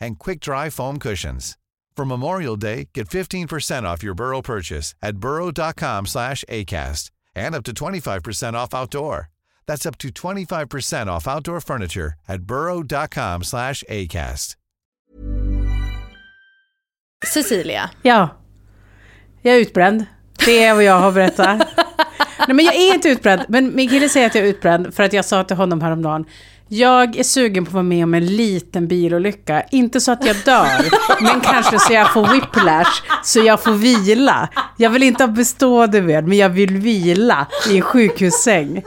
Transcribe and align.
and 0.00 0.18
quick-dry 0.18 0.70
foam 0.70 0.98
cushions. 0.98 1.56
For 1.96 2.04
Memorial 2.04 2.56
Day, 2.56 2.88
get 2.94 3.08
15% 3.08 3.82
off 3.82 4.02
your 4.02 4.14
Burrow 4.14 4.42
purchase 4.42 4.94
at 5.02 5.16
burrow.com/acast, 5.16 7.10
and 7.34 7.54
up 7.54 7.64
to 7.64 7.74
25% 7.74 8.56
off 8.56 8.74
outdoor. 8.74 9.28
That's 9.66 9.86
up 9.86 9.98
to 9.98 10.08
25% 10.08 11.10
off 11.10 11.28
outdoor 11.28 11.60
furniture 11.60 12.14
at 12.28 12.42
burrow.com/acast. 12.42 14.56
Cecilia. 17.26 17.90
Ja. 18.02 18.28
Jag 19.42 19.54
är 19.54 19.58
utbränd. 19.58 20.06
Det 20.44 20.64
är 20.64 20.74
vad 20.74 20.84
jag 20.84 21.00
har 21.00 21.12
berättat. 21.12 21.58
Nej, 22.48 22.54
men 22.54 22.64
jag 22.64 22.74
är 22.74 22.94
inte 22.94 23.08
utbränd. 23.08 23.42
Men 23.48 23.74
min 23.74 23.88
kille 23.88 24.08
säger 24.08 24.26
att 24.26 24.34
jag 24.34 24.44
är 24.44 24.48
utbränd 24.48 24.94
för 24.94 25.02
att 25.02 25.12
jag 25.12 25.24
sa 25.24 25.44
till 25.44 25.56
honom 25.56 25.80
häromdagen. 25.80 26.24
Jag 26.72 27.16
är 27.16 27.22
sugen 27.22 27.64
på 27.64 27.68
att 27.68 27.74
vara 27.74 27.82
med 27.82 28.04
om 28.04 28.14
en 28.14 28.26
liten 28.26 28.88
bilolycka. 28.88 29.62
Inte 29.70 30.00
så 30.00 30.12
att 30.12 30.26
jag 30.26 30.36
dör, 30.44 30.84
men 31.22 31.40
kanske 31.40 31.78
så 31.78 31.92
jag 31.92 32.12
får 32.12 32.26
whiplash, 32.26 33.02
så 33.24 33.40
jag 33.40 33.62
får 33.62 33.72
vila. 33.72 34.48
Jag 34.76 34.90
vill 34.90 35.02
inte 35.02 35.22
ha 35.24 35.28
bestående 35.28 36.00
ved, 36.00 36.28
men 36.28 36.38
jag 36.38 36.48
vill 36.48 36.76
vila 36.76 37.46
i 37.70 37.76
en 37.76 37.82
sjukhussäng. 37.82 38.82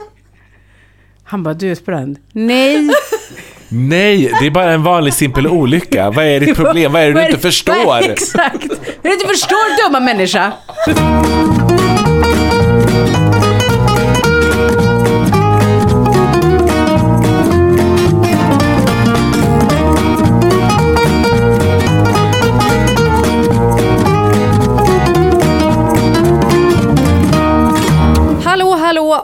Han 1.24 1.42
bara, 1.42 1.54
du 1.54 1.66
är 1.66 1.72
utbränd. 1.72 2.18
Nej. 2.32 2.90
Nej, 3.68 4.32
det 4.40 4.46
är 4.46 4.50
bara 4.50 4.72
en 4.72 4.82
vanlig 4.82 5.14
simpel 5.14 5.46
olycka. 5.46 6.10
Vad 6.10 6.24
är 6.24 6.40
ditt 6.40 6.56
problem? 6.56 6.92
Vad 6.92 7.02
är 7.02 7.12
det 7.12 7.20
du 7.20 7.26
inte 7.26 7.38
förstår? 7.38 7.98
Exakt. 7.98 8.64
Vad 8.68 8.78
är 8.78 8.86
det 9.02 9.02
du 9.08 9.12
inte 9.12 9.26
förstår, 9.28 9.86
dumma 9.86 10.00
människa? 10.00 10.52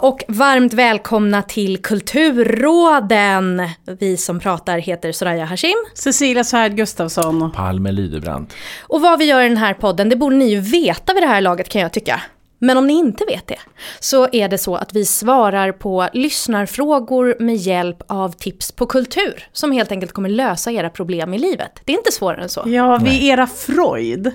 Och 0.02 0.24
varmt 0.28 0.74
välkomna 0.74 1.42
till 1.42 1.82
Kulturråden. 1.82 3.62
Vi 4.00 4.16
som 4.16 4.40
pratar 4.40 4.78
heter 4.78 5.12
Soraya 5.12 5.44
Hashim. 5.44 5.76
Cecilia 5.94 6.44
Svärd 6.44 6.76
Gustafsson. 6.76 7.52
Palme 7.52 7.92
Lydebrand. 7.92 8.46
Och 8.82 9.00
vad 9.00 9.18
vi 9.18 9.24
gör 9.24 9.42
i 9.42 9.48
den 9.48 9.56
här 9.56 9.74
podden, 9.74 10.08
det 10.08 10.16
borde 10.16 10.36
ni 10.36 10.50
ju 10.50 10.60
veta 10.60 11.14
vid 11.14 11.22
det 11.22 11.26
här 11.26 11.40
laget 11.40 11.68
kan 11.68 11.80
jag 11.80 11.92
tycka. 11.92 12.20
Men 12.58 12.76
om 12.76 12.86
ni 12.86 12.92
inte 12.92 13.24
vet 13.24 13.46
det, 13.46 13.58
så 14.00 14.28
är 14.32 14.48
det 14.48 14.58
så 14.58 14.76
att 14.76 14.94
vi 14.94 15.04
svarar 15.04 15.72
på 15.72 16.08
lyssnarfrågor 16.12 17.36
med 17.40 17.56
hjälp 17.56 18.02
av 18.06 18.32
tips 18.32 18.72
på 18.72 18.86
kultur, 18.86 19.48
som 19.52 19.72
helt 19.72 19.92
enkelt 19.92 20.12
kommer 20.12 20.28
lösa 20.28 20.72
era 20.72 20.90
problem 20.90 21.34
i 21.34 21.38
livet. 21.38 21.80
Det 21.84 21.92
är 21.92 21.96
inte 21.96 22.12
svårare 22.12 22.42
än 22.42 22.48
så. 22.48 22.62
Ja, 22.66 23.00
vi 23.04 23.28
är 23.28 23.32
era 23.32 23.46
Freud. 23.46 24.32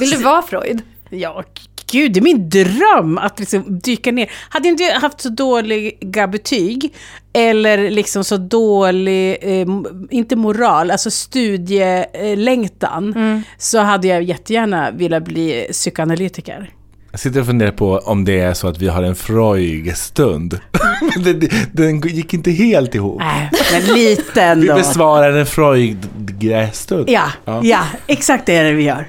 Vill 0.00 0.10
du 0.10 0.16
vara 0.16 0.42
Freud? 0.42 0.82
Ja, 1.10 1.44
gud, 1.90 2.12
det 2.12 2.20
är 2.20 2.22
min 2.22 2.48
dröm 2.48 3.18
att 3.18 3.40
liksom 3.40 3.78
dyka 3.78 4.12
ner. 4.12 4.30
Hade 4.48 4.68
jag 4.68 4.72
inte 4.72 4.84
haft 5.00 5.20
så 5.20 5.28
dåliga 5.28 6.28
betyg, 6.28 6.94
eller 7.32 7.90
liksom 7.90 8.24
så 8.24 8.36
dålig, 8.36 9.36
eh, 9.42 9.66
inte 10.10 10.36
moral, 10.36 10.90
alltså 10.90 11.10
studielängtan, 11.10 13.14
så 13.58 13.78
hade 13.78 14.08
jag 14.08 14.22
jättegärna 14.22 14.90
velat 14.90 15.24
bli 15.24 15.66
psykoanalytiker. 15.72 16.70
Jag 17.10 17.20
sitter 17.20 17.40
och 17.40 17.46
funderar 17.46 17.70
på 17.72 17.98
om 17.98 18.24
det 18.24 18.40
är 18.40 18.54
så 18.54 18.68
att 18.68 18.78
vi 18.78 18.88
har 18.88 19.02
en 19.02 19.14
Freud-stund. 19.14 20.60
Det- 21.24 21.50
Den 21.72 22.00
gick 22.00 22.34
inte 22.34 22.50
helt 22.50 22.94
ihop. 22.94 23.20
Nej, 23.20 23.50
men 23.72 23.94
lite 23.96 24.22
Vi 24.34 24.40
ändå. 24.40 24.74
besvarar 24.74 25.32
en 25.32 25.46
Freud-stund. 25.46 27.10
Ja, 27.10 27.26
ja, 27.62 27.80
exakt 28.06 28.46
det 28.46 28.56
är 28.56 28.64
det 28.64 28.72
vi 28.72 28.82
gör. 28.82 29.08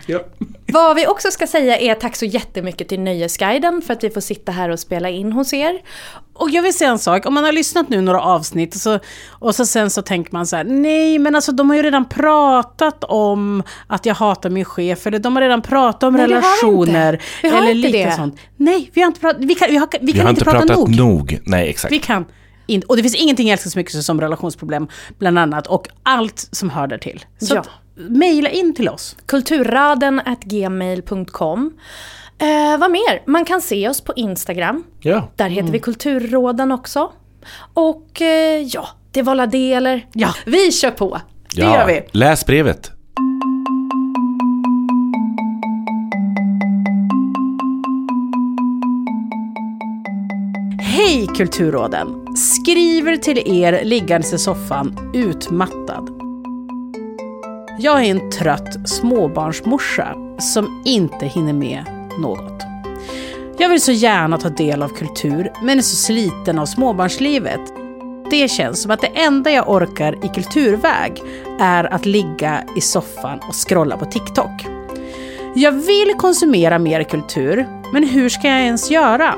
Vad 0.68 0.96
vi 0.96 1.08
också 1.08 1.32
ska 1.32 1.48
säga 1.48 1.78
är 1.78 1.96
tack 1.96 2.16
så 2.16 2.26
jättemycket 2.26 2.88
till 2.90 3.00
Nöjesguiden 3.00 3.82
för 3.82 3.94
att 3.94 4.04
vi 4.04 4.10
får 4.10 4.22
sitta 4.22 4.52
här 4.52 4.70
och 4.70 4.80
spela 4.80 5.10
in 5.10 5.32
hos 5.32 5.54
er. 5.54 5.82
Och 6.34 6.50
jag 6.50 6.62
vill 6.64 6.74
säga 6.74 6.90
en 6.92 7.00
sak, 7.00 7.26
om 7.26 7.34
man 7.34 7.44
har 7.44 7.52
lyssnat 7.52 7.90
nu 7.90 8.02
några 8.02 8.22
avsnitt 8.22 8.76
och 8.76 8.82
så, 8.82 9.00
och 9.30 9.56
så 9.56 9.66
sen 9.66 9.90
så 9.90 10.02
tänker 10.02 10.34
man 10.34 10.48
så 10.48 10.56
här, 10.56 10.64
nej 10.64 11.20
men 11.20 11.36
alltså 11.36 11.52
de 11.52 11.70
har 11.70 11.78
ju 11.78 11.84
redan 11.84 12.06
pratat 12.10 13.04
om 13.04 13.64
att 13.88 14.06
jag 14.06 14.16
hatar 14.16 14.50
min 14.50 14.66
chef, 14.66 15.08
eller 15.08 15.20
de 15.20 15.36
har 15.36 15.42
redan 15.44 15.62
pratat 15.62 16.04
om 16.04 16.14
Nej, 16.14 16.28
vi 16.28 16.34
har 16.34 16.42
relationer, 16.42 17.14
inte. 17.14 17.26
Vi 17.44 17.50
har 17.50 17.58
eller 17.58 17.72
inte 17.72 17.88
lite 17.88 18.06
det. 18.10 18.12
sånt. 18.16 18.40
Nej, 18.58 18.92
vi 18.94 19.02
har 19.02 19.08
inte 19.08 19.20
pratat, 19.20 19.44
vi 19.44 19.56
kan, 19.56 19.70
vi 19.72 19.78
har, 19.78 19.88
vi 19.92 20.06
Vi 20.06 20.12
kan 20.14 20.22
har 20.22 20.30
inte 20.30 20.44
prata 20.44 20.60
pratat 20.60 20.78
nog. 20.78 20.96
nog. 20.98 21.40
Nej, 21.46 21.70
exakt. 21.70 21.92
Vi 21.94 22.00
kan 22.00 22.26
inte, 22.68 22.88
och 22.88 22.96
det 22.98 23.02
finns 23.04 23.16
ingenting 23.16 23.48
jag 23.48 23.54
älskar 23.54 23.70
så 23.70 23.80
mycket 23.80 24.04
som 24.04 24.22
relationsproblem, 24.22 24.88
bland 25.20 25.40
annat, 25.40 25.68
och 25.68 25.88
allt 26.04 26.48
som 26.52 26.70
hör 26.70 26.88
där 26.88 26.98
till. 26.98 27.26
Så 27.38 27.56
Ja. 27.56 27.64
Mejla 27.96 28.50
in 28.50 28.76
till 28.76 28.90
oss. 28.90 29.16
Kulturraden 29.26 30.22
gmail.com. 30.42 31.74
Eh, 32.38 32.80
vad 32.80 32.92
mer? 32.92 33.30
Man 33.32 33.46
kan 33.46 33.62
se 33.62 33.90
oss 33.90 34.02
på 34.02 34.14
Instagram. 34.16 34.84
Ja. 35.00 35.32
Där 35.36 35.50
heter 35.50 35.72
vi 35.72 35.80
Kulturråden 35.80 36.72
också. 36.72 37.12
Och 37.74 38.22
eh, 38.22 38.62
ja, 38.62 38.88
det 39.12 39.22
var 39.22 39.36
la 39.36 39.46
det 39.46 39.74
eller? 39.74 40.08
Ja. 40.14 40.34
Vi 40.46 40.72
kör 40.72 40.92
på! 40.92 41.22
Det 41.56 41.62
gör 41.62 41.88
vi. 41.88 42.02
Läs 42.12 42.46
brevet. 42.46 42.92
Hej 50.80 51.28
Kulturråden! 51.38 52.08
Skriver 52.36 53.18
till 53.18 53.64
er 53.64 53.84
liggandes 53.84 54.34
i 54.34 54.38
soffan, 54.38 55.12
utmattad. 55.14 56.25
Jag 57.78 58.06
är 58.06 58.12
en 58.12 58.30
trött 58.30 58.90
småbarnsmorsa 58.90 60.16
som 60.40 60.82
inte 60.86 61.26
hinner 61.26 61.54
med 61.54 61.86
något. 62.20 62.64
Jag 63.58 63.70
vill 63.70 63.82
så 63.82 63.92
gärna 63.92 64.38
ta 64.38 64.50
del 64.50 64.84
av 64.84 64.90
kultur, 64.90 65.52
men 65.64 65.78
är 65.78 65.82
så 65.82 65.96
sliten 65.96 66.60
av 66.60 66.66
småbarnslivet. 66.66 67.60
Det 68.30 68.48
känns 68.48 68.82
som 68.82 68.92
att 68.92 69.02
det 69.02 69.08
enda 69.08 69.52
jag 69.52 69.70
orkar 69.70 70.26
i 70.26 70.28
kulturväg 70.28 71.22
är 71.60 71.94
att 71.94 72.06
ligga 72.06 72.64
i 72.76 72.82
soffan 72.82 73.40
och 73.48 73.70
scrolla 73.70 73.98
på 73.98 74.06
TikTok. 74.06 74.68
Jag 75.56 75.72
vill 75.72 76.14
konsumera 76.18 76.80
mer 76.80 77.04
kultur, 77.04 77.68
men 77.94 78.04
hur 78.04 78.30
ska 78.30 78.48
jag 78.48 78.62
ens 78.62 78.92
göra? 78.92 79.36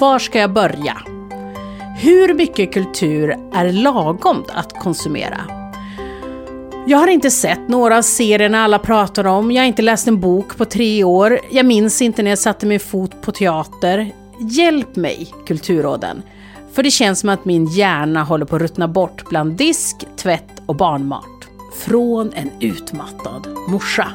Var 0.00 0.18
ska 0.18 0.38
jag 0.38 0.52
börja? 0.52 0.96
Hur 1.98 2.34
mycket 2.34 2.72
kultur 2.72 3.36
är 3.54 3.72
lagom 3.72 4.44
att 4.54 4.72
konsumera? 4.72 5.57
Jag 6.88 6.98
har 6.98 7.08
inte 7.08 7.30
sett 7.30 7.68
några 7.68 7.98
av 7.98 8.02
serierna 8.02 8.64
alla 8.64 8.78
pratar 8.78 9.24
om. 9.24 9.50
Jag 9.50 9.62
har 9.62 9.66
inte 9.66 9.82
läst 9.82 10.08
en 10.08 10.20
bok 10.20 10.56
på 10.56 10.64
tre 10.64 11.04
år. 11.04 11.40
Jag 11.50 11.66
minns 11.66 12.02
inte 12.02 12.22
när 12.22 12.30
jag 12.30 12.38
satte 12.38 12.66
min 12.66 12.80
fot 12.80 13.22
på 13.22 13.32
teater. 13.32 14.12
Hjälp 14.40 14.96
mig, 14.96 15.34
Kulturråden. 15.46 16.22
För 16.72 16.82
det 16.82 16.90
känns 16.90 17.20
som 17.20 17.28
att 17.28 17.44
min 17.44 17.66
hjärna 17.66 18.24
håller 18.24 18.46
på 18.46 18.56
att 18.56 18.62
ruttna 18.62 18.88
bort 18.88 19.28
bland 19.28 19.56
disk, 19.56 19.96
tvätt 20.16 20.62
och 20.66 20.76
barnmat. 20.76 21.48
Från 21.78 22.32
en 22.32 22.50
utmattad 22.60 23.46
morsa. 23.68 24.08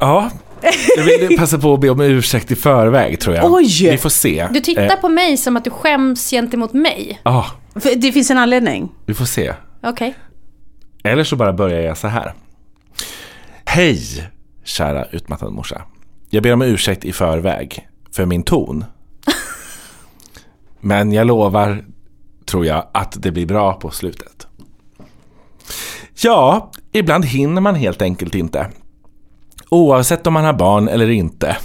Ja, 0.00 0.30
jag 0.96 1.04
vill 1.28 1.38
passa 1.38 1.58
på 1.58 1.74
att 1.74 1.80
be 1.80 1.90
om 1.90 2.00
ursäkt 2.00 2.50
i 2.50 2.56
förväg 2.56 3.20
tror 3.20 3.36
jag. 3.36 3.52
Oj! 3.52 3.90
Vi 3.90 3.98
får 3.98 4.08
se. 4.10 4.48
Du 4.52 4.60
tittar 4.60 4.82
Eh, 4.82 4.96
på 5.00 5.08
mig 5.08 5.36
som 5.36 5.56
att 5.56 5.64
du 5.64 5.70
skäms 5.70 6.30
gentemot 6.30 6.72
mig. 6.72 7.20
Ja, 7.24 7.46
För 7.74 7.94
det 7.96 8.12
finns 8.12 8.30
en 8.30 8.38
anledning. 8.38 8.92
vi 9.06 9.14
får 9.14 9.24
se. 9.24 9.54
Okej. 9.82 10.14
Eller 11.04 11.24
så 11.24 11.36
bara 11.36 11.52
börjar 11.52 11.80
jag 11.80 11.96
så 11.98 12.08
här. 12.08 12.34
Hej, 13.64 14.00
kära 14.64 15.04
utmattad 15.04 15.52
morsa. 15.52 15.82
Jag 16.30 16.42
ber 16.42 16.52
om 16.52 16.62
ursäkt 16.62 17.04
i 17.04 17.12
förväg 17.12 17.88
för 18.12 18.26
min 18.26 18.42
ton. 18.42 18.84
Men 20.80 21.12
jag 21.12 21.26
lovar, 21.26 21.84
tror 22.46 22.66
jag, 22.66 22.86
att 22.94 23.22
det 23.22 23.30
blir 23.30 23.46
bra 23.46 23.72
på 23.72 23.90
slutet. 23.90 24.46
Ja, 26.22 26.70
ibland 26.92 27.24
hinner 27.24 27.60
man 27.60 27.74
helt 27.74 28.02
enkelt 28.02 28.34
inte. 28.34 28.66
Oavsett 29.70 30.26
om 30.26 30.32
man 30.32 30.44
har 30.44 30.52
barn 30.52 30.88
eller 30.88 31.10
inte. 31.10 31.56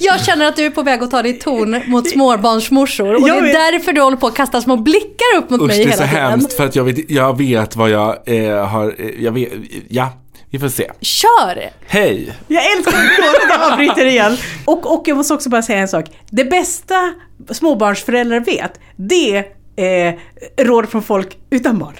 Jag 0.00 0.24
känner 0.24 0.46
att 0.48 0.56
du 0.56 0.66
är 0.66 0.70
på 0.70 0.82
väg 0.82 1.02
att 1.02 1.10
ta 1.10 1.22
ditt 1.22 1.40
ton 1.40 1.82
mot 1.86 2.10
småbarnsmorsor 2.10 3.14
och 3.14 3.22
det 3.22 3.28
är 3.30 3.72
därför 3.72 3.92
du 3.92 4.00
håller 4.00 4.16
på 4.16 4.26
att 4.26 4.34
kasta 4.34 4.60
små 4.60 4.76
blickar 4.76 5.36
upp 5.38 5.50
mot 5.50 5.60
Usch, 5.60 5.66
mig 5.66 5.76
det 5.78 5.82
är 5.82 5.86
hela 5.86 5.96
så 6.02 6.08
tiden. 6.08 6.30
hemskt 6.30 6.52
för 6.52 6.64
att 6.64 6.76
jag 6.76 6.84
vet, 6.84 7.10
jag 7.10 7.38
vet 7.38 7.76
vad 7.76 7.90
jag 7.90 8.18
eh, 8.26 8.66
har, 8.66 8.94
eh, 8.98 9.24
jag 9.24 9.32
vet, 9.32 9.48
ja, 9.88 10.12
vi 10.50 10.58
får 10.58 10.68
se. 10.68 10.90
Kör! 11.00 11.70
Hej! 11.86 12.32
Jag 12.48 12.72
älskar 12.72 12.92
att 12.92 13.50
jag 13.60 13.72
avbryter 13.72 14.06
igen. 14.06 14.36
Och, 14.64 14.92
och 14.98 15.02
jag 15.06 15.16
måste 15.16 15.34
också 15.34 15.48
bara 15.50 15.62
säga 15.62 15.78
en 15.78 15.88
sak. 15.88 16.04
Det 16.30 16.44
bästa 16.44 17.14
småbarnsföräldrar 17.50 18.40
vet, 18.40 18.80
det 18.96 19.44
är 19.76 20.06
eh, 20.08 20.14
råd 20.64 20.88
från 20.88 21.02
folk 21.02 21.38
utan 21.50 21.78
barn. 21.78 21.94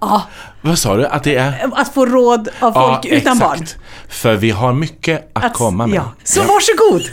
Ja, 0.00 0.22
Vad 0.60 0.78
sa 0.78 0.96
du? 0.96 1.06
Att 1.06 1.24
det 1.24 1.36
är? 1.36 1.70
Att 1.72 1.94
få 1.94 2.06
råd 2.06 2.48
av 2.60 2.72
folk 2.72 3.04
utan 3.04 3.38
barn. 3.38 3.66
För 4.08 4.36
vi 4.36 4.50
har 4.50 4.72
mycket 4.72 5.30
att, 5.32 5.54
komma 5.54 5.86
med. 5.86 5.96
Ja. 5.96 6.12
Så 6.24 6.40
varsågod! 6.40 7.02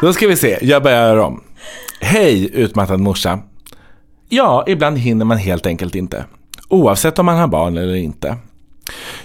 Då 0.00 0.12
ska 0.12 0.26
vi 0.26 0.36
se, 0.36 0.58
jag 0.62 0.82
börjar 0.82 1.16
om. 1.16 1.42
Hej 2.00 2.50
utmattad 2.54 3.00
morsa. 3.00 3.38
Ja, 4.28 4.64
ibland 4.66 4.98
hinner 4.98 5.24
man 5.24 5.38
helt 5.38 5.66
enkelt 5.66 5.94
inte. 5.94 6.24
Oavsett 6.68 7.18
om 7.18 7.26
man 7.26 7.38
har 7.38 7.48
barn 7.48 7.76
eller 7.76 7.94
inte. 7.94 8.36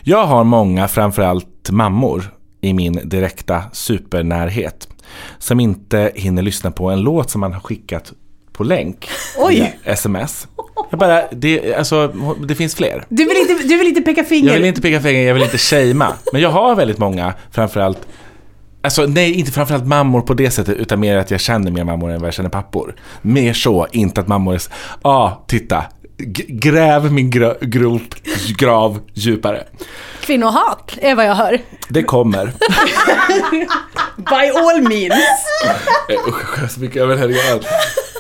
Jag 0.02 0.26
har 0.26 0.44
många, 0.44 0.88
framförallt 0.88 1.70
mammor, 1.70 2.34
i 2.62 2.74
min 2.74 3.00
direkta 3.04 3.64
supernärhet. 3.72 4.88
Som 5.38 5.60
inte 5.60 6.12
hinner 6.16 6.42
lyssna 6.42 6.72
på 6.72 6.90
en 6.90 7.02
låt 7.02 7.30
som 7.30 7.42
man 7.42 7.54
har 7.54 7.60
skickat 7.60 8.14
på 8.54 8.64
länk. 8.64 9.10
Oj. 9.38 9.80
sms. 9.84 10.48
Jag 10.90 11.00
bara, 11.00 11.24
det, 11.32 11.76
alltså, 11.76 12.08
det 12.48 12.56
finns 12.56 12.76
fler. 12.76 13.06
Du 13.10 13.26
vill 13.26 13.38
inte, 13.38 13.68
du 13.68 13.78
vill 13.78 13.88
inte 13.88 14.02
peka 14.02 14.24
finger? 14.24 14.48
Jag 14.48 14.54
vill 14.54 14.66
inte 14.66 14.82
peka 14.82 15.02
finger, 15.02 15.28
jag 15.28 15.34
vill 15.34 15.44
inte 15.44 15.58
shamea. 15.58 16.14
Men 16.32 16.42
jag 16.42 16.50
har 16.50 16.76
väldigt 16.76 16.98
många, 16.98 17.34
framförallt 17.52 18.08
Alltså 18.86 19.06
nej, 19.06 19.34
inte 19.34 19.52
framförallt 19.52 19.88
mammor 19.88 20.22
på 20.22 20.34
det 20.34 20.52
sättet, 20.52 20.78
utan 20.78 21.00
mer 21.00 21.18
att 21.18 21.32
jag 21.32 21.40
känner 21.40 21.72
mer 21.72 21.84
mammor 21.84 22.12
än 22.12 22.20
vad 22.20 22.28
jag 22.28 22.34
känner 22.34 22.50
pappor. 22.50 22.96
Mer 23.22 23.54
så, 23.54 23.88
inte 23.92 24.22
att 24.22 24.28
mammor 24.28 24.54
är 24.54 24.62
Ja, 25.04 25.10
ah, 25.10 25.44
titta. 25.48 25.84
Gräv 26.48 27.12
min 27.12 27.32
gra- 27.32 27.66
grop, 27.66 28.02
grav 28.58 29.00
djupare. 29.14 29.64
kvinnohat 30.22 30.98
är 31.02 31.16
vad 31.16 31.26
jag 31.26 31.36
hör. 31.36 31.60
Det 31.90 32.04
kommer. 32.04 32.46
By 34.18 34.52
all 34.60 34.82
means. 34.82 35.14
Eh, 36.10 36.28
Usch, 36.28 36.42
jag 36.42 36.48
skäms 36.48 36.74
så 36.74 36.80
mycket 36.80 37.02
över 37.02 37.16
det 37.16 37.22
här. 37.22 37.60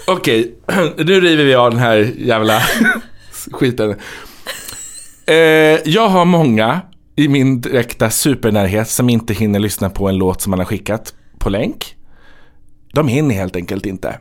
Okej, 0.07 0.55
nu 0.97 1.21
river 1.21 1.43
vi 1.43 1.55
av 1.55 1.71
den 1.71 1.79
här 1.79 2.11
jävla 2.17 2.61
skiten. 3.51 3.95
Eh, 5.25 5.35
jag 5.85 6.07
har 6.07 6.25
många 6.25 6.81
i 7.15 7.27
min 7.27 7.61
direkta 7.61 8.09
supernärhet 8.09 8.89
som 8.89 9.09
inte 9.09 9.33
hinner 9.33 9.59
lyssna 9.59 9.89
på 9.89 10.09
en 10.09 10.17
låt 10.17 10.41
som 10.41 10.49
man 10.49 10.59
har 10.59 10.65
skickat 10.65 11.13
på 11.39 11.49
länk. 11.49 11.95
De 12.93 13.07
hinner 13.07 13.35
helt 13.35 13.55
enkelt 13.55 13.85
inte. 13.85 14.19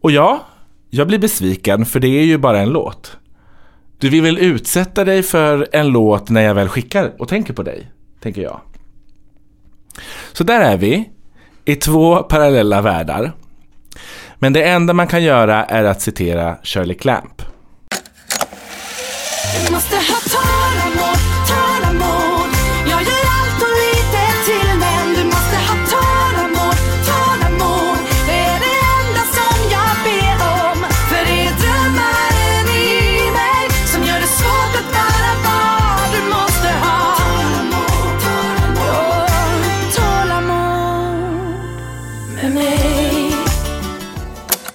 Och 0.00 0.10
ja, 0.10 0.46
jag 0.90 1.06
blir 1.06 1.18
besviken 1.18 1.86
för 1.86 2.00
det 2.00 2.08
är 2.08 2.24
ju 2.24 2.38
bara 2.38 2.60
en 2.60 2.70
låt. 2.70 3.16
Du 3.98 4.08
vill 4.08 4.22
väl 4.22 4.38
utsätta 4.38 5.04
dig 5.04 5.22
för 5.22 5.68
en 5.72 5.88
låt 5.88 6.30
när 6.30 6.42
jag 6.42 6.54
väl 6.54 6.68
skickar 6.68 7.12
och 7.18 7.28
tänker 7.28 7.52
på 7.52 7.62
dig, 7.62 7.90
tänker 8.20 8.42
jag. 8.42 8.60
Så 10.32 10.44
där 10.44 10.60
är 10.60 10.76
vi, 10.76 11.10
i 11.64 11.76
två 11.76 12.22
parallella 12.22 12.82
världar. 12.82 13.32
Men 14.38 14.52
det 14.52 14.62
enda 14.62 14.92
man 14.92 15.06
kan 15.06 15.22
göra 15.22 15.64
är 15.64 15.84
att 15.84 16.02
citera 16.02 16.56
Shirley 16.62 16.96
Clamp. 16.96 17.42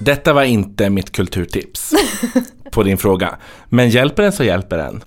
Detta 0.01 0.33
var 0.33 0.44
inte 0.44 0.89
mitt 0.89 1.12
kulturtips 1.12 1.94
på 2.71 2.83
din 2.83 2.98
fråga. 2.98 3.36
Men 3.69 3.89
hjälper 3.89 4.24
den 4.24 4.31
så 4.31 4.44
hjälper 4.44 4.77
den. 4.77 5.03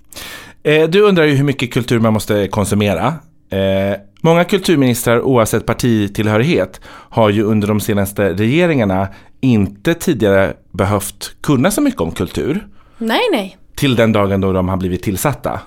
Eh, 0.63 0.89
du 0.89 1.01
undrar 1.01 1.23
ju 1.23 1.33
hur 1.33 1.43
mycket 1.43 1.73
kultur 1.73 1.99
man 1.99 2.13
måste 2.13 2.47
konsumera. 2.47 3.13
Eh, 3.49 3.97
många 4.21 4.43
kulturministrar 4.43 5.21
oavsett 5.21 5.65
partitillhörighet 5.65 6.81
har 6.87 7.29
ju 7.29 7.43
under 7.43 7.67
de 7.67 7.79
senaste 7.79 8.33
regeringarna 8.33 9.07
inte 9.41 9.93
tidigare 9.93 10.53
behövt 10.71 11.35
kunna 11.41 11.71
så 11.71 11.81
mycket 11.81 12.01
om 12.01 12.11
kultur. 12.11 12.67
Nej, 12.97 13.21
nej. 13.31 13.57
Till 13.75 13.95
den 13.95 14.11
dagen 14.11 14.41
då 14.41 14.53
de 14.53 14.69
har 14.69 14.77
blivit 14.77 15.03
tillsatta. 15.03 15.59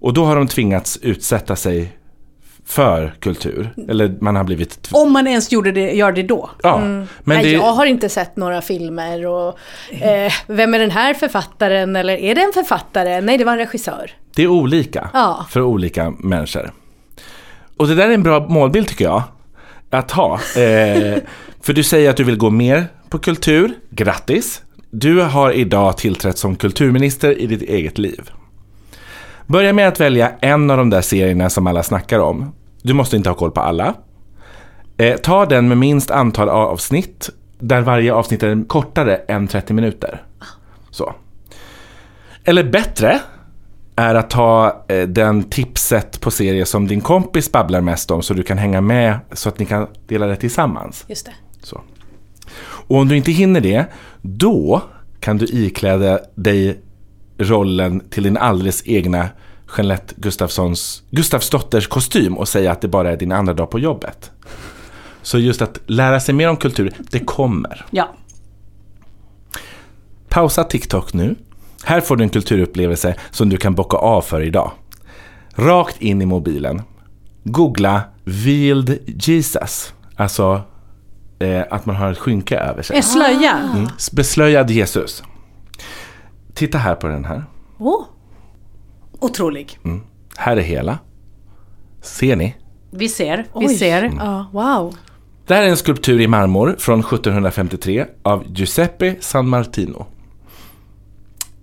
Och 0.00 0.14
då 0.14 0.24
har 0.24 0.36
de 0.36 0.46
tvingats 0.46 0.98
utsätta 1.02 1.56
sig 1.56 1.95
för 2.66 3.14
kultur. 3.20 3.70
Eller 3.88 4.14
man 4.20 4.36
har 4.36 4.44
blivit... 4.44 4.88
Om 4.92 5.12
man 5.12 5.26
ens 5.26 5.52
gjorde 5.52 5.72
det, 5.72 5.92
gör 5.92 6.12
det 6.12 6.22
då. 6.22 6.50
Ja, 6.62 6.78
men 6.78 7.08
nej, 7.24 7.42
det... 7.42 7.50
Jag 7.50 7.72
har 7.72 7.86
inte 7.86 8.08
sett 8.08 8.36
några 8.36 8.60
filmer 8.62 9.26
och 9.26 9.58
eh, 9.90 10.32
vem 10.46 10.74
är 10.74 10.78
den 10.78 10.90
här 10.90 11.14
författaren 11.14 11.96
eller 11.96 12.16
är 12.16 12.34
det 12.34 12.40
en 12.40 12.52
författare? 12.54 13.20
Nej, 13.20 13.38
det 13.38 13.44
var 13.44 13.52
en 13.52 13.58
regissör. 13.58 14.10
Det 14.34 14.42
är 14.42 14.48
olika 14.48 15.10
Ja. 15.12 15.46
för 15.50 15.62
olika 15.62 16.10
människor. 16.10 16.72
Och 17.76 17.88
det 17.88 17.94
där 17.94 18.08
är 18.08 18.14
en 18.14 18.22
bra 18.22 18.48
målbild 18.48 18.88
tycker 18.88 19.04
jag. 19.04 19.22
Att 19.90 20.10
ha. 20.10 20.34
Eh, 20.34 21.18
för 21.62 21.72
du 21.72 21.82
säger 21.82 22.10
att 22.10 22.16
du 22.16 22.24
vill 22.24 22.36
gå 22.36 22.50
mer 22.50 22.86
på 23.08 23.18
kultur. 23.18 23.74
Grattis! 23.90 24.62
Du 24.90 25.20
har 25.20 25.52
idag 25.52 25.96
tillträtt 25.96 26.38
som 26.38 26.56
kulturminister 26.56 27.38
i 27.40 27.46
ditt 27.46 27.62
eget 27.62 27.98
liv. 27.98 28.30
Börja 29.46 29.72
med 29.72 29.88
att 29.88 30.00
välja 30.00 30.32
en 30.40 30.70
av 30.70 30.76
de 30.76 30.90
där 30.90 31.00
serierna 31.00 31.50
som 31.50 31.66
alla 31.66 31.82
snackar 31.82 32.18
om. 32.18 32.52
Du 32.82 32.92
måste 32.92 33.16
inte 33.16 33.30
ha 33.30 33.34
koll 33.34 33.50
på 33.50 33.60
alla. 33.60 33.94
Eh, 34.96 35.16
ta 35.16 35.46
den 35.46 35.68
med 35.68 35.78
minst 35.78 36.10
antal 36.10 36.48
avsnitt 36.48 37.30
där 37.58 37.80
varje 37.80 38.12
avsnitt 38.12 38.42
är 38.42 38.68
kortare 38.68 39.16
än 39.16 39.48
30 39.48 39.72
minuter. 39.72 40.22
Så. 40.90 41.14
Eller 42.44 42.64
bättre 42.64 43.20
är 43.96 44.14
att 44.14 44.30
ta 44.30 44.84
eh, 44.88 45.08
den 45.08 45.42
tipset 45.42 46.20
på 46.20 46.30
serie 46.30 46.66
som 46.66 46.86
din 46.86 47.00
kompis 47.00 47.52
babblar 47.52 47.80
mest 47.80 48.10
om 48.10 48.22
så 48.22 48.34
du 48.34 48.42
kan 48.42 48.58
hänga 48.58 48.80
med 48.80 49.18
så 49.32 49.48
att 49.48 49.58
ni 49.58 49.66
kan 49.66 49.86
dela 50.06 50.26
det 50.26 50.36
tillsammans. 50.36 51.04
Just 51.08 51.26
det. 51.26 51.32
Så. 51.62 51.80
Och 52.60 52.96
om 52.96 53.08
du 53.08 53.16
inte 53.16 53.32
hinner 53.32 53.60
det, 53.60 53.84
då 54.22 54.82
kan 55.20 55.36
du 55.36 55.46
ikläda 55.46 56.18
dig 56.34 56.80
rollen 57.38 58.00
till 58.10 58.22
din 58.22 58.36
alldeles 58.36 58.82
egna 58.86 59.28
Jeanette 59.76 60.14
Gustafssons, 60.16 61.02
Gustafsdotters 61.10 61.88
kostym 61.88 62.38
och 62.38 62.48
säga 62.48 62.72
att 62.72 62.80
det 62.80 62.88
bara 62.88 63.12
är 63.12 63.16
din 63.16 63.32
andra 63.32 63.54
dag 63.54 63.70
på 63.70 63.78
jobbet. 63.78 64.30
Så 65.22 65.38
just 65.38 65.62
att 65.62 65.80
lära 65.86 66.20
sig 66.20 66.34
mer 66.34 66.48
om 66.48 66.56
kultur, 66.56 66.92
det 67.10 67.18
kommer. 67.18 67.86
Ja. 67.90 68.08
Pausa 70.28 70.64
TikTok 70.64 71.12
nu. 71.12 71.36
Här 71.84 72.00
får 72.00 72.16
du 72.16 72.24
en 72.24 72.30
kulturupplevelse 72.30 73.14
som 73.30 73.48
du 73.48 73.56
kan 73.56 73.74
bocka 73.74 73.96
av 73.96 74.22
för 74.22 74.40
idag. 74.40 74.72
Rakt 75.54 76.02
in 76.02 76.22
i 76.22 76.26
mobilen. 76.26 76.82
Googla 77.44 78.02
Veiled 78.24 78.98
Jesus. 79.06 79.92
Alltså 80.16 80.62
eh, 81.38 81.62
att 81.70 81.86
man 81.86 81.96
har 81.96 82.12
ett 82.12 82.18
skynke 82.18 82.58
över 82.58 82.82
sig. 82.82 82.96
En 82.96 83.02
slöja. 83.02 83.56
Mm. 83.56 83.88
Beslöjad 84.12 84.70
Jesus. 84.70 85.22
Titta 86.56 86.78
här 86.78 86.94
på 86.94 87.06
den 87.06 87.24
här. 87.24 87.44
Åh. 87.78 88.04
Otrolig. 89.20 89.78
Här 90.36 90.56
är 90.56 90.60
hela. 90.60 90.98
Ser 92.02 92.36
ni? 92.36 92.54
Vi 92.90 93.08
ser, 93.08 93.36
vi 93.36 93.66
Oj. 93.66 93.74
ser. 93.74 94.12
Ja, 94.18 94.46
wow. 94.52 94.96
Det 95.46 95.54
här 95.54 95.62
är 95.62 95.68
en 95.68 95.76
skulptur 95.76 96.20
i 96.20 96.26
marmor 96.26 96.76
från 96.78 97.00
1753 97.00 98.06
av 98.22 98.44
Giuseppe 98.46 99.16
San 99.20 99.48
Martino. 99.48 100.06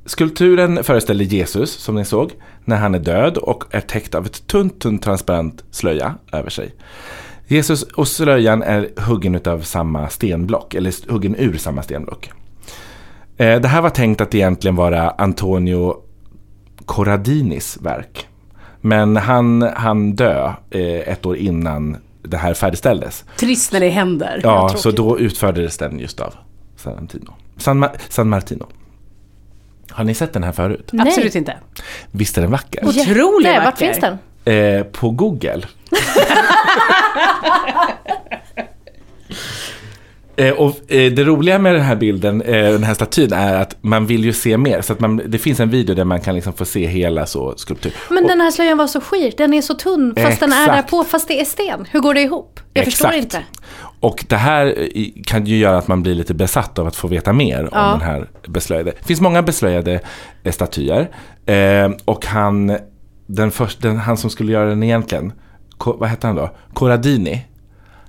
Skulpturen 0.06 0.84
föreställer 0.84 1.26
Jesus, 1.26 1.72
som 1.72 1.96
ni 1.96 2.06
såg, 2.06 2.32
när 2.66 2.78
han 2.78 2.96
är 2.96 3.00
död 3.00 3.38
och 3.38 3.64
är 3.72 3.82
täckt 3.82 4.16
av 4.16 4.26
ett 4.26 4.48
tunt, 4.48 4.80
tunt 4.80 5.02
transparent 5.02 5.64
slöja 5.72 6.16
över 6.32 6.50
sig. 6.50 6.76
Jesus 7.48 7.84
och 7.84 8.08
slöjan 8.08 8.64
är 8.64 8.90
huggen 8.98 9.40
av 9.46 9.62
samma 9.62 10.10
stenblock, 10.10 10.74
eller 10.74 11.12
huggen 11.12 11.36
ur 11.36 11.58
samma 11.58 11.84
stenblock. 11.84 12.32
Eh, 13.38 13.62
Det 13.62 13.68
här 13.68 13.82
var 13.82 13.90
tänkt 13.90 14.22
att 14.22 14.36
egentligen 14.36 14.76
vara 14.76 15.10
Antonio 15.10 15.96
Corradinis 16.86 17.78
verk. 17.82 18.28
Men 18.82 19.18
han 19.18 19.62
han 19.76 20.16
dö 20.16 20.54
eh, 20.70 20.82
ett 21.10 21.26
år 21.26 21.38
innan 21.38 21.98
det 22.22 22.38
här 22.38 22.54
färdigställdes. 22.54 23.26
Trist 23.38 23.72
när 23.74 23.80
det 23.80 23.90
händer. 23.90 24.40
Ja, 24.44 24.70
så 24.70 24.92
då 24.92 25.20
utfördes 25.20 25.78
den 25.78 26.00
just 26.00 26.20
av 26.20 26.34
San 26.76 26.96
Martino. 27.02 27.34
San, 27.58 27.84
Ma- 27.84 27.98
San 28.10 28.30
Martino. 28.30 28.66
Har 29.92 30.04
ni 30.04 30.14
sett 30.14 30.34
den 30.34 30.44
här 30.44 30.52
förut? 30.52 30.92
Absolut 31.00 31.36
inte. 31.36 31.58
Visst 32.12 32.38
är 32.38 32.42
den 32.42 32.52
vacker? 32.52 32.86
Otroligt 32.86 33.48
Vart 33.56 33.66
vacker. 33.66 33.86
finns 33.94 34.00
den? 34.00 34.18
Eh, 34.56 34.84
på 34.84 35.10
Google. 35.10 35.62
Eh, 40.36 40.52
och 40.54 40.92
eh, 40.92 41.12
det 41.12 41.24
roliga 41.24 41.60
med 41.60 41.74
den 41.76 41.82
här 41.82 41.96
bilden, 41.96 42.42
eh, 42.42 42.72
den 42.72 42.84
här 42.84 42.94
statyn, 42.94 43.34
är 43.34 43.62
att 43.62 43.76
man 43.82 44.06
vill 44.06 44.26
ju 44.26 44.34
se 44.34 44.58
mer. 44.58 44.82
Så 44.82 44.94
att 44.94 45.00
man, 45.00 45.22
det 45.28 45.38
finns 45.38 45.60
en 45.60 45.70
video 45.70 45.96
där 45.96 46.04
man 46.06 46.22
kan 46.22 46.36
liksom 46.36 46.54
få 46.54 46.66
se 46.66 46.88
hela 46.88 47.26
så 47.26 47.54
skulptur. 47.58 47.94
Men 48.10 48.24
Och- 48.24 48.30
den 48.30 48.42
här 48.42 48.52
slöjan 48.52 48.78
var 48.78 48.88
så 48.88 49.02
skir, 49.02 49.34
den 49.38 49.54
är 49.54 49.62
så 49.62 49.74
tunn 49.74 50.14
fast 50.18 50.40
den 50.40 50.52
är 50.54 50.68
där 50.68 50.74
Exakt. 50.74 50.90
på, 50.92 51.04
fast 51.04 51.28
det 51.28 51.42
är 51.42 51.46
sten. 51.46 51.86
Hur 51.92 52.00
går 52.00 52.14
det 52.14 52.22
ihop? 52.22 52.60
Jag 52.74 52.86
förstår 52.86 53.08
Exakt. 53.08 53.24
inte. 53.24 53.44
Och 54.00 54.26
det 54.30 54.36
här 54.36 54.90
kan 55.26 55.46
ju 55.46 55.58
göra 55.58 55.78
att 55.78 55.88
man 55.88 56.04
blir 56.04 56.16
lite 56.16 56.34
besatt 56.34 56.80
av 56.80 56.88
att 56.88 56.96
få 56.96 57.08
veta 57.08 57.34
mer 57.34 57.70
Ja. 57.72 57.94
om 57.94 58.00
den 58.00 58.08
här 58.08 58.30
beslöjade. 58.48 58.92
Det 59.00 59.06
finns 59.08 59.22
många 59.22 59.42
beslöjade 59.42 60.00
statyer. 60.52 61.10
Och 62.06 62.26
han, 62.26 62.78
den 63.28 63.52
först, 63.52 63.82
den, 63.82 63.98
han 63.98 64.18
som 64.18 64.30
skulle 64.30 64.52
göra 64.52 64.70
den 64.70 64.84
egentligen, 64.84 65.34
vad 65.86 66.10
hette 66.10 66.28
han 66.28 66.36
då? 66.36 66.50
Corradini. 66.74 67.46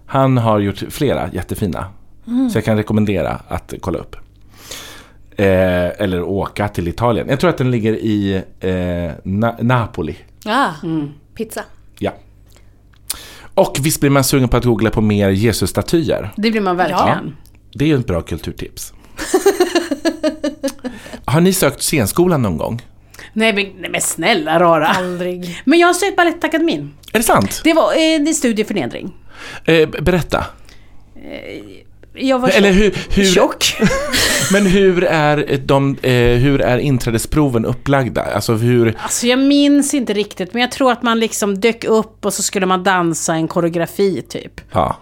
Han 0.07 0.39
har 0.39 0.59
gjort 0.59 0.83
flera 0.91 1.29
jättefina. 1.33 1.87
Mm. 2.27 2.51
Så 2.51 2.57
jag 2.59 2.65
kan 2.65 2.77
rekommendera 2.77 3.41
att 3.49 3.75
kolla 3.81 3.99
upp. 3.99 4.17
Eh, 5.37 5.47
eller 6.03 6.23
åka 6.23 6.69
till 6.69 6.89
Italien. 6.89 7.29
Jag 7.29 7.41
tror 7.41 7.51
att 7.51 7.59
den 7.59 7.71
ligger 7.71 7.93
i 7.93 8.35
eh, 8.61 8.69
Na- 9.25 9.63
Napoli. 9.63 10.17
Ah, 10.47 10.71
pizza. 11.35 11.65
Ja. 11.99 12.13
Och 13.55 13.77
visst 13.81 14.01
blir 14.01 14.11
man 14.11 14.25
sugen 14.25 14.49
på 14.49 14.57
att 14.57 14.65
googla 14.65 14.91
på 14.91 15.01
mer 15.01 15.31
Jesus-statyer? 15.31 16.31
Det 16.37 16.51
blir 16.51 16.61
man 16.61 16.77
verkligen. 16.77 17.37
Det 17.75 17.85
är 17.85 17.89
ju 17.89 17.99
ett 17.99 18.07
bra 18.07 18.23
kulturtips. 18.23 18.93
Har 21.25 21.41
ni 21.41 21.53
sökt 21.53 21.83
scenskolan 21.83 22.43
någon 22.43 22.57
gång? 22.57 22.83
Nej, 23.33 23.53
men, 23.53 23.65
nej 23.81 23.91
men 23.91 24.01
snälla 24.01 24.61
rara. 24.61 24.87
Aldrig. 24.87 25.63
Men 25.65 25.79
jag 25.79 25.87
har 25.87 25.95
sökt 25.95 26.17
Balettakademin. 26.17 26.95
Är 27.13 27.19
det 27.19 27.25
sant? 27.25 27.61
Det 27.65 27.75
var 27.75 27.93
eh, 27.93 27.97
det 27.97 28.31
är 28.31 28.33
studieförnedring. 28.33 29.15
Eh, 29.65 29.89
berätta. 29.89 30.45
Jag 32.17 32.39
var 32.39 32.49
Eller 32.49 32.73
tjock. 32.73 32.83
hur, 32.83 33.23
hur, 33.23 33.31
tjock. 33.31 33.77
men 34.53 34.67
hur 34.67 35.05
är, 35.05 35.59
de, 35.65 35.97
eh, 36.03 36.13
hur 36.13 36.61
är 36.61 36.79
inträdesproven 36.79 37.65
upplagda? 37.65 38.23
Alltså 38.23 38.55
hur... 38.55 38.95
Alltså 38.99 39.27
jag 39.27 39.39
minns 39.39 39.95
inte 39.95 40.13
riktigt, 40.13 40.55
men 40.55 40.63
jag 40.63 40.73
tror 40.73 40.93
att 40.93 41.03
man 41.03 41.21
liksom 41.21 41.61
dök 41.61 41.85
upp 41.85 42.25
och 42.25 42.35
så 42.35 42.43
skulle 42.43 42.67
man 42.67 42.83
dansa 42.83 43.35
en 43.35 43.49
koreografi 43.49 44.23
typ. 44.23 44.61
Ja. 44.73 44.97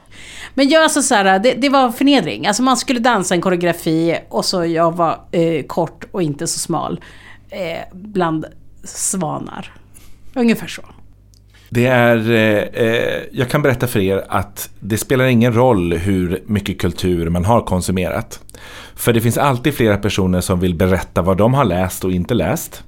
Men 0.55 0.69
jag 0.69 0.83
alltså 0.83 1.03
så 1.03 1.15
här, 1.15 1.39
det, 1.39 1.55
det 1.55 1.69
var 1.69 1.93
förnedring. 1.93 2.47
Alltså 2.47 2.63
man 2.63 2.77
skulle 2.77 3.01
dansa 3.01 3.35
en 3.35 3.41
koreografi 3.41 4.19
och 4.29 4.45
så 4.45 4.65
jag 4.65 4.97
var 4.97 5.21
eh, 5.33 5.63
kort 5.67 6.05
och 6.13 6.23
inte 6.23 6.47
så 6.47 6.59
smal. 6.59 7.01
Eh, 7.51 7.79
bland 7.93 8.47
svanar. 8.85 9.73
Ungefär 10.35 10.67
så. 10.67 10.83
Det 11.75 11.87
är, 11.87 12.31
eh, 12.31 12.63
eh, 12.87 13.23
jag 13.33 13.49
kan 13.51 13.63
berätta 13.63 13.87
för 13.87 14.01
er 14.01 14.25
att 14.29 14.71
det 14.81 14.99
spelar 14.99 15.25
ingen 15.25 15.55
roll 15.55 15.93
hur 15.93 16.43
mycket 16.47 16.81
kultur 16.81 17.29
man 17.29 17.45
har 17.45 17.61
konsumerat. 17.61 18.41
För 18.95 19.13
det 19.13 19.21
finns 19.21 19.39
alltid 19.39 19.75
flera 19.75 19.97
personer 19.97 20.41
som 20.41 20.61
vill 20.61 20.75
berätta 20.75 21.23
vad 21.23 21.37
de 21.37 21.55
har 21.55 21.65
läst 21.65 22.05
och 22.05 22.13
inte 22.13 22.35
läst. 22.35 22.85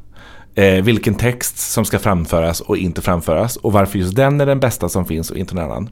Eh, 0.54 0.84
vilken 0.84 1.14
text 1.14 1.58
som 1.58 1.84
ska 1.84 1.98
framföras 1.98 2.60
och 2.60 2.76
inte 2.76 3.02
framföras. 3.02 3.56
Och 3.56 3.72
varför 3.72 3.98
just 3.98 4.16
den 4.16 4.40
är 4.40 4.46
den 4.46 4.60
bästa 4.60 4.88
som 4.88 5.04
finns 5.04 5.30
och 5.30 5.36
inte 5.36 5.54
någon 5.54 5.64
annan. 5.64 5.88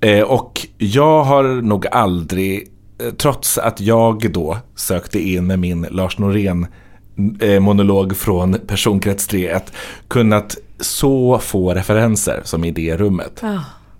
Eh, 0.00 0.22
och 0.22 0.66
jag 0.78 1.24
har 1.24 1.44
nog 1.44 1.86
aldrig, 1.86 2.68
eh, 3.02 3.10
trots 3.10 3.58
att 3.58 3.80
jag 3.80 4.32
då 4.32 4.58
sökte 4.76 5.20
in 5.20 5.46
med 5.46 5.58
min 5.58 5.86
Lars 5.90 6.18
Norén-monolog 6.18 8.12
eh, 8.12 8.16
från 8.16 8.58
personkrets 8.66 9.28
3.1 9.28 9.72
kunnat 10.08 10.56
så 10.80 11.38
få 11.38 11.74
referenser 11.74 12.40
som 12.44 12.64
i 12.64 12.70
det 12.70 12.96
rummet. 12.96 13.42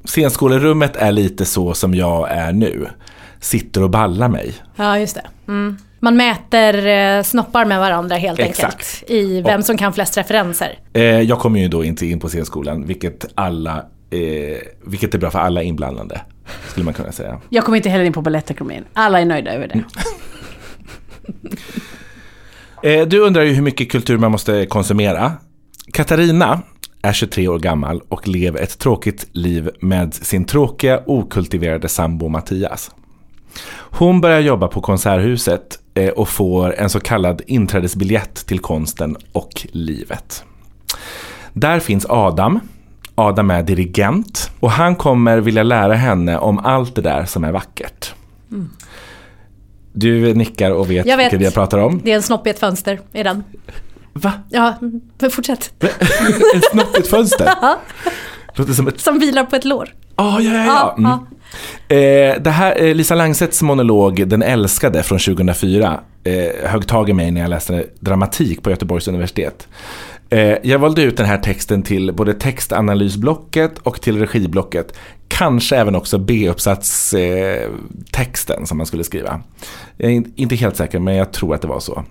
Scenskolerummet 0.04 0.96
är 0.96 1.12
lite 1.12 1.44
så 1.44 1.74
som 1.74 1.94
jag 1.94 2.30
är 2.30 2.52
nu. 2.52 2.88
Sitter 3.40 3.82
och 3.82 3.90
ballar 3.90 4.28
mig. 4.28 4.54
Ja, 4.76 4.98
just 4.98 5.14
det. 5.14 5.26
Mm. 5.48 5.76
Man 6.00 6.16
mäter 6.16 6.86
eh, 6.86 7.22
snoppar 7.22 7.64
med 7.64 7.78
varandra 7.78 8.16
helt 8.16 8.40
Exakt. 8.40 8.74
enkelt. 8.74 9.10
I 9.10 9.40
vem 9.40 9.62
som 9.62 9.76
kan 9.76 9.92
flest 9.92 10.16
referenser. 10.18 10.78
Eh, 10.92 11.02
jag 11.02 11.38
kommer 11.38 11.60
ju 11.60 11.68
då 11.68 11.84
inte 11.84 12.06
in 12.06 12.20
på 12.20 12.28
scenskolan, 12.28 12.86
vilket, 12.86 13.26
alla, 13.34 13.76
eh, 14.10 14.58
vilket 14.86 15.14
är 15.14 15.18
bra 15.18 15.30
för 15.30 15.38
alla 15.38 15.62
inblandade. 15.62 16.20
Skulle 16.68 16.84
man 16.84 16.94
kunna 16.94 17.12
säga. 17.12 17.40
Jag 17.48 17.64
kom 17.64 17.74
inte 17.74 17.88
heller 17.88 18.04
in 18.04 18.12
på 18.12 18.22
Balettakademin. 18.22 18.84
Alla 18.92 19.20
är 19.20 19.24
nöjda 19.24 19.52
över 19.52 19.68
det. 19.68 19.84
Eh, 22.82 23.06
du 23.06 23.18
undrar 23.20 23.42
ju 23.42 23.52
hur 23.52 23.62
mycket 23.62 23.90
kultur 23.90 24.18
man 24.18 24.32
måste 24.32 24.66
konsumera. 24.66 25.32
Katarina 25.94 26.62
är 27.02 27.12
23 27.12 27.48
år 27.48 27.58
gammal 27.58 28.02
och 28.08 28.28
lever 28.28 28.60
ett 28.60 28.78
tråkigt 28.78 29.26
liv 29.32 29.70
med 29.80 30.14
sin 30.14 30.44
tråkiga, 30.44 31.00
okultiverade 31.06 31.88
sambo 31.88 32.28
Mattias. 32.28 32.90
Hon 33.76 34.20
börjar 34.20 34.40
jobba 34.40 34.68
på 34.68 34.80
Konserthuset 34.80 35.78
eh, 35.94 36.08
och 36.08 36.28
får 36.28 36.74
en 36.74 36.90
så 36.90 37.00
kallad 37.00 37.42
inträdesbiljett 37.46 38.34
till 38.34 38.58
konsten 38.58 39.16
och 39.32 39.66
livet. 39.72 40.44
Där 41.52 41.80
finns 41.80 42.06
Adam. 42.08 42.60
Adam 43.14 43.50
är 43.50 43.62
dirigent 43.62 44.50
och 44.60 44.70
han 44.70 44.96
kommer 44.96 45.38
vilja 45.38 45.62
lära 45.62 45.94
henne 45.94 46.38
om 46.38 46.58
allt 46.58 46.94
det 46.94 47.02
där 47.02 47.24
som 47.24 47.44
är 47.44 47.52
vackert. 47.52 48.14
Du 49.92 50.34
nickar 50.34 50.70
och 50.70 50.90
vet, 50.90 51.06
Jag 51.06 51.16
vet. 51.16 51.32
vilket 51.32 51.44
jag 51.44 51.54
pratar 51.54 51.78
om. 51.78 52.00
Det 52.04 52.12
är 52.12 52.16
en 52.16 52.22
snopp 52.22 52.46
i 52.46 52.50
ett 52.50 52.58
fönster 52.58 53.00
i 53.12 53.22
den. 53.22 53.42
Va? 54.14 54.32
Ja, 54.48 54.74
men 55.20 55.30
fortsätt. 55.30 55.72
Ett 56.98 57.06
fönster? 57.06 57.50
Låter 58.54 58.72
som 58.72 58.88
ett... 58.88 59.00
Som 59.00 59.18
vilar 59.18 59.44
på 59.44 59.56
ett 59.56 59.64
lår. 59.64 59.88
Ah, 60.16 60.40
ja, 60.40 60.54
ja, 60.54 60.64
ja. 60.98 60.98
Mm. 60.98 61.10
Eh, 61.88 62.42
det 62.42 62.50
här, 62.50 62.82
eh, 62.82 62.94
Lisa 62.94 63.14
Langsets 63.14 63.62
monolog 63.62 64.28
Den 64.28 64.42
älskade 64.42 65.02
från 65.02 65.18
2004 65.18 66.00
eh, 66.24 66.68
högg 66.70 66.86
tag 66.86 67.10
i 67.10 67.12
mig 67.12 67.30
när 67.30 67.40
jag 67.40 67.50
läste 67.50 67.86
dramatik 68.00 68.62
på 68.62 68.70
Göteborgs 68.70 69.08
universitet. 69.08 69.68
Eh, 70.30 70.54
jag 70.62 70.78
valde 70.78 71.02
ut 71.02 71.16
den 71.16 71.26
här 71.26 71.38
texten 71.38 71.82
till 71.82 72.12
både 72.14 72.34
textanalysblocket 72.34 73.78
och 73.78 74.00
till 74.00 74.26
regiblocket. 74.26 74.96
Kanske 75.28 75.76
även 75.76 75.94
också 75.94 76.18
B-uppsatstexten 76.18 78.58
eh, 78.60 78.64
som 78.64 78.76
man 78.78 78.86
skulle 78.86 79.04
skriva. 79.04 79.40
Jag 79.96 80.10
är 80.10 80.14
in- 80.14 80.32
inte 80.36 80.54
helt 80.54 80.76
säker 80.76 80.98
men 80.98 81.14
jag 81.14 81.32
tror 81.32 81.54
att 81.54 81.62
det 81.62 81.68
var 81.68 81.80
så. 81.80 82.04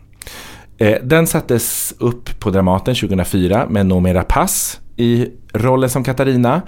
Eh, 0.84 0.98
Den 1.04 1.28
sattes 1.28 1.94
upp 2.00 2.40
på 2.40 2.50
Dramaten 2.50 2.96
2004 2.96 3.66
med 3.70 3.86
Noomi 3.86 4.14
Rapace 4.14 4.78
i 4.98 5.28
rollen 5.54 5.90
som 5.90 6.04
Katarina. 6.04 6.62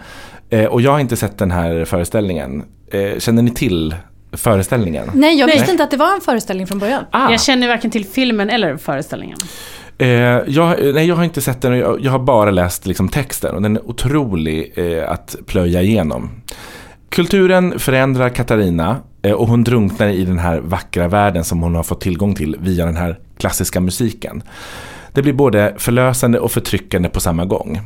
Eh, 0.49 0.65
Och 0.65 0.81
jag 0.81 0.91
har 0.91 0.99
inte 0.99 1.15
sett 1.15 1.37
den 1.37 1.51
här 1.51 1.85
föreställningen. 1.85 2.63
Eh, 2.91 3.19
Känner 3.19 3.41
ni 3.41 3.51
till 3.51 3.95
föreställningen? 4.33 5.11
Nej, 5.13 5.39
jag 5.39 5.47
visste 5.47 5.71
inte 5.71 5.83
att 5.83 5.91
det 5.91 5.97
var 5.97 6.13
en 6.15 6.21
föreställning 6.21 6.67
från 6.67 6.79
början. 6.79 7.03
Ah. 7.11 7.31
Jag 7.31 7.41
känner 7.41 7.67
varken 7.67 7.91
till 7.91 8.05
filmen 8.05 8.49
eller 8.49 8.77
föreställningen. 8.77 9.37
Eh, 9.97 10.07
jag, 10.47 10.93
nej, 10.93 11.07
jag 11.07 11.15
har 11.15 11.23
inte 11.23 11.41
sett 11.41 11.61
den, 11.61 11.71
och 11.71 11.77
jag, 11.77 12.01
jag 12.01 12.11
har 12.11 12.19
bara 12.19 12.51
läst 12.51 12.85
liksom, 12.85 13.09
texten 13.09 13.55
och 13.55 13.61
den 13.61 13.75
är 13.77 13.89
otrolig 13.89 14.73
eh, 14.75 15.11
att 15.11 15.35
plöja 15.45 15.81
igenom. 15.81 16.29
Kulturen 17.09 17.79
förändrar 17.79 18.29
Katarina 18.29 18.97
eh, 19.21 19.31
och 19.31 19.47
hon 19.47 19.63
drunknar 19.63 20.07
i 20.07 20.25
den 20.25 20.39
här 20.39 20.59
vackra 20.59 21.07
världen 21.07 21.43
som 21.43 21.61
hon 21.61 21.75
har 21.75 21.83
fått 21.83 22.01
tillgång 22.01 22.35
till 22.35 22.55
via 22.59 22.85
den 22.85 22.95
här 22.97 23.19
klassiska 23.37 23.79
musiken. 23.79 24.43
Det 25.11 25.21
blir 25.21 25.33
både 25.33 25.75
förlösande 25.77 26.39
och 26.39 26.51
förtryckande 26.51 27.09
på 27.09 27.19
samma 27.19 27.45
gång. 27.45 27.81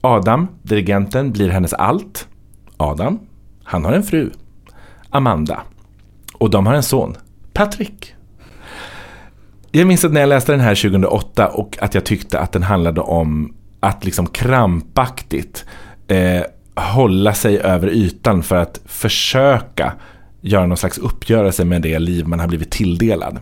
Adam, 0.00 0.48
dirigenten, 0.62 1.32
blir 1.32 1.48
hennes 1.48 1.72
allt. 1.72 2.28
Adam, 2.76 3.18
han 3.64 3.84
har 3.84 3.92
en 3.92 4.02
fru, 4.02 4.30
Amanda. 5.10 5.60
Och 6.34 6.50
de 6.50 6.66
har 6.66 6.74
en 6.74 6.82
son, 6.82 7.16
Patrick. 7.52 8.14
Jag 9.70 9.86
minns 9.86 10.04
att 10.04 10.12
när 10.12 10.20
jag 10.20 10.28
läste 10.28 10.52
den 10.52 10.60
här 10.60 10.74
2008 10.74 11.48
och 11.48 11.78
att 11.80 11.94
jag 11.94 12.04
tyckte 12.04 12.40
att 12.40 12.52
den 12.52 12.62
handlade 12.62 13.00
om 13.00 13.54
att 13.80 14.04
liksom 14.04 14.26
krampaktigt 14.26 15.64
eh, 16.08 16.42
hålla 16.74 17.34
sig 17.34 17.58
över 17.58 17.88
ytan 17.88 18.42
för 18.42 18.56
att 18.56 18.80
försöka 18.84 19.92
göra 20.40 20.66
någon 20.66 20.76
slags 20.76 20.98
uppgörelse 20.98 21.64
med 21.64 21.82
det 21.82 21.98
liv 21.98 22.28
man 22.28 22.40
har 22.40 22.48
blivit 22.48 22.70
tilldelad. 22.70 23.38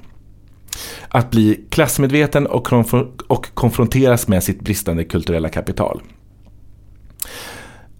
Att 1.08 1.30
bli 1.30 1.64
klassmedveten 1.70 2.46
och, 2.46 2.66
konfro- 2.66 3.12
och 3.26 3.54
konfronteras 3.54 4.28
med 4.28 4.42
sitt 4.42 4.60
bristande 4.60 5.04
kulturella 5.04 5.48
kapital. 5.48 6.02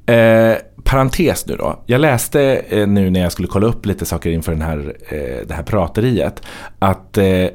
Eh, 0.06 0.54
parentes 0.84 1.46
nu 1.46 1.56
då. 1.56 1.82
Jag 1.86 2.00
läste 2.00 2.42
eh, 2.68 2.86
nu 2.86 3.10
när 3.10 3.20
jag 3.20 3.32
skulle 3.32 3.48
kolla 3.48 3.66
upp 3.66 3.86
lite 3.86 4.06
saker 4.06 4.30
inför 4.30 4.52
den 4.52 4.62
här, 4.62 4.96
eh, 5.08 5.46
det 5.46 5.54
här 5.54 5.62
prateriet. 5.62 6.42
Att 6.78 7.18
eh, 7.18 7.46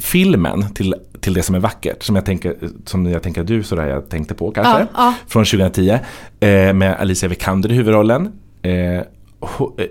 filmen 0.00 0.74
till, 0.74 0.94
till 1.20 1.34
det 1.34 1.42
som 1.42 1.54
är 1.54 1.60
vackert, 1.60 2.02
som 2.02 2.16
jag 2.16 2.24
tänker, 2.24 2.56
som 2.84 3.06
jag 3.06 3.22
tänker 3.22 3.44
du 3.44 3.62
sådär 3.62 3.86
jag 3.86 4.08
tänkte 4.08 4.34
på 4.34 4.50
kanske. 4.50 4.78
Ja, 4.80 4.86
ja. 4.96 5.14
Från 5.26 5.44
2010. 5.44 5.98
Eh, 6.40 6.72
med 6.72 6.96
Alicia 7.00 7.28
Vikander 7.28 7.72
i 7.72 7.74
huvudrollen. 7.74 8.32
Eh, 8.62 9.02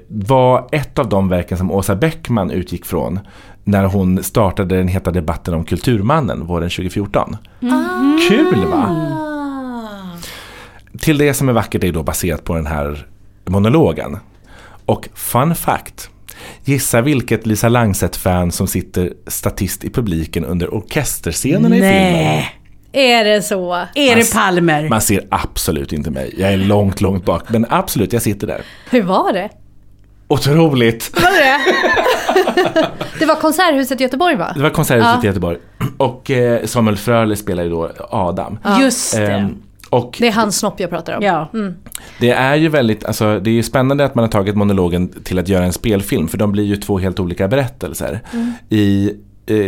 var 0.08 0.70
ett 0.72 1.00
av 1.00 1.10
de 1.10 1.30
verken 1.30 1.58
som 1.58 1.72
Åsa 1.72 1.96
Bäckman 1.96 2.52
utgick 2.52 2.86
från 2.86 3.20
när 3.64 3.84
hon 3.86 4.24
startade 4.24 4.78
den 4.78 4.88
heta 4.88 5.12
debatten 5.12 5.54
om 5.54 5.66
Kulturmannen 5.66 6.46
våren 6.46 6.70
2014. 6.70 7.38
Kul 8.30 8.66
va? 8.66 9.08
Till 11.00 11.18
det 11.18 11.34
som 11.34 11.50
är 11.50 11.54
vackert 11.54 11.84
är 11.84 11.92
då 11.92 12.04
baserat 12.04 12.44
på 12.44 12.56
den 12.56 12.66
här 12.68 13.08
monologen. 13.46 14.18
Och 14.86 15.10
fun 15.16 15.56
fact. 15.56 16.10
Gissa 16.66 17.02
vilket 17.02 17.46
Lisa 17.46 17.70
Langset-fan 17.70 18.52
som 18.52 18.68
sitter 18.68 19.14
statist 19.28 19.84
i 19.84 19.90
publiken 19.90 20.46
under 20.46 20.74
orkesterscenerna 20.74 21.76
i 21.76 21.80
filmen. 21.80 22.14
Nej, 22.14 22.50
Är 22.92 23.24
det 23.26 23.42
så? 23.42 23.74
är 23.96 24.16
det 24.16 24.34
Palmer? 24.34 24.90
Man 24.90 25.02
ser 25.02 25.28
absolut 25.32 25.94
inte 25.94 26.12
mig. 26.12 26.34
Jag 26.38 26.54
är 26.54 26.58
långt, 26.58 27.02
långt 27.02 27.26
bak. 27.26 27.44
Men 27.50 27.66
absolut, 27.70 28.14
jag 28.14 28.22
sitter 28.22 28.48
där. 28.48 28.62
Hur 28.90 29.02
var 29.04 29.34
det? 29.34 29.50
Otroligt! 30.32 31.22
Var 31.22 31.32
det 31.32 31.58
Det 33.20 33.26
var 33.26 33.36
Konserthuset 33.36 34.00
i 34.02 34.04
Göteborg 34.04 34.36
va? 34.36 34.52
Det 34.56 34.62
var 34.62 34.70
Konserthuset 34.70 35.14
Ja. 35.16 35.24
i 35.24 35.28
Göteborg. 35.28 35.58
Och 35.98 36.32
eh, 36.32 36.66
Samuel 36.66 36.98
Fröler 36.98 37.36
spelar 37.36 37.64
ju 37.64 37.70
då 37.70 37.92
Adam. 38.10 38.60
Just 38.82 39.16
det. 39.16 39.32
Ehm, 39.32 39.56
och 39.90 40.16
Det 40.20 40.28
är 40.28 40.32
hans 40.32 40.58
snopp 40.60 40.80
jag 40.80 40.90
pratar 40.90 41.18
om. 41.18 41.24
ja. 41.24 41.50
Det 42.20 42.30
är 42.30 42.56
ju 42.56 42.68
väldigt, 42.70 43.06
alltså 43.06 43.40
det 43.40 43.50
är 43.50 43.54
ju 43.54 43.64
spännande 43.64 44.06
att 44.06 44.16
man 44.16 44.24
har 44.24 44.30
tagit 44.30 44.56
monologen 44.56 45.14
till 45.24 45.40
att 45.40 45.48
göra 45.48 45.64
en 45.66 45.74
spelfilm 45.74 46.28
för 46.28 46.38
de 46.38 46.52
blir 46.52 46.64
ju 46.64 46.76
två 46.76 47.00
helt 47.00 47.20
olika 47.20 47.48
berättelser. 47.48 48.20
I 48.70 49.10
eh, 49.10 49.16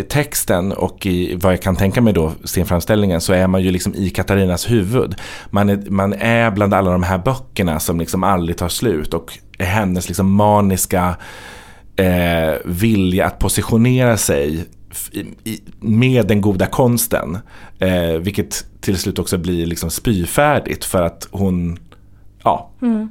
texten 0.10 0.72
och 0.72 1.06
i 1.06 1.36
vad 1.36 1.54
jag 1.54 1.62
kan 1.62 1.76
tänka 1.76 2.02
mig 2.02 2.14
då, 2.14 2.32
scenframställningen, 2.44 3.22
så 3.22 3.34
är 3.34 3.48
man 3.48 3.62
ju 3.62 3.72
liksom 3.72 3.96
i 3.96 4.10
Katarinas 4.10 4.72
huvud. 4.72 5.16
Man 5.50 5.70
är, 5.70 5.84
man 5.90 6.14
är 6.14 6.52
bland 6.52 6.74
alla 6.74 6.92
de 6.92 7.04
här 7.04 7.18
böckerna 7.18 7.80
som 7.80 8.00
liksom 8.00 8.24
aldrig 8.24 8.58
tar 8.58 8.70
slut 8.70 9.14
och 9.14 9.38
hennes 9.60 10.08
liksom 10.08 10.32
maniska 10.32 11.16
eh, 11.96 12.54
vilja 12.66 13.26
att 13.26 13.40
positionera 13.40 14.18
sig 14.18 14.66
i, 15.44 15.62
med 15.80 16.28
den 16.28 16.42
goda 16.42 16.66
konsten. 16.66 17.38
Eh, 17.80 18.20
vilket 18.20 18.66
till 18.82 18.98
slut 18.98 19.20
också 19.20 19.38
blir 19.38 19.66
liksom 19.66 19.90
spyfärdigt 19.90 20.86
för 20.86 21.02
att 21.02 21.28
hon, 21.32 21.80
ja, 22.44 22.72
mm 22.82 23.10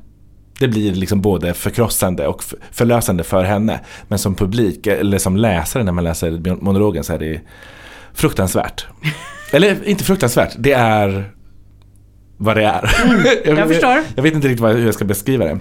det 0.62 0.68
blir 0.68 0.94
liksom 0.94 1.20
både 1.20 1.54
förkrossande 1.54 2.26
och 2.26 2.44
förlösande 2.70 3.24
för 3.24 3.44
henne. 3.44 3.80
Men 4.08 4.18
som 4.18 4.34
publik, 4.34 4.86
eller 4.86 5.18
som 5.18 5.36
läsare 5.36 5.84
när 5.84 5.92
man 5.92 6.04
läser 6.04 6.56
monologen 6.62 7.04
så 7.04 7.12
är 7.12 7.18
det 7.18 7.40
fruktansvärt. 8.14 8.86
eller 9.52 9.88
inte 9.88 10.04
fruktansvärt, 10.04 10.54
det 10.58 10.72
är 10.72 11.32
vad 12.36 12.56
det 12.56 12.64
är. 12.64 12.90
jag 13.44 13.68
förstår. 13.72 14.02
Jag 14.14 14.22
vet 14.22 14.34
inte 14.34 14.48
riktigt 14.48 14.66
hur 14.66 14.86
jag 14.86 14.94
ska 14.94 15.04
beskriva 15.04 15.44
det. 15.44 15.60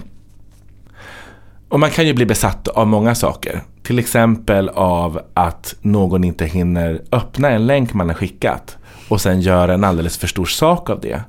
Och 1.68 1.80
man 1.80 1.90
kan 1.90 2.06
ju 2.06 2.14
bli 2.14 2.26
besatt 2.26 2.68
av 2.68 2.86
många 2.86 3.14
saker. 3.14 3.62
Till 3.82 3.98
exempel 3.98 4.68
av 4.68 5.20
att 5.34 5.74
någon 5.80 6.24
inte 6.24 6.44
hinner 6.44 7.02
öppna 7.12 7.50
en 7.50 7.66
länk 7.66 7.94
man 7.94 8.08
har 8.08 8.14
skickat 8.14 8.78
och 9.08 9.20
sen 9.20 9.40
gör 9.40 9.68
en 9.68 9.84
alldeles 9.84 10.18
för 10.18 10.26
stor 10.26 10.46
sak 10.46 10.90
av 10.90 11.00
det. 11.00 11.22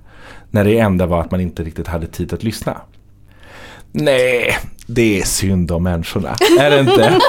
När 0.51 0.63
det 0.63 0.79
enda 0.79 1.05
var 1.05 1.21
att 1.21 1.31
man 1.31 1.41
inte 1.41 1.63
riktigt 1.63 1.87
hade 1.87 2.07
tid 2.07 2.33
att 2.33 2.43
lyssna. 2.43 2.81
Nej, 3.95 4.57
det 4.87 5.19
är 5.19 5.23
synd 5.23 5.71
om 5.71 5.83
människorna. 5.83 6.35
Är 6.59 6.69
det 6.69 6.79
inte? 6.79 7.19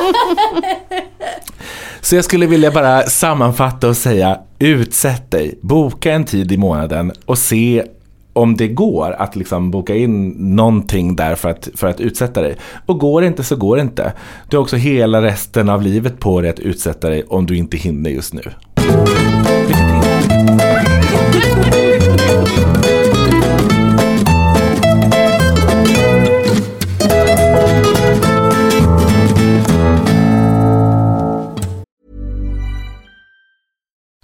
Så 2.00 2.16
jag 2.16 2.24
skulle 2.24 2.46
vilja 2.46 2.70
bara 2.70 3.02
sammanfatta 3.02 3.88
och 3.88 3.96
säga 3.96 4.38
utsätt 4.58 5.30
dig, 5.30 5.58
boka 5.62 6.12
en 6.12 6.24
tid 6.24 6.52
i 6.52 6.56
månaden 6.56 7.12
och 7.26 7.38
se 7.38 7.84
om 8.32 8.56
det 8.56 8.68
går 8.68 9.12
att 9.18 9.36
liksom 9.36 9.70
boka 9.70 9.94
in 9.94 10.28
någonting 10.28 11.16
där 11.16 11.34
för 11.34 11.48
att, 11.48 11.68
för 11.74 11.86
att 11.86 12.00
utsätta 12.00 12.42
dig. 12.42 12.56
Och 12.86 12.98
går 12.98 13.20
det 13.20 13.26
inte 13.26 13.44
så 13.44 13.56
går 13.56 13.76
det 13.76 13.82
inte. 13.82 14.12
Du 14.48 14.56
har 14.56 14.62
också 14.62 14.76
hela 14.76 15.22
resten 15.22 15.68
av 15.68 15.82
livet 15.82 16.20
på 16.20 16.40
dig 16.40 16.50
att 16.50 16.58
utsätta 16.58 17.08
dig 17.08 17.24
om 17.28 17.46
du 17.46 17.56
inte 17.56 17.76
hinner 17.76 18.10
just 18.10 18.34
nu. 18.34 18.42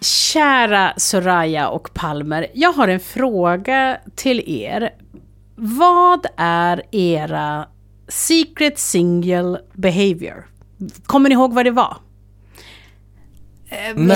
Kära 0.00 0.92
Soraya 0.96 1.68
och 1.68 1.94
Palmer, 1.94 2.46
jag 2.54 2.72
har 2.72 2.88
en 2.88 3.00
fråga 3.00 3.98
till 4.14 4.40
er. 4.46 4.90
Vad 5.56 6.26
är 6.36 6.82
era 6.94 7.66
secret 8.08 8.78
single 8.78 9.58
behavior? 9.74 10.46
Kommer 11.06 11.28
ni 11.28 11.32
ihåg 11.34 11.52
vad 11.54 11.64
det 11.64 11.70
var? 11.70 11.96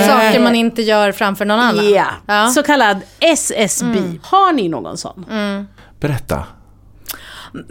Saker 0.07 0.41
man 0.43 0.55
inte 0.55 0.83
gör 0.83 1.13
framför 1.13 1.45
någon 1.45 1.61
annan. 1.61 1.91
Ja, 1.91 2.07
Ja. 2.27 2.47
så 2.49 2.63
kallad 2.63 3.01
SSB. 3.21 3.99
Har 4.23 4.53
ni 4.53 4.69
någon 4.69 4.97
sån? 4.99 5.25
Berätta. 6.01 6.45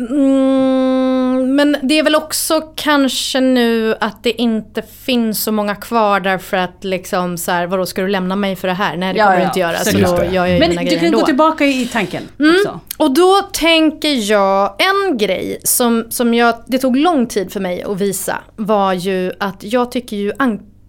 Mm, 0.09 1.55
men 1.55 1.77
det 1.81 1.99
är 1.99 2.03
väl 2.03 2.15
också 2.15 2.61
kanske 2.75 3.39
nu 3.39 3.95
att 3.99 4.23
det 4.23 4.41
inte 4.41 4.81
finns 4.81 5.43
så 5.43 5.51
många 5.51 5.75
kvar 5.75 6.19
därför 6.19 6.57
att 6.57 6.83
liksom 6.83 7.37
så 7.37 7.51
här, 7.51 7.67
vadå 7.67 7.85
ska 7.85 8.01
du 8.01 8.07
lämna 8.07 8.35
mig 8.35 8.55
för 8.55 8.67
det 8.67 8.73
här? 8.73 8.97
Nej 8.97 9.13
det 9.13 9.19
Ja, 9.19 9.25
kommer 9.25 9.37
du 9.37 9.41
ja, 9.43 9.47
inte 9.47 9.59
göra. 9.59 9.77
Så 9.77 9.97
då 9.97 10.23
gör 10.31 10.45
jag 10.45 10.59
Men 10.59 10.69
du 10.69 10.75
kan 10.97 11.05
ändå. 11.05 11.19
gå 11.19 11.25
tillbaka 11.25 11.65
i 11.65 11.85
tanken 11.93 12.23
Mm. 12.39 12.55
också. 12.55 12.79
Och 12.97 13.13
då 13.13 13.41
tänker 13.53 14.31
jag, 14.31 14.75
en 15.09 15.17
grej 15.17 15.59
som, 15.63 16.05
som 16.09 16.33
jag, 16.33 16.55
det 16.67 16.77
tog 16.77 16.97
lång 16.97 17.27
tid 17.27 17.51
för 17.51 17.59
mig 17.59 17.83
att 17.83 18.01
visa 18.01 18.37
var 18.55 18.93
ju 18.93 19.31
att 19.39 19.63
jag 19.63 19.91
tycker 19.91 20.17
ju 20.17 20.31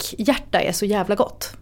ankhjärta 0.02 0.60
är 0.60 0.72
så 0.72 0.84
jävla 0.84 1.14
gott. 1.14 1.52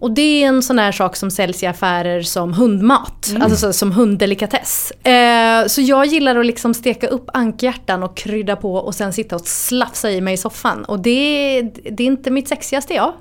Och 0.00 0.10
det 0.10 0.42
är 0.42 0.48
en 0.48 0.62
sån 0.62 0.78
här 0.78 0.92
sak 0.92 1.16
som 1.16 1.30
säljs 1.30 1.62
i 1.62 1.66
affärer 1.66 2.22
som 2.22 2.52
hundmat, 2.52 3.34
alltså 3.40 3.56
så, 3.56 3.72
som 3.72 3.92
hunddelikatess. 3.92 4.90
Eh, 4.90 5.66
så 5.66 5.80
jag 5.80 6.06
gillar 6.06 6.36
att 6.36 6.46
liksom 6.46 6.74
steka 6.74 7.06
upp 7.06 7.30
ankhjärtan 7.34 8.02
och 8.02 8.16
krydda 8.16 8.56
på 8.56 8.74
och 8.74 8.94
sen 8.94 9.12
sitta 9.12 9.36
och 9.36 9.46
slafsa 9.46 10.10
i 10.10 10.20
mig 10.20 10.34
i 10.34 10.36
soffan. 10.36 10.84
Och 10.84 11.00
det, 11.00 11.62
det 11.90 12.02
är 12.02 12.06
inte 12.06 12.30
mitt 12.30 12.48
sexigaste 12.48 12.94
jag. 12.94 13.12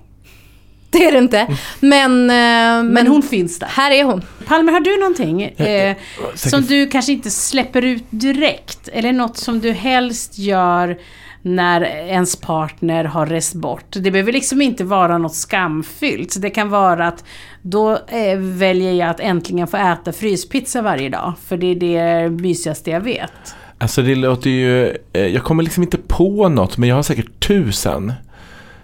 det 0.91 1.05
är 1.05 1.11
det 1.11 1.17
inte. 1.17 1.47
Men, 1.79 2.29
eh, 2.29 2.35
men, 2.35 2.87
Men 2.87 3.07
hon 3.07 3.21
finns 3.21 3.59
där. 3.59 3.67
Här 3.67 3.91
är 3.91 4.03
hon. 4.03 4.21
Palmer, 4.45 4.73
har 4.73 4.79
du 4.79 4.97
någonting 4.99 5.43
eh, 5.43 5.97
som 6.35 6.61
du 6.61 6.87
kanske 6.87 7.11
inte 7.11 7.29
släpper 7.29 7.81
ut 7.81 8.03
direkt? 8.09 8.87
Eller 8.87 9.11
något 9.11 9.37
som 9.37 9.59
du 9.59 9.71
helst 9.71 10.37
gör 10.37 10.97
när 11.45 11.81
ens 11.81 12.35
partner 12.35 13.03
har 13.03 13.25
rest 13.25 13.53
bort? 13.53 13.85
Det 13.89 14.11
behöver 14.11 14.31
liksom 14.31 14.61
inte 14.61 14.83
vara 14.83 15.17
något 15.17 15.35
skamfyllt. 15.35 16.31
Så 16.31 16.39
det 16.39 16.49
kan 16.49 16.69
vara 16.69 17.07
att 17.07 17.23
då 17.61 17.91
eh, 17.91 18.37
väljer 18.39 18.93
jag 18.93 19.09
att 19.09 19.19
äntligen 19.19 19.67
få 19.67 19.77
äta 19.77 20.11
fryspizza 20.11 20.81
varje 20.81 21.09
dag. 21.09 21.33
För 21.45 21.57
det 21.57 21.67
är 21.67 21.75
det 22.23 22.29
mysigaste 22.29 22.91
jag 22.91 23.01
vet. 23.01 23.31
Alltså 23.77 24.01
det 24.01 24.15
låter 24.15 24.49
ju, 24.49 24.97
eh, 25.13 25.21
jag 25.27 25.43
kommer 25.43 25.63
liksom 25.63 25.83
inte 25.83 25.97
på 25.97 26.49
något 26.49 26.77
men 26.77 26.89
jag 26.89 26.95
har 26.95 27.03
säkert 27.03 27.47
tusen. 27.47 28.13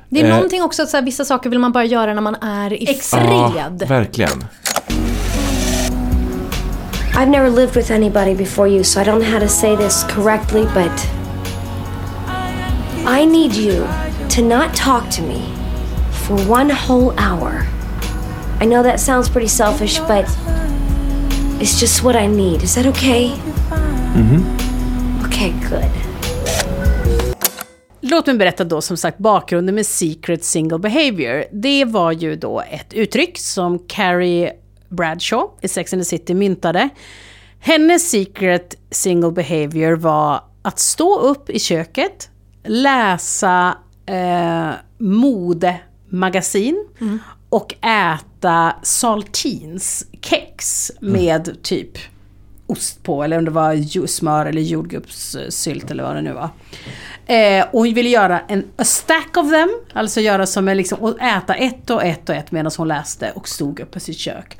Det 0.10 0.19
är 0.22 0.26
Eh. 0.26 0.34
någonting 0.36 0.62
också 0.63 0.84
att 0.84 0.89
så 0.89 0.98
här, 0.98 1.04
vissa 1.04 1.26
saker 1.26 1.50
vill 1.50 1.60
man 1.60 1.72
bara 1.72 1.86
göra 1.86 2.13
när 2.13 2.22
man 2.22 2.36
är 2.36 2.74
i 2.74 2.86
Ja, 2.86 2.93
fred. 3.54 3.84
verkligen. 3.89 4.43
I've 7.15 7.30
never 7.30 7.50
lived 7.50 7.76
with 7.76 7.91
anybody 7.91 8.36
before 8.36 8.69
you, 8.69 8.84
so 8.84 9.02
I 9.02 9.04
don't 9.04 9.19
know 9.19 9.32
how 9.34 9.39
to 9.39 9.48
say 9.48 9.78
this 9.78 10.04
correctly, 10.04 10.62
but 10.74 11.18
I 13.05 13.25
need 13.25 13.53
you 13.53 13.88
to 14.29 14.41
not 14.41 14.75
talk 14.75 15.09
to 15.12 15.21
me 15.21 15.41
for 16.27 16.38
one 16.51 16.69
whole 16.69 17.13
hour. 17.17 17.65
I 18.62 18.65
know 18.65 18.83
that 18.83 18.99
sounds 18.99 19.29
pretty 19.29 19.47
selfish, 19.47 19.99
but 19.99 20.25
it's 21.62 21.79
just 21.79 22.03
what 22.03 22.15
I 22.15 22.27
need. 22.27 22.63
Is 22.63 22.75
that 22.75 22.85
okay? 22.85 23.31
Okay, 25.25 25.53
good. 25.69 25.91
Låt 28.01 28.27
mig 28.27 28.35
berätta 28.35 28.63
då 28.63 28.81
som 28.81 28.97
sagt 28.97 29.17
bakgrunden 29.17 29.75
med 29.75 29.85
Secret 29.85 30.43
Single 30.43 30.79
Behavior. 30.79 31.45
Det 31.51 31.85
var 31.85 32.12
ju 32.12 32.35
då 32.35 32.62
ett 32.62 32.93
uttryck 32.93 33.38
som 33.38 33.79
Carrie 33.88 34.53
Bradshaw 34.89 35.47
i 35.62 35.67
Sex 35.67 35.93
and 35.93 36.01
the 36.01 36.05
City 36.05 36.33
myntade. 36.33 36.89
Hennes 37.59 38.09
Secret 38.09 38.75
Single 38.91 39.31
Behavior 39.31 39.95
var 39.95 40.43
att 40.62 40.79
stå 40.79 41.19
upp 41.19 41.49
i 41.49 41.59
köket, 41.59 42.29
läsa 42.63 43.78
eh, 44.06 44.72
modemagasin 44.98 46.88
och 47.50 47.74
äta 47.86 48.76
saltins 48.84 50.06
kex 50.22 50.91
med 51.00 51.63
typ 51.63 51.98
ost 52.67 53.04
på, 53.04 53.24
eller 53.24 53.38
om 53.38 53.45
det 53.45 53.52
var 53.52 54.08
smör 54.08 54.45
eller 54.45 54.62
jordgubbssylt 54.62 55.91
eller 55.91 56.04
vad 56.04 56.15
det 56.15 56.22
nu 56.22 56.34
var. 56.34 56.50
Eh, 57.26 57.65
och 57.72 57.80
hon 57.80 57.93
ville 57.93 58.10
göra 58.10 58.39
en 58.39 58.63
a 58.76 58.84
stack 58.84 59.38
of 59.38 59.52
them, 59.52 59.69
alltså 59.93 60.22
göra 60.22 60.45
som 60.45 60.67
en 60.67 60.78
liksom, 60.78 61.00
och 61.00 61.22
äta 61.22 61.54
ett 61.54 61.89
och 61.89 62.04
ett 62.04 62.30
och 62.30 62.36
ett 62.36 62.52
medan 62.52 62.72
hon 62.78 62.88
läste 62.88 63.32
och 63.32 63.50
stod 63.50 63.80
upp 63.80 63.95
i 63.95 64.00
sitt 64.00 64.17
kök. 64.17 64.58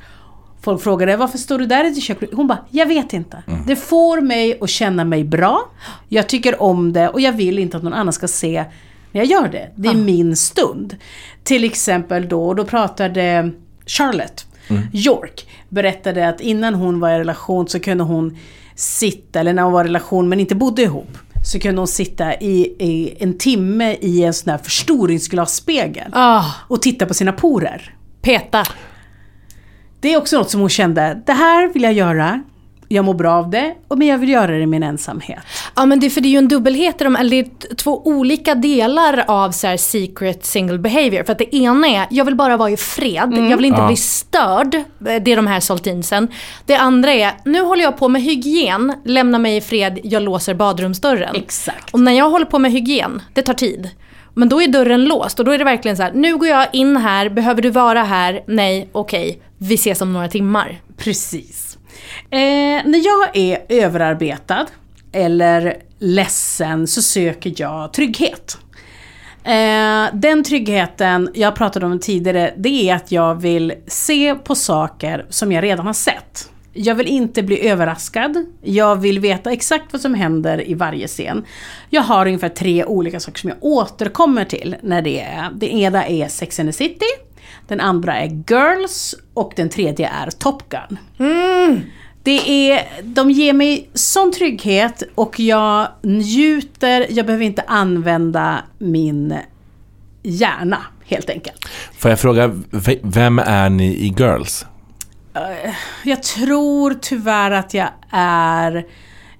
Folk 0.62 0.82
frågade 0.82 1.16
varför 1.16 1.38
står 1.38 1.58
du 1.58 1.66
där 1.66 1.84
i 1.86 1.90
ditt 1.90 2.02
kök? 2.02 2.18
Hon 2.32 2.46
bara, 2.46 2.58
jag 2.70 2.86
vet 2.86 3.12
inte. 3.12 3.42
Det 3.66 3.76
får 3.76 4.20
mig 4.20 4.58
att 4.60 4.70
känna 4.70 5.04
mig 5.04 5.24
bra. 5.24 5.60
Jag 6.08 6.28
tycker 6.28 6.62
om 6.62 6.92
det 6.92 7.08
och 7.08 7.20
jag 7.20 7.32
vill 7.32 7.58
inte 7.58 7.76
att 7.76 7.82
någon 7.82 7.92
annan 7.92 8.12
ska 8.12 8.28
se 8.28 8.64
när 9.12 9.20
jag 9.20 9.24
gör 9.26 9.48
det. 9.48 9.70
Det 9.74 9.88
är 9.88 9.94
min 9.94 10.36
stund. 10.36 10.96
Till 11.42 11.64
exempel 11.64 12.28
då, 12.28 12.44
och 12.46 12.56
då 12.56 12.64
pratade 12.64 13.50
Charlotte 13.86 14.46
York 14.92 15.46
berättade 15.68 16.28
att 16.28 16.40
innan 16.40 16.74
hon 16.74 17.00
var 17.00 17.10
i 17.10 17.18
relation 17.18 17.68
så 17.68 17.80
kunde 17.80 18.04
hon 18.04 18.36
sitta, 18.74 19.40
eller 19.40 19.52
när 19.52 19.62
hon 19.62 19.72
var 19.72 19.84
i 19.84 19.88
relation 19.88 20.28
men 20.28 20.40
inte 20.40 20.54
bodde 20.54 20.82
ihop, 20.82 21.18
så 21.52 21.58
kunde 21.58 21.80
hon 21.80 21.88
sitta 21.88 22.34
i, 22.34 22.60
i 22.78 23.14
en 23.20 23.38
timme 23.38 23.92
i 24.00 24.22
en 24.24 24.34
sån 24.34 24.50
här 24.50 24.58
förstoringsglasspegel 24.58 26.10
Ah, 26.12 26.44
och 26.68 26.82
titta 26.82 27.06
på 27.06 27.14
sina 27.14 27.32
porer. 27.32 27.94
peta. 28.22 28.64
Det 30.00 30.12
är 30.12 30.18
också 30.18 30.36
något 30.38 30.50
som 30.50 30.60
hon 30.60 30.68
kände, 30.70 31.22
det 31.26 31.32
här 31.32 31.68
vill 31.72 31.82
jag 31.82 31.92
göra, 31.92 32.42
jag 32.88 33.04
mår 33.04 33.14
bra 33.14 33.32
av 33.32 33.50
det, 33.50 33.74
och 33.88 33.98
men 33.98 34.06
jag 34.08 34.18
vill 34.18 34.28
göra 34.28 34.46
det 34.52 34.58
i 34.62 34.66
min 34.66 34.82
ensamhet. 34.82 35.38
Ja 35.76 35.86
men 35.86 36.00
det, 36.00 36.06
är 36.06 36.10
för 36.10 36.20
det 36.20 36.28
är 36.28 36.30
ju 36.30 36.38
en 36.38 36.48
dubbelhet 36.48 37.00
i 37.00 37.04
dem, 37.04 37.16
eller 37.16 37.74
två 37.74 38.02
olika 38.06 38.54
delar 38.54 39.24
av 39.28 39.50
så 39.50 39.66
här 39.66 39.76
secret 39.76 40.44
single 40.46 40.78
behavior. 40.78 41.22
För 41.24 41.32
att 41.32 41.38
det 41.38 41.56
ena 41.56 41.88
är, 41.88 42.06
jag 42.10 42.24
vill 42.24 42.34
bara 42.36 42.56
vara 42.56 42.70
i 42.70 42.76
fred, 42.76 43.32
jag 43.50 43.56
vill 43.56 43.64
inte 43.66 43.80
Ja. 43.80 43.86
bli 43.86 43.96
störd. 43.96 44.74
Eh, 44.74 44.82
Det 45.00 45.32
är 45.32 45.36
de 45.36 45.46
här 45.46 45.60
saltinsen. 45.60 46.28
Det 46.66 46.74
andra 46.76 47.12
är, 47.12 47.32
nu 47.44 47.60
håller 47.60 47.82
jag 47.82 47.96
på 47.96 48.08
med 48.08 48.22
hygien, 48.22 48.92
lämna 49.04 49.38
mig 49.38 49.56
i 49.56 49.60
fred, 49.60 49.98
jag 50.04 50.22
låser 50.22 50.54
badrumsdörren. 50.54 51.36
Exakt. 51.36 51.90
Och 51.94 52.00
när 52.00 52.12
jag 52.12 52.30
håller 52.30 52.46
på 52.46 52.58
med 52.58 52.72
hygien, 52.72 53.22
det 53.34 53.42
tar 53.42 53.54
tid. 53.54 53.90
Men 54.34 54.48
då 54.48 54.62
är 54.62 54.68
dörren 54.68 55.04
låst 55.04 55.38
och 55.38 55.44
då 55.44 55.52
är 55.52 55.58
det 55.58 55.64
verkligen 55.64 55.96
så 55.96 56.02
här, 56.02 56.12
nu 56.12 56.36
går 56.36 56.48
jag 56.48 56.66
in 56.72 56.96
här, 56.96 57.28
behöver 57.28 57.62
du 57.62 57.70
vara 57.70 58.02
här? 58.02 58.42
Nej, 58.46 58.88
okej, 58.92 59.42
vi 59.58 59.74
ses 59.74 60.00
om 60.00 60.12
några 60.12 60.28
timmar. 60.28 60.80
Precis. 60.96 61.78
Eh, 62.30 62.38
när 62.84 63.06
jag 63.06 63.36
är 63.36 63.58
överarbetad 63.68 64.66
eller 65.12 65.76
ledsen 65.98 66.86
så 66.86 67.02
söker 67.02 67.54
jag 67.56 67.92
trygghet. 67.92 68.58
Eh, 69.44 70.06
den 70.12 70.44
tryggheten, 70.44 71.30
jag 71.34 71.54
pratade 71.54 71.86
om 71.86 71.98
tidigare, 71.98 72.54
det 72.56 72.90
är 72.90 72.94
att 72.94 73.12
jag 73.12 73.34
vill 73.34 73.72
se 73.86 74.34
på 74.34 74.54
saker 74.54 75.26
som 75.28 75.52
jag 75.52 75.64
redan 75.64 75.86
har 75.86 75.92
sett. 75.92 76.50
Jag 76.72 76.94
vill 76.94 77.06
inte 77.06 77.42
bli 77.42 77.68
överraskad. 77.68 78.46
Jag 78.62 78.96
vill 78.96 79.20
veta 79.20 79.52
exakt 79.52 79.92
vad 79.92 80.02
som 80.02 80.14
händer 80.14 80.68
i 80.68 80.74
varje 80.74 81.06
scen. 81.08 81.44
Jag 81.90 82.02
har 82.02 82.26
ungefär 82.26 82.48
tre 82.48 82.84
olika 82.84 83.20
saker 83.20 83.38
som 83.38 83.50
jag 83.50 83.58
återkommer 83.60 84.44
till 84.44 84.76
när 84.82 85.02
det 85.02 85.20
är. 85.20 85.50
Det 85.54 85.74
ena 85.74 86.06
är 86.06 86.28
Sex 86.28 86.60
and 86.60 86.68
the 86.68 86.72
City. 86.72 87.06
Den 87.68 87.80
andra 87.80 88.16
är 88.16 88.26
Girls 88.26 89.14
och 89.34 89.52
den 89.56 89.68
tredje 89.68 90.08
är 90.08 90.30
Top 90.30 90.62
Gun. 90.68 90.98
Det 92.22 92.70
är, 92.70 93.02
de 93.02 93.30
ger 93.30 93.52
mig 93.52 93.88
sån 93.94 94.32
trygghet 94.32 95.02
och 95.14 95.40
jag 95.40 95.88
njuter, 96.02 97.06
jag 97.10 97.26
behöver 97.26 97.44
inte 97.44 97.62
använda 97.66 98.58
min 98.78 99.34
hjärna 100.22 100.78
helt 101.04 101.30
enkelt. 101.30 101.68
Får 101.98 102.10
jag 102.10 102.20
fråga, 102.20 102.60
vem 103.02 103.38
är 103.38 103.70
ni 103.70 103.86
i 103.86 104.14
Girls? 104.18 104.66
Jag 106.04 106.22
tror 106.22 106.94
tyvärr 107.00 107.50
att 107.50 107.74
jag 107.74 107.88
är, 108.10 108.86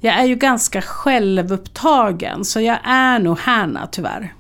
jag 0.00 0.14
är 0.14 0.24
ju 0.24 0.34
ganska 0.34 0.82
självupptagen 0.82 2.44
så 2.44 2.60
jag 2.60 2.78
är 2.84 3.18
nog 3.18 3.38
Hanna 3.38 3.86
tyvärr. 3.86 4.34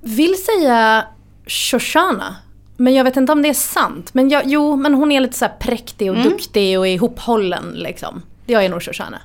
Vill 0.00 0.34
säga 0.44 1.04
Shoshana. 1.46 2.36
Men 2.76 2.94
jag 2.94 3.04
vet 3.04 3.16
inte 3.16 3.32
om 3.32 3.42
det 3.42 3.48
är 3.48 3.54
sant. 3.54 4.14
Men 4.14 4.28
jag, 4.28 4.42
jo, 4.46 4.76
men 4.76 4.94
hon 4.94 5.12
är 5.12 5.20
lite 5.20 5.38
så 5.38 5.44
här 5.44 5.52
präktig 5.60 6.10
och 6.10 6.16
duktig 6.16 6.78
och 6.78 6.88
ihophållen 6.88 7.72
liksom. 7.74 8.22
Jag 8.46 8.64
är 8.64 8.68
nog 8.68 8.82
Shoshana. 8.82 9.20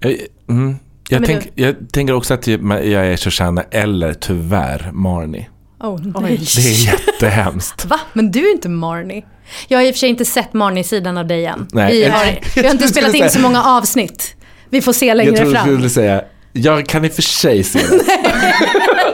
Jag, 0.00 0.16
mm, 0.48 0.76
jag, 1.08 1.24
tänk, 1.24 1.52
jag 1.54 1.76
tänker 1.92 2.12
också 2.14 2.34
att 2.34 2.46
jag 2.46 2.86
jag 2.86 3.06
är 3.06 3.16
Shoshana 3.16 3.62
eller 3.62 4.14
tyvärr 4.14 4.90
Marnie. 4.92 5.48
Oh, 5.80 6.00
nej. 6.20 6.36
Det 6.56 6.60
är 6.60 6.86
jättehemskt. 6.86 7.84
Va? 7.84 8.00
Men 8.12 8.30
du 8.30 8.48
är 8.48 8.52
inte 8.52 8.68
Marnie. 8.68 9.24
Jag 9.68 9.78
har 9.78 9.84
i 9.84 9.90
och 9.90 9.94
för 9.94 9.98
sig 9.98 10.08
inte 10.08 10.24
sett 10.24 10.52
Marnie-sidan 10.52 11.18
av 11.18 11.26
dig 11.26 11.46
än. 11.46 11.68
Nej. 11.72 11.92
Vi 11.92 12.04
har, 12.04 12.24
vi 12.54 12.62
har 12.62 12.70
inte 12.70 12.84
Jag 12.84 12.90
spelat 12.90 13.14
in 13.14 13.30
så 13.30 13.40
många 13.40 13.64
avsnitt. 13.64 14.34
Vi 14.70 14.82
får 14.82 14.92
se 14.92 15.06
Jag 15.06 15.16
längre 15.16 15.36
trodde 15.36 15.50
du 15.50 15.56
fram. 15.56 15.66
skulle 15.66 15.90
säga, 15.90 16.22
jag 16.52 16.86
kan 16.86 17.04
i 17.04 17.08
och 17.08 17.12
för 17.12 17.22
sig 17.22 17.64
se 17.64 17.78
det. 17.78 17.86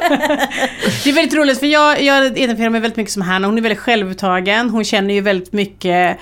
Det 1.05 1.11
är 1.11 1.15
väldigt 1.15 1.35
roligt 1.35 1.59
för 1.59 1.67
jag, 1.67 2.03
jag 2.03 2.27
identifierar 2.27 2.71
mig 2.71 2.81
väldigt 2.81 2.97
mycket 2.97 3.13
som 3.13 3.23
Hanna. 3.23 3.47
Hon 3.47 3.59
är 3.59 3.63
väldigt 3.63 3.79
självupptagen. 3.79 4.71
Hon 4.71 4.85
känner 4.85 5.15
ju 5.15 5.21
väldigt 5.21 5.53
mycket, 5.53 6.19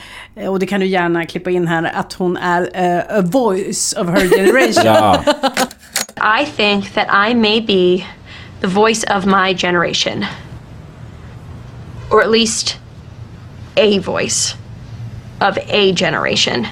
och 0.48 0.58
det 0.58 0.66
kan 0.66 0.80
du 0.80 0.86
gärna 0.86 1.26
klippa 1.26 1.50
in 1.50 1.66
här, 1.66 1.92
att 1.94 2.12
hon 2.12 2.36
är 2.36 2.70
eh, 2.74 3.18
a 3.18 3.20
voice 3.20 3.94
of 3.98 4.08
her 4.08 4.28
generation. 4.28 4.82
Ja, 4.84 5.22
I 6.40 6.46
think 6.56 6.94
that 6.94 7.06
I 7.30 7.34
may 7.34 7.60
be 7.60 8.04
the 8.62 8.68
voice 8.68 9.04
of 9.16 9.26
my 9.26 9.54
generation. 9.54 10.24
Or 12.10 12.22
at 12.22 12.30
least 12.30 12.78
a 13.76 13.98
voice 13.98 14.54
of 15.40 15.58
a 15.68 15.92
generation. 15.96 16.66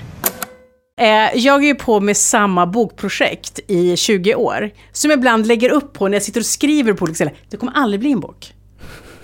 Eh, 1.01 1.07
jag 1.35 1.63
är 1.63 1.67
ju 1.67 1.75
på 1.75 2.01
med 2.01 2.17
samma 2.17 2.67
bokprojekt 2.67 3.61
i 3.67 3.97
20 3.97 4.35
år. 4.35 4.71
Som 4.93 5.11
jag 5.11 5.19
ibland 5.19 5.47
lägger 5.47 5.71
upp 5.71 5.93
på 5.93 6.09
när 6.09 6.15
jag 6.15 6.23
sitter 6.23 6.41
och 6.41 6.47
skriver 6.47 6.93
på 6.93 7.03
olika 7.03 7.15
ställen. 7.15 7.35
Det 7.51 7.57
kommer 7.57 7.73
aldrig 7.73 8.01
bli 8.01 8.13
en 8.13 8.21
bok. 8.21 8.53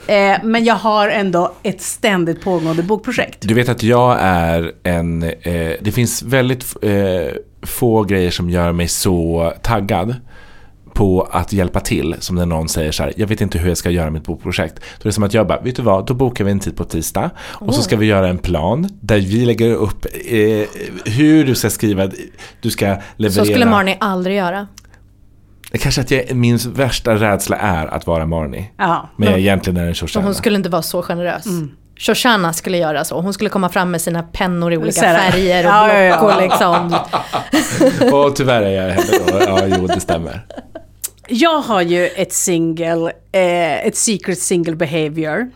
Eh, 0.07 0.37
men 0.45 0.65
jag 0.65 0.75
har 0.75 1.09
ändå 1.09 1.53
ett 1.63 1.83
ständigt 1.83 2.41
pågående 2.45 2.83
bokprojekt. 2.83 3.39
du 3.41 3.55
vet 3.55 3.69
att 3.69 3.83
jag 3.83 4.17
är 4.21 4.73
en, 4.83 5.23
eh, 5.23 5.73
det 5.81 5.93
finns 5.95 6.23
väldigt 6.23 6.77
eh, 6.83 7.37
få 7.63 8.03
grejer 8.03 8.31
som 8.31 8.51
gör 8.51 8.73
mig 8.73 8.89
så 8.89 9.53
taggad 9.63 10.15
på 10.97 11.29
att 11.31 11.53
hjälpa 11.53 11.81
till 11.81 12.17
som 12.19 12.37
när 12.37 12.47
någon 12.47 12.69
säger 12.69 12.93
så 12.93 13.03
här, 13.03 13.13
jag 13.17 13.27
vet 13.27 13.41
inte 13.41 13.59
hur 13.59 13.69
jag 13.69 13.79
ska 13.79 13.91
göra 13.91 14.11
mitt 14.11 14.25
bokprojekt. 14.25 14.75
Då 14.75 15.03
är 15.03 15.05
det 15.05 15.13
som 15.13 15.25
att 15.25 15.35
jag 15.35 15.47
bara, 15.47 15.61
vet 15.61 15.77
du 15.77 15.83
vad, 15.83 16.07
då 16.07 16.15
bokar 16.15 16.45
vi 16.45 16.51
en 16.51 16.61
tid 16.61 16.77
på 16.77 16.85
tisdag 16.85 17.31
och 17.39 17.75
så 17.75 17.83
ska 17.83 17.97
vi 17.97 18.07
göra 18.07 18.29
en 18.29 18.39
plan 18.39 18.89
där 19.01 19.17
vi 19.17 19.45
lägger 19.45 19.75
upp 19.75 20.07
eh, 20.25 20.67
hur 21.05 21.45
du 21.45 21.55
ska 21.55 21.71
skriva, 21.71 22.11
du 22.61 22.71
ska 22.71 22.87
leverera. 23.17 23.45
Så 23.45 23.45
skulle 23.45 23.67
Marnie 23.67 23.97
aldrig 24.01 24.37
göra. 24.37 24.67
Kanske 25.73 26.01
att 26.01 26.11
jag, 26.11 26.37
min 26.37 26.59
värsta 26.75 27.15
rädsla 27.15 27.57
är 27.57 27.87
att 27.87 28.07
vara 28.07 28.27
Marnie. 28.27 28.71
Ja. 28.77 29.11
Men 29.17 29.31
jag 29.31 29.39
egentligen 29.39 29.77
är 29.77 29.87
en 29.87 29.95
Shoshana. 29.95 30.27
hon 30.27 30.35
skulle 30.35 30.57
inte 30.57 30.69
vara 30.69 30.83
så 30.83 31.03
generös. 31.03 31.47
Mm. 31.47 31.71
Shoshana 31.99 32.53
skulle 32.53 32.79
göra 32.79 33.05
så. 33.05 33.21
Hon 33.21 33.33
skulle 33.33 33.51
komma 33.51 33.69
fram 33.69 33.91
med 33.91 34.01
sina 34.01 34.23
pennor 34.23 34.73
i 34.73 34.77
olika 34.77 35.01
färger 35.01 35.67
och 35.67 36.19
block 36.19 36.35
och 36.35 36.43
liksom. 36.43 36.97
Och 38.13 38.37
tyvärr 38.37 38.63
är 38.63 38.71
jag 38.71 38.95
henne 38.95 39.19
då. 39.29 39.41
Ja, 39.41 39.61
jo, 39.67 39.87
det 39.87 40.01
stämmer. 40.01 40.47
Jag 41.29 41.61
har 41.61 41.83
ju 41.83 42.07
ett 42.07 42.33
single, 42.33 43.13
eh, 43.33 43.87
ett 43.87 43.97
secret 43.97 44.39
single 44.39 44.77
behavior. 44.77 45.51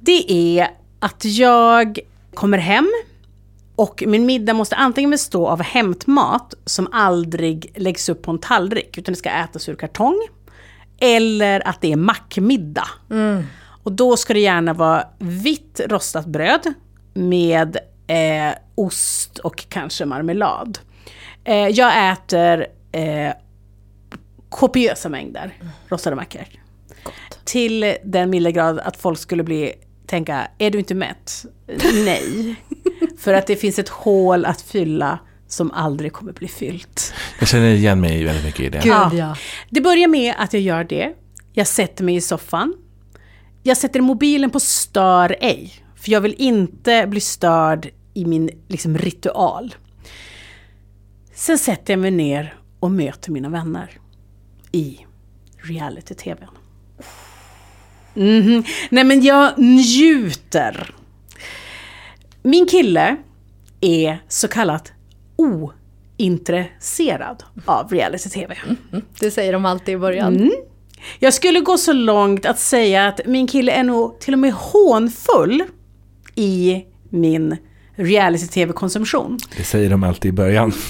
Det 0.00 0.32
är 0.32 0.68
att 0.98 1.24
jag 1.24 1.98
kommer 2.34 2.58
hem 2.58 2.90
och 3.76 4.04
min 4.06 4.26
middag 4.26 4.54
måste 4.54 4.76
antingen 4.76 5.10
bestå 5.10 5.48
av 5.48 5.62
hämtmat 5.62 6.54
som 6.64 6.88
aldrig 6.92 7.72
läggs 7.74 8.08
upp 8.08 8.22
på 8.22 8.30
en 8.30 8.38
tallrik 8.38 8.98
utan 8.98 9.12
det 9.12 9.18
ska 9.18 9.30
ätas 9.30 9.68
ur 9.68 9.74
kartong. 9.74 10.28
Eller 10.98 11.68
att 11.68 11.80
det 11.80 11.92
är 11.92 11.96
mackmiddag. 11.96 12.88
Och 13.82 13.92
då 13.92 14.16
ska 14.16 14.34
det 14.34 14.40
gärna 14.40 14.72
vara 14.72 15.04
vitt 15.18 15.80
rostat 15.88 16.26
bröd 16.26 16.74
med 17.14 17.76
eh, 18.06 18.54
ost 18.74 19.38
och 19.38 19.64
kanske 19.68 20.04
marmelad. 20.04 20.78
Eh, 21.44 21.68
jag 21.68 22.12
äter 22.12 22.66
eh, 22.92 23.32
kopiösa 24.54 25.08
mängder 25.08 25.58
rostade 25.88 26.16
mackor. 26.16 26.44
Till 27.44 27.96
den 28.04 28.30
milda 28.30 28.50
grad 28.50 28.78
att 28.78 28.96
folk 28.96 29.18
skulle 29.18 29.42
bli, 29.42 29.72
tänka, 30.06 30.48
är 30.58 30.70
du 30.70 30.78
inte 30.78 30.94
mätt? 30.94 31.44
Nej. 32.04 32.56
För 33.18 33.34
att 33.34 33.46
det 33.46 33.56
finns 33.56 33.78
ett 33.78 33.88
hål 33.88 34.44
att 34.44 34.60
fylla 34.60 35.18
som 35.48 35.70
aldrig 35.70 36.12
kommer 36.12 36.32
bli 36.32 36.48
fyllt. 36.48 37.14
Jag 37.38 37.48
känner 37.48 37.74
igen 37.74 38.00
mig 38.00 38.24
väldigt 38.24 38.44
mycket 38.44 38.60
i 38.60 38.68
det. 38.68 38.82
Ja. 38.84 39.36
Det 39.70 39.80
börjar 39.80 40.08
med 40.08 40.34
att 40.38 40.52
jag 40.52 40.62
gör 40.62 40.84
det. 40.84 41.12
Jag 41.52 41.66
sätter 41.66 42.04
mig 42.04 42.14
i 42.14 42.20
soffan. 42.20 42.74
Jag 43.62 43.76
sätter 43.76 44.00
mobilen 44.00 44.50
på 44.50 44.60
stör 44.60 45.36
ej. 45.40 45.72
För 45.96 46.10
jag 46.10 46.20
vill 46.20 46.34
inte 46.38 47.06
bli 47.06 47.20
störd 47.20 47.88
i 48.14 48.24
min 48.24 48.50
liksom, 48.68 48.98
ritual. 48.98 49.74
Sen 51.34 51.58
sätter 51.58 51.92
jag 51.92 52.00
mig 52.00 52.10
ner 52.10 52.54
och 52.80 52.90
möter 52.90 53.30
mina 53.30 53.48
vänner 53.48 53.98
i 54.74 55.06
reality-tv. 55.56 56.46
Mhm. 58.14 58.64
Nej 58.90 59.04
men 59.04 59.22
jag 59.22 59.58
njuter. 59.58 60.94
Min 62.42 62.66
kille 62.66 63.16
är 63.80 64.22
så 64.28 64.48
kallat 64.48 64.92
ointresserad 65.36 67.42
av 67.64 67.90
reality-tv. 67.90 68.56
Det 69.20 69.30
säger 69.30 69.52
de 69.52 69.66
alltid 69.66 69.94
i 69.94 69.98
början. 69.98 70.36
Mm. 70.36 70.52
Jag 71.18 71.34
skulle 71.34 71.60
gå 71.60 71.78
så 71.78 71.92
långt 71.92 72.46
att 72.46 72.58
säga 72.58 73.08
att 73.08 73.20
min 73.26 73.46
kille 73.46 73.72
är 73.72 73.82
nog 73.82 74.20
till 74.20 74.32
och 74.32 74.38
med 74.38 74.52
hånfull 74.52 75.62
i 76.34 76.84
min 77.08 77.56
reality-tv-konsumtion. 77.94 79.38
Det 79.56 79.64
säger 79.64 79.90
de 79.90 80.04
alltid 80.04 80.28
i 80.28 80.32
början. 80.32 80.72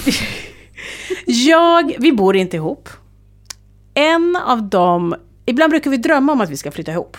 Jag, 1.27 1.95
vi 1.99 2.13
bor 2.13 2.37
inte 2.37 2.57
ihop. 2.57 2.89
En 3.95 4.37
av 4.37 4.63
dem, 4.63 5.15
ibland 5.47 5.71
brukar 5.71 5.91
vi 5.91 5.97
drömma 5.97 6.33
om 6.33 6.41
att 6.41 6.51
vi 6.51 6.57
ska 6.57 6.71
flytta 6.71 6.93
ihop. 6.93 7.17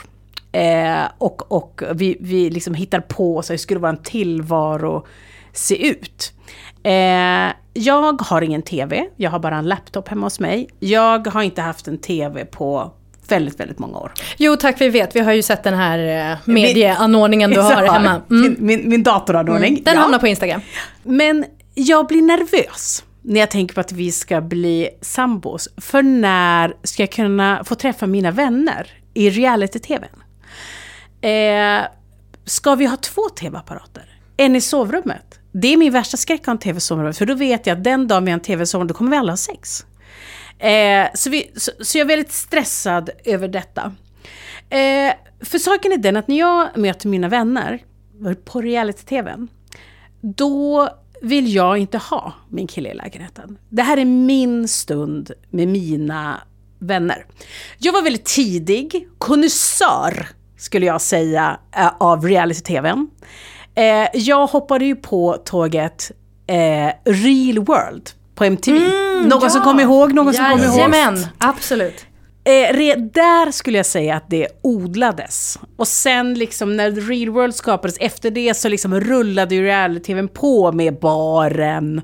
Eh, 0.52 1.04
och 1.18 1.52
och 1.52 1.82
vi, 1.94 2.18
vi 2.20 2.50
liksom 2.50 2.74
hittar 2.74 3.00
på 3.00 3.42
så 3.42 3.54
hur 3.54 3.58
skulle 3.58 3.80
vår 3.80 3.98
tillvaro 4.04 5.06
se 5.54 5.88
ut. 5.88 6.34
Eh, 6.84 7.54
jag 7.74 8.22
har 8.22 8.42
ingen 8.42 8.62
TV, 8.62 9.06
jag 9.16 9.32
har 9.32 9.40
bara 9.40 9.56
en 9.58 9.66
laptop 9.66 10.08
hemma 10.08 10.26
hos 10.26 10.40
mig. 10.40 10.70
Jag 10.80 11.28
har 11.28 11.42
inte 11.44 11.62
haft 11.62 11.88
en 11.88 11.98
TV 11.98 12.46
på 12.46 12.92
väldigt, 13.28 13.60
väldigt 13.60 13.80
många 13.80 13.98
år. 13.98 14.12
Jo 14.38 14.56
tack, 14.56 14.82
vi 14.82 14.90
vet. 14.90 15.16
Vi 15.16 15.20
har 15.20 15.34
ju 15.34 15.42
sett 15.42 15.64
den 15.64 15.74
här 15.74 16.32
eh, 16.32 16.38
medieanordningen 16.46 17.52
du 17.52 17.62
har 17.62 17.84
hemma. 17.94 18.22
Min, 18.28 18.46
Mm. 18.46 18.56
min, 18.60 18.90
min 18.90 19.04
datoranordning. 19.04 19.72
Mm. 19.74 19.84
Den 19.84 19.96
ja. 19.96 20.02
hamnar 20.02 20.20
på 20.20 20.28
Instagram. 20.28 20.62
Men 21.04 21.46
jag 21.74 22.08
blir 22.08 22.22
nervös 22.22 23.04
när 23.28 23.40
jag 23.40 23.52
tänker 23.52 23.76
på 23.76 23.82
att 23.82 23.92
vi 23.92 24.12
ska 24.12 24.42
bli 24.42 24.90
sambos. 25.02 25.70
För 25.78 26.04
när 26.04 26.78
ska 26.84 27.04
jag 27.04 27.12
kunna 27.12 27.64
få 27.64 27.76
träffa 27.76 28.08
mina 28.08 28.32
vänner 28.32 28.88
i 29.14 29.30
reality-tvn? 29.30 30.24
Eh, 31.22 31.88
ska 32.46 32.76
vi 32.76 32.86
ha 32.86 32.98
två 32.98 33.22
tv-apparater? 33.30 34.20
En 34.38 34.56
i 34.56 34.62
sovrummet? 34.62 35.40
Det 35.52 35.74
är 35.74 35.78
min 35.78 35.94
värsta 35.94 36.18
skräck 36.18 36.40
att 36.40 36.46
ha 36.46 36.52
en 36.52 36.60
tv 36.60 36.78
i 36.78 36.82
sovrummet, 36.82 37.18
för 37.18 37.26
då 37.26 37.34
vet 37.34 37.68
jag 37.68 37.78
att 37.78 37.84
den 37.84 38.08
dagen 38.08 38.26
vi 38.26 38.32
har 38.32 38.38
en 38.38 38.44
tv 38.44 38.64
i 38.64 38.66
sovrummet, 38.66 38.90
då 38.90 38.98
kommer 38.98 39.12
vi 39.12 39.18
alla 39.18 39.32
ha 39.32 39.38
sex. 39.38 39.86
Eh, 40.60 41.08
så, 41.14 41.30
vi, 41.30 41.52
så, 41.56 41.72
så 41.80 41.98
jag 41.98 42.06
är 42.06 42.08
väldigt 42.08 42.32
stressad 42.32 43.10
över 43.24 43.48
detta. 43.48 43.96
Eh, 44.70 45.14
för 45.42 45.58
saken 45.58 45.92
är 45.92 45.98
den 45.98 46.18
att 46.18 46.28
när 46.28 46.38
jag 46.38 46.78
möter 46.78 47.08
mina 47.08 47.28
vänner 47.28 47.84
på 48.46 48.62
reality-tvn, 48.62 49.48
då 50.22 50.90
vill 51.26 51.54
jag 51.54 51.78
inte 51.78 51.98
ha 51.98 52.34
min 52.50 52.68
kille 52.68 52.90
i 52.90 52.94
lägenheten. 52.94 53.58
Det 53.70 53.82
här 53.82 53.98
är 53.98 54.06
min 54.06 54.68
stund 54.68 55.32
med 55.50 55.68
mina 55.68 56.42
vänner. 56.80 57.26
Jag 57.78 57.94
var 57.94 58.02
väldigt 58.02 58.26
tidig, 58.26 59.08
konnässör 59.18 60.28
skulle 60.58 60.86
jag 60.86 61.02
säga, 61.02 61.60
eh, 61.76 61.92
av 61.98 62.26
reality-tvn. 62.28 63.08
Eh, 63.76 64.08
jag 64.14 64.48
hoppade 64.48 64.86
ju 64.86 64.96
på 64.96 65.38
tåget 65.46 66.12
eh, 66.48 66.56
Real 67.06 67.60
World 67.66 68.10
på 68.36 68.44
MTV. 68.44 68.80
någon 69.26 69.52
som 69.52 69.62
kommer 69.62 69.84
ihåg? 69.84 70.14
Någon 70.14 70.34
som 70.34 70.46
kommer 70.46 70.66
ihåg? 70.66 70.76
Jajamän, 70.76 71.28
absolut. 71.38 72.06
Eh, 72.46 72.98
där 72.98 73.52
skulle 73.52 73.78
jag 73.78 73.86
säga 73.86 74.16
att 74.16 74.30
det 74.30 74.48
odlades. 74.62 75.60
Och 75.78 75.88
sen 75.88 76.34
liksom 76.34 76.78
när 76.78 76.92
The 76.92 77.02
Real 77.02 77.30
World 77.30 77.56
skapades, 77.56 77.98
efter 78.00 78.32
det 78.32 78.58
så 78.58 78.70
liksom 78.70 79.00
rullade 79.00 79.56
ju 79.56 79.64
reality-tvn 79.64 80.28
på 80.28 80.72
med 80.72 81.00
baren 81.00 82.02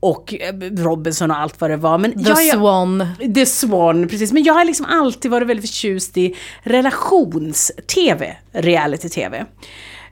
och 0.00 0.34
eh, 0.34 0.54
Robinson 0.82 1.30
och 1.30 1.38
allt 1.38 1.60
vad 1.60 1.70
det 1.70 1.76
var. 1.76 1.98
Men 1.98 2.24
The 2.24 2.30
jag, 2.30 2.38
Swan. 2.38 3.06
The 3.34 3.46
Swan, 3.46 4.08
precis. 4.08 4.32
Men 4.32 4.42
jag 4.42 4.54
har 4.54 4.64
liksom 4.64 4.86
alltid 4.86 5.30
varit 5.30 5.48
väldigt 5.48 5.70
förtjust 5.70 6.16
i 6.16 6.36
relations-tv, 6.62 8.36
reality-tv. 8.52 9.44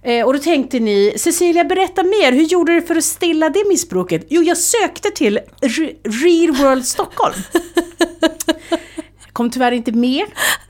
Eh, 0.03 0.27
och 0.27 0.33
då 0.33 0.38
tänkte 0.38 0.81
ni, 0.81 1.14
Cecilia 1.16 1.64
berätta 1.64 2.03
mer, 2.03 2.33
hur 2.33 2.42
gjorde 2.42 2.75
du 2.75 2.83
för 2.83 2.97
att 2.97 3.05
stilla 3.05 3.51
det 3.51 3.68
missbruket? 3.68 4.27
Jo, 4.29 4.42
jag 4.42 4.59
sökte 4.59 5.11
till 5.11 5.38
Re- 5.61 5.95
Real 6.25 6.57
World 6.57 6.87
Stockholm. 6.87 7.35
Kom 9.33 9.51
tyvärr 9.51 9.73
inte 9.73 9.92
med. 9.92 10.25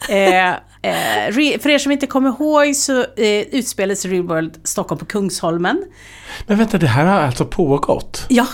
Eh, 0.09 0.51
eh, 0.51 1.59
för 1.61 1.69
er 1.69 1.79
som 1.79 1.93
inte 1.93 2.07
kommer 2.07 2.29
ihåg 2.29 2.77
så 2.77 3.01
eh, 3.01 3.41
utspelades 3.41 4.05
Real 4.05 4.27
World 4.27 4.61
Stockholm 4.65 4.99
på 4.99 5.05
Kungsholmen. 5.05 5.85
Men 6.47 6.59
vänta, 6.59 6.79
det 6.79 6.87
här 6.87 7.05
har 7.05 7.21
alltså 7.21 7.45
pågått? 7.45 8.27
Ja, 8.29 8.47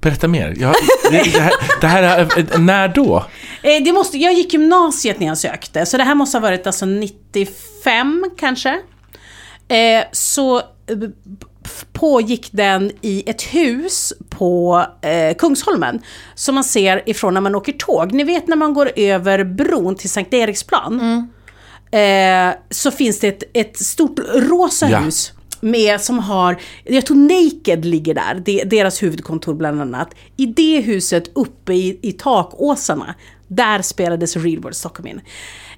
Berätta 0.00 0.28
mer. 0.28 0.54
Jag, 0.58 0.74
det, 1.10 1.22
det, 1.32 1.40
här, 1.40 1.52
det 1.80 1.86
här 1.86 2.02
är, 2.02 2.58
när 2.58 2.88
då? 2.88 3.24
Eh, 3.62 3.82
det 3.84 3.92
måste, 3.92 4.18
jag 4.18 4.32
gick 4.32 4.52
gymnasiet 4.52 5.20
när 5.20 5.26
jag 5.26 5.38
sökte, 5.38 5.86
så 5.86 5.96
det 5.96 6.04
här 6.04 6.14
måste 6.14 6.36
ha 6.38 6.42
varit 6.42 6.66
alltså 6.66 6.86
95 6.86 8.24
kanske. 8.38 8.80
Eh, 9.68 10.04
så 10.12 10.58
eh, 10.58 10.62
pågick 11.92 12.48
den 12.52 12.90
i 13.00 13.22
ett 13.30 13.42
hus 13.42 14.12
på 14.28 14.84
eh, 15.02 15.34
Kungsholmen. 15.36 16.00
Som 16.34 16.54
man 16.54 16.64
ser 16.64 17.02
ifrån 17.08 17.34
när 17.34 17.40
man 17.40 17.54
åker 17.54 17.72
tåg. 17.72 18.12
Ni 18.12 18.24
vet 18.24 18.46
när 18.48 18.56
man 18.56 18.74
går 18.74 18.90
över 18.96 19.44
bron 19.44 19.94
till 19.96 20.10
Sankt 20.10 20.34
Eriksplan. 20.34 21.00
Eh, 21.92 22.54
så 22.70 22.90
finns 22.90 23.20
det 23.20 23.28
ett, 23.28 23.42
ett 23.54 23.78
stort 23.78 24.18
rosa 24.34 24.90
Ja. 24.90 24.98
hus. 24.98 25.32
Med, 25.62 26.00
som 26.00 26.18
har, 26.18 26.56
jag 26.84 27.06
tror 27.06 27.16
Naked 27.16 27.84
ligger 27.84 28.14
där, 28.14 28.42
det, 28.44 28.64
deras 28.64 29.02
huvudkontor 29.02 29.54
bland 29.54 29.80
annat. 29.80 30.14
I 30.36 30.46
det 30.46 30.80
huset 30.80 31.30
uppe 31.34 31.72
i, 31.74 31.98
i 32.02 32.12
takåsarna, 32.12 33.14
där 33.48 33.82
spelades 33.82 34.36
Real 34.36 34.60
World 34.62 34.76
Stockholm 34.76 35.06
in. 35.06 35.20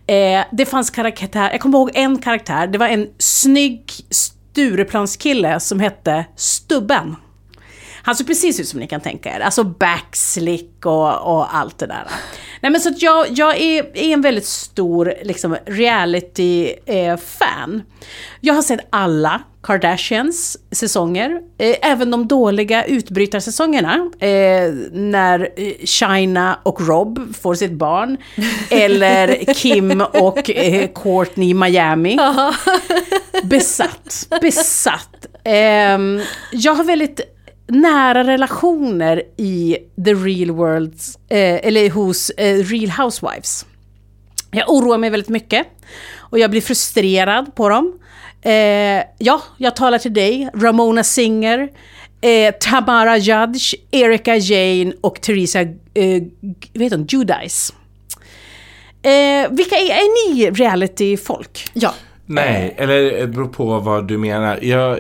Eh, 0.07 0.45
det 0.53 0.67
fanns 0.67 0.91
karaktär, 0.91 1.51
jag 1.51 1.61
kommer 1.61 1.79
ihåg 1.79 1.91
en 1.95 2.19
karaktär, 2.19 2.67
det 2.67 2.79
var 2.79 2.89
en 2.89 3.09
snygg 3.19 3.91
Stureplanskille 4.53 5.61
som 5.61 5.81
hette 5.81 6.25
Stubben. 6.37 7.17
Han 8.03 8.17
såg 8.17 8.27
precis 8.27 8.61
ut 8.61 8.69
som 8.69 8.81
ni 8.81 8.87
kan 8.87 9.01
tänka 9.01 9.37
er. 9.37 9.41
Alltså 9.41 9.65
backslick 9.65 10.87
och, 10.87 11.37
och 11.37 11.57
allt 11.57 11.79
det 11.79 11.87
där. 11.87 12.05
Nej 12.61 12.73
men 12.73 12.81
så 12.81 12.89
att 12.89 13.03
jag, 13.03 13.27
jag 13.31 13.61
är, 13.61 13.97
är 13.97 14.13
en 14.13 14.21
väldigt 14.21 14.47
stor 14.47 15.15
liksom, 15.23 15.57
reality-fan. 15.67 16.73
jag 18.41 18.55
har 18.55 18.63
sett 18.63 18.81
alla 18.91 19.43
Kardashians 19.63 20.59
säsonger. 20.71 21.41
Eh, 21.59 21.77
även 21.83 22.11
de 22.11 22.29
dåliga 22.29 22.85
utbrytarsäsongerna. 22.85 24.11
Eh, 24.19 24.73
när 24.93 25.49
eh, 25.57 25.73
China 25.85 26.59
och 26.63 26.87
Rob 26.87 27.35
får 27.43 27.55
sitt 27.55 27.73
barn. 27.73 28.17
Eller 28.71 29.55
Kim 29.55 30.01
och 30.01 30.51
eh, 30.51 30.89
Courtney 30.95 31.51
i 31.51 31.55
Miami. 31.55 32.19
Besatt. 33.43 34.29
Besatt. 34.41 35.27
Ehm, 35.45 36.21
jag 36.53 36.75
har 36.75 36.85
väldigt 36.85 37.32
nära 37.67 38.25
relationer 38.25 39.23
i 39.37 39.77
the 40.05 40.15
real 40.15 40.51
worlds, 40.51 41.17
eh, 41.29 41.67
eller 41.67 41.91
hos 41.91 42.31
eh, 42.31 42.57
real 42.57 42.91
housewives. 42.91 43.67
Jag 44.51 44.71
oroar 44.71 44.99
mig 44.99 45.11
väldigt 45.11 45.29
mycket 45.29 45.67
och 46.19 46.39
jag 46.39 46.51
blir 46.51 46.61
frustrerad 46.61 47.55
på 47.55 47.69
dem. 47.69 47.99
Eh, 48.43 49.05
ja, 49.19 49.43
jag 49.57 49.77
talar 49.77 49.99
till 49.99 50.15
dig, 50.15 50.49
Ramona 50.55 51.05
Singer, 51.05 51.69
eh, 52.21 52.55
Tamara 52.61 53.17
Judge, 53.17 53.75
Erika 53.91 54.37
Jane 54.37 54.93
och 55.01 55.21
Theresa 55.21 55.61
eh, 55.61 56.23
vet 56.73 56.93
hon, 56.93 57.07
Judice. 57.09 57.73
Eh, 59.03 59.51
vilka 59.51 59.77
är, 59.77 59.91
är 59.91 60.35
ni 60.35 60.51
reality-folk? 60.51 61.71
Ja. 61.73 61.95
Nej, 62.27 62.75
eller 62.79 63.21
det 63.21 63.27
beror 63.27 63.49
på 63.49 63.79
vad 63.79 64.09
du 64.09 64.19
menar. 64.19 64.59
Jag, 64.63 64.99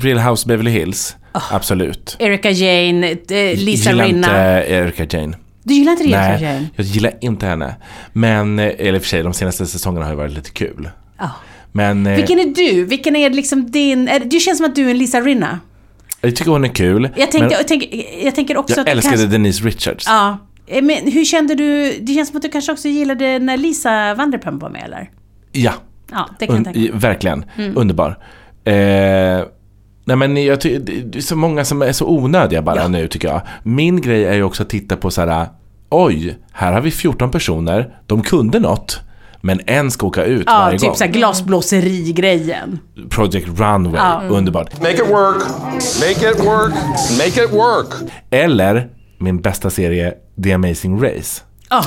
Real 0.00 0.18
House 0.18 0.48
Beverly 0.48 0.70
Hills, 0.70 1.16
absolut. 1.32 2.16
Erika 2.18 2.50
Jane, 2.50 3.10
eh, 3.10 3.16
Lisa 3.58 3.90
gillar 3.90 4.04
Rinna. 4.06 4.16
inte 4.58 4.72
Erika 4.72 5.18
Jane. 5.18 5.36
Du 5.62 5.74
gillar 5.74 5.92
inte 5.92 6.04
Erika 6.04 6.40
Jane? 6.40 6.66
jag 6.76 6.86
gillar 6.86 7.12
inte 7.20 7.46
henne. 7.46 7.74
Men, 8.12 8.58
eh, 8.58 8.64
eller 8.78 8.94
i 8.94 8.98
och 8.98 9.02
för 9.02 9.08
sig, 9.08 9.22
de 9.22 9.32
senaste 9.34 9.66
säsongerna 9.66 10.04
har 10.04 10.12
ju 10.12 10.16
varit 10.16 10.32
lite 10.32 10.50
kul. 10.50 10.90
Ja. 11.18 11.30
Men 11.72 12.06
eh, 12.06 12.16
Vilken 12.16 12.38
är 12.38 12.44
du? 12.54 12.84
Vilken 12.84 13.16
är 13.16 13.30
liksom 13.30 13.70
din... 13.70 14.10
Du 14.24 14.40
känns 14.40 14.58
som 14.58 14.66
att 14.66 14.74
du 14.74 14.86
är 14.86 14.90
en 14.90 14.98
Lisa 14.98 15.20
Rinna. 15.20 15.60
jag 16.20 16.36
tycker 16.36 16.50
hon 16.50 16.64
är 16.64 16.68
kul. 16.68 17.08
Jag 17.16 17.30
tänker, 17.30 17.50
jag 17.56 17.68
tänker, 17.68 18.04
jag 18.24 18.34
tänker 18.34 18.56
också 18.56 18.74
jag 18.74 18.80
att 18.80 18.86
du 18.86 18.92
älskade 18.92 19.16
kanske, 19.16 19.32
Denise 19.32 19.64
Richards. 19.64 20.04
Ja. 20.08 20.38
Eh, 20.66 20.82
Men 20.82 21.12
hur 21.12 21.24
kände 21.24 21.54
du... 21.54 21.98
Det 22.00 22.14
känns 22.14 22.28
som 22.28 22.36
att 22.36 22.42
du 22.42 22.48
kanske 22.48 22.72
också 22.72 22.88
gillade 22.88 23.38
när 23.38 23.56
Lisa 23.56 24.14
Vanderpump 24.14 24.62
var 24.62 24.70
med, 24.70 24.82
eller? 24.84 25.10
Ja, 25.52 25.72
Ja, 26.10 26.28
det 26.38 26.46
kan 26.46 26.56
jag 26.56 26.74
tänka 26.74 26.96
verkligen. 26.96 27.44
Mm. 27.56 27.72
Underbar. 27.76 28.18
Eh, 28.64 29.44
nej 30.04 30.16
men 30.16 30.44
jag 30.44 30.60
ty- 30.60 30.78
det 30.78 31.18
är 31.18 31.22
så 31.22 31.36
många 31.36 31.64
som 31.64 31.82
är 31.82 31.92
så 31.92 32.06
onödiga 32.08 32.62
bara 32.62 32.88
nu 32.88 33.08
tycker 33.08 33.28
jag. 33.28 33.40
Min 33.62 34.00
grej 34.00 34.24
är 34.24 34.34
ju 34.34 34.42
också 34.42 34.62
att 34.62 34.68
titta 34.70 34.96
på 34.96 35.10
så 35.10 35.26
här. 35.26 35.46
Oj, 35.90 36.38
här 36.52 36.72
har 36.72 36.80
vi 36.80 36.90
14 36.90 37.30
personer. 37.30 37.94
De 38.06 38.22
kunde 38.22 38.58
något. 38.60 39.00
Men 39.40 39.60
en 39.66 39.90
ska 39.90 40.06
åka 40.06 40.24
ut 40.24 40.42
Ja, 40.46 40.58
varje 40.58 40.78
typ 40.78 40.88
gång. 40.88 40.96
såhär 40.96 41.10
glasblåseri-grejen. 41.10 42.78
Project 43.10 43.46
Runway, 43.48 44.00
Ja. 44.00 44.20
Mm. 44.20 44.32
underbart. 44.34 44.80
Make 44.80 44.92
it 44.94 45.00
work. 45.10 45.42
Make 46.00 46.30
it 46.30 46.40
work. 46.46 46.72
Make 47.18 47.44
it 47.44 47.52
work. 47.52 48.10
Eller 48.30 48.88
min 49.18 49.40
bästa 49.40 49.70
serie, 49.70 50.14
The 50.44 50.52
Amazing 50.52 51.02
Race. 51.04 51.42
Ja. 51.70 51.84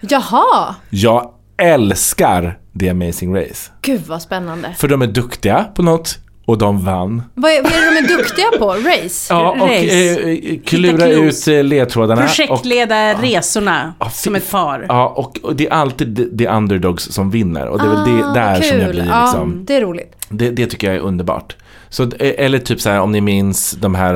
Jaha, 0.00 0.74
Jag 0.90 1.30
älskar 1.56 2.58
The 2.80 2.88
Amazing 2.88 3.36
Race. 3.36 3.70
gud 3.82 4.00
vad 4.06 4.22
spännande. 4.22 4.74
För 4.78 4.88
de 4.88 5.02
är 5.02 5.06
duktiga 5.06 5.64
på 5.74 5.82
något 5.82 6.18
och 6.46 6.58
de 6.58 6.84
vann. 6.84 7.22
Vad 7.34 7.50
är, 7.52 7.62
vad 7.62 7.72
är 7.72 7.76
det 7.94 8.00
de 8.00 8.12
är 8.14 8.16
duktiga 8.18 8.46
på? 8.58 8.72
Race? 8.74 9.34
Ja, 9.34 9.50
och 9.50 9.68
Race. 9.68 10.20
eh, 10.20 10.28
eh, 10.52 10.60
klura 10.66 11.06
ut 11.08 11.48
eh, 11.48 11.64
ledtrådarna. 11.64 12.20
Och, 12.24 12.26
Projektleda 12.28 13.14
resorna 13.22 13.94
Ja, 14.00 14.10
som 14.10 14.34
ett 14.34 14.50
par. 14.50 14.86
ja, 14.88 15.08
och, 15.16 15.38
och 15.42 15.56
det 15.56 15.66
är 15.66 15.70
alltid 15.72 16.38
the, 16.38 16.46
underdogs 16.48 17.04
som 17.12 17.30
vinner. 17.30 17.66
Och 17.68 17.78
det 17.78 17.84
är 17.84 17.88
väl 17.88 18.04
det 18.16 18.24
Ah, 18.28 18.32
där 18.34 18.54
vad 18.54 18.64
som 18.64 18.78
jag 18.78 18.86
kul. 18.86 18.94
blir 18.94 19.06
Ja, 19.10 19.22
liksom... 19.22 19.64
det 19.64 19.74
är 19.76 19.80
roligt. 19.80 20.16
Det, 20.28 20.50
det 20.50 20.66
tycker 20.66 20.86
jag 20.86 20.96
är 20.96 21.00
underbart. 21.00 21.56
Så, 21.88 22.02
eh, 22.02 22.10
eller 22.44 22.58
typ 22.58 22.80
så 22.80 22.90
här 22.90 23.00
om 23.00 23.12
ni 23.12 23.20
minns 23.20 23.70
de 23.72 23.94
här 23.94 24.14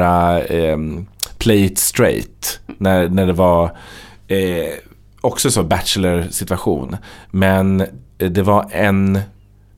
eh, 0.55 0.77
Play 1.39 1.65
It 1.65 1.79
Straight. 1.79 2.61
När, 2.79 3.09
när 3.09 3.27
det 3.27 3.33
var 3.33 3.65
eh, 4.29 4.39
också 5.21 5.51
så 5.51 5.63
Bachelor-situation. 5.63 6.97
Men 7.31 7.87
det 8.19 8.43
var 8.43 8.67
en, 8.71 9.13
nu 9.13 9.23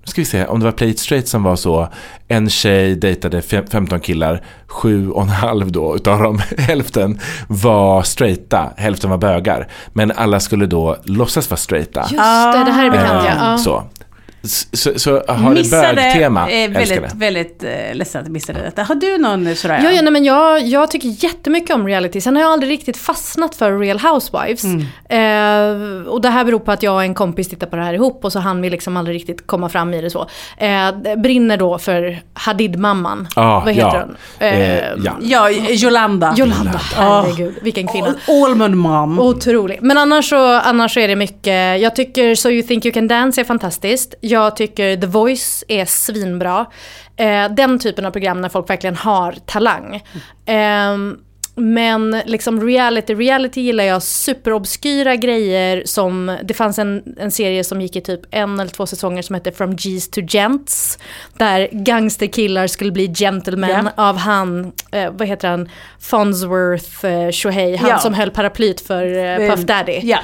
ska 0.04 0.20
vi 0.20 0.24
se, 0.24 0.46
om 0.46 0.58
det 0.60 0.64
var 0.64 0.72
Play 0.72 0.90
It 0.90 0.98
Straight 0.98 1.28
som 1.28 1.42
var 1.42 1.56
så. 1.56 1.88
En 2.28 2.48
tjej 2.50 2.96
dejtade 2.96 3.42
fem- 3.42 3.66
15 3.70 4.00
killar, 4.00 4.42
sju 4.66 5.10
och 5.10 5.22
en 5.22 5.28
halv 5.28 5.72
då 5.72 5.96
utav 5.96 6.22
dem, 6.22 6.40
hälften 6.58 7.20
var 7.48 8.02
straighta, 8.02 8.70
hälften 8.76 9.10
var 9.10 9.18
bögar. 9.18 9.68
Men 9.92 10.12
alla 10.12 10.40
skulle 10.40 10.66
då 10.66 10.96
låtsas 11.04 11.50
vara 11.50 11.58
straighta. 11.58 12.00
Just 12.00 12.12
det, 12.12 12.64
det 12.66 12.72
här 12.72 12.86
är 12.86 12.90
bekant 12.90 13.24
ja. 13.24 13.30
Eh, 13.30 13.50
ja. 13.50 13.58
Så. 13.58 13.84
Så, 14.72 14.98
så 14.98 15.10
har 15.28 15.54
det 15.54 15.70
bögtema, 15.70 16.50
eh, 16.50 16.70
väldigt, 16.70 17.14
väldigt 17.14 17.64
eh, 17.64 17.94
ledsen 17.94 18.20
att 18.20 18.26
jag 18.26 18.32
missade 18.32 18.60
detta. 18.60 18.82
Har 18.82 18.94
du 18.94 19.18
någon 19.18 19.56
sådär? 19.56 19.80
Ja, 19.84 19.90
ja 19.90 20.02
nej, 20.02 20.12
men 20.12 20.24
jag, 20.24 20.62
jag 20.66 20.90
tycker 20.90 21.24
jättemycket 21.24 21.74
om 21.74 21.86
reality. 21.86 22.20
Sen 22.20 22.36
har 22.36 22.42
jag 22.42 22.52
aldrig 22.52 22.72
riktigt 22.72 22.96
fastnat 22.96 23.54
för 23.54 23.78
Real 23.78 23.98
Housewives. 23.98 24.64
Mm. 24.64 24.80
Eh, 25.08 26.06
och 26.08 26.20
det 26.20 26.28
här 26.28 26.44
beror 26.44 26.58
på 26.58 26.72
att 26.72 26.82
jag 26.82 26.94
och 26.94 27.02
en 27.02 27.14
kompis 27.14 27.48
tittar 27.48 27.66
på 27.66 27.76
det 27.76 27.82
här 27.82 27.94
ihop 27.94 28.24
och 28.24 28.32
så 28.32 28.38
hann 28.38 28.62
vi 28.62 28.70
liksom 28.70 28.96
aldrig 28.96 29.14
riktigt 29.16 29.46
komma 29.46 29.68
fram 29.68 29.94
i 29.94 30.00
det 30.00 30.10
så. 30.10 30.26
Eh, 30.56 31.16
brinner 31.16 31.56
då 31.56 31.78
för 31.78 32.18
Hadid-mamman. 32.34 33.28
Ah, 33.36 33.60
Vad 33.60 33.74
heter 33.74 33.88
ja. 33.88 34.04
hon? 34.06 34.16
Eh, 34.38 34.66
Eh, 34.66 34.92
ja. 35.04 35.16
Ja, 35.20 35.50
Jolanda. 35.50 36.34
Jolanda, 36.36 36.80
herregud. 36.96 37.54
Vilken 37.62 37.86
kvinna. 37.88 38.14
Almond 38.28 38.76
mom. 38.76 39.18
Otrolig. 39.18 39.78
Men 39.82 39.98
annars 39.98 40.28
så, 40.28 40.52
annars 40.52 40.94
så 40.94 41.00
är 41.00 41.08
det 41.08 41.16
mycket, 41.16 41.80
jag 41.80 41.96
tycker 41.96 42.34
So 42.34 42.50
You 42.50 42.62
Think 42.62 42.84
You 42.84 42.92
Can 42.92 43.08
Dance 43.08 43.40
är 43.40 43.44
fantastiskt. 43.44 44.14
Jag 44.20 44.35
tycker 44.56 44.96
The 44.96 45.06
Voice 45.06 45.64
är 45.68 45.84
svinbra. 45.84 46.66
Eh, 47.16 47.48
den 47.50 47.78
typen 47.78 48.06
av 48.06 48.10
program 48.10 48.40
när 48.40 48.48
folk 48.48 48.70
verkligen 48.70 48.96
har 48.96 49.32
talang. 49.46 50.02
Ehm, 50.46 51.16
men 51.58 52.22
liksom 52.26 52.60
reality, 52.66 53.14
reality 53.14 53.60
gillar 53.60 53.84
jag 53.84 54.02
superobskyra 54.02 55.16
grejer 55.16 55.82
som, 55.86 56.36
det 56.44 56.54
fanns 56.54 56.78
en, 56.78 57.02
en 57.18 57.30
serie 57.30 57.64
som 57.64 57.80
gick 57.80 57.96
i 57.96 58.00
typ 58.00 58.20
en 58.30 58.60
eller 58.60 58.70
två 58.70 58.86
säsonger 58.86 59.22
som 59.22 59.34
hette 59.34 59.52
From 59.52 59.72
G's 59.76 60.10
to 60.10 60.20
Gents. 60.36 60.98
Där 61.38 61.68
gangsterkillar 61.72 62.66
skulle 62.66 62.92
bli 62.92 63.06
gentlemen 63.14 63.70
Ja. 63.96 64.02
av 64.08 64.16
han, 64.16 64.72
eh, 64.92 65.10
vad 65.12 65.28
heter 65.28 65.48
han, 65.48 65.68
Fonsworth 66.00 67.06
eh, 67.06 67.30
Shohei, 67.32 67.76
han 67.76 67.90
Ja. 67.90 67.98
som 67.98 68.14
höll 68.14 68.30
paraplyt 68.30 68.80
för 68.80 69.16
eh, 69.16 69.36
Eh, 69.36 69.50
Puff 69.50 69.64
Daddy. 69.64 70.00
Ja. 70.02 70.18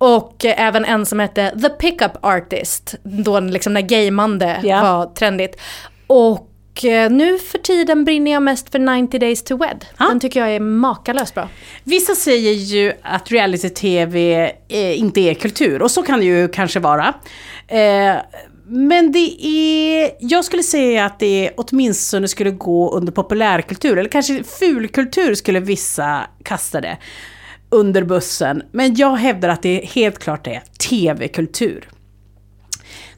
Och 0.00 0.44
eh, 0.44 0.60
även 0.66 0.84
en 0.84 1.06
som 1.06 1.18
hette 1.20 1.60
The 1.62 1.68
Pickup 1.68 2.12
Artist, 2.22 2.94
då 3.02 3.40
liksom 3.40 3.74
när 3.74 3.80
gaymande 3.80 4.60
Ja. 4.62 4.82
var 4.82 5.06
trendigt. 5.14 5.60
Och 6.06 6.84
eh, 6.84 7.10
nu 7.10 7.38
för 7.38 7.58
tiden 7.58 8.04
brinner 8.04 8.30
jag 8.32 8.42
mest 8.42 8.70
för 8.72 8.78
90 8.78 9.20
Days 9.20 9.42
to 9.44 9.56
Wed. 9.56 9.84
Den 9.98 10.20
tycker 10.20 10.40
jag 10.40 10.50
är 10.54 10.60
makalöst 10.60 11.34
bra. 11.34 11.48
Vissa 11.84 12.14
säger 12.14 12.52
ju 12.52 12.92
att 13.02 13.30
reality-tv 13.32 14.44
eh, 14.68 14.98
inte 14.98 15.20
är 15.20 15.34
kultur, 15.34 15.82
och 15.82 15.90
så 15.90 16.02
kan 16.02 16.18
det 16.18 16.24
ju 16.24 16.48
kanske 16.48 16.80
vara. 16.80 17.14
Men 18.66 19.12
det 19.12 19.46
är, 19.46 20.10
jag 20.20 20.44
skulle 20.44 20.62
säga 20.62 21.04
att 21.04 21.18
det 21.18 21.50
åtminstone 21.56 22.28
skulle 22.28 22.50
gå 22.50 22.90
under 22.92 23.12
populärkultur, 23.12 23.98
eller 23.98 24.10
kanske 24.10 24.42
fulkultur 24.44 25.34
skulle 25.34 25.60
vissa 25.60 26.20
kasta 26.42 26.80
det 26.80 26.96
under 27.70 28.04
bussen. 28.04 28.62
Men 28.72 28.94
jag 28.94 29.16
hävdar 29.16 29.48
att 29.48 29.62
det 29.62 29.84
helt 29.84 30.18
klart 30.18 30.46
är 30.46 30.62
tv-kultur. 30.88 31.88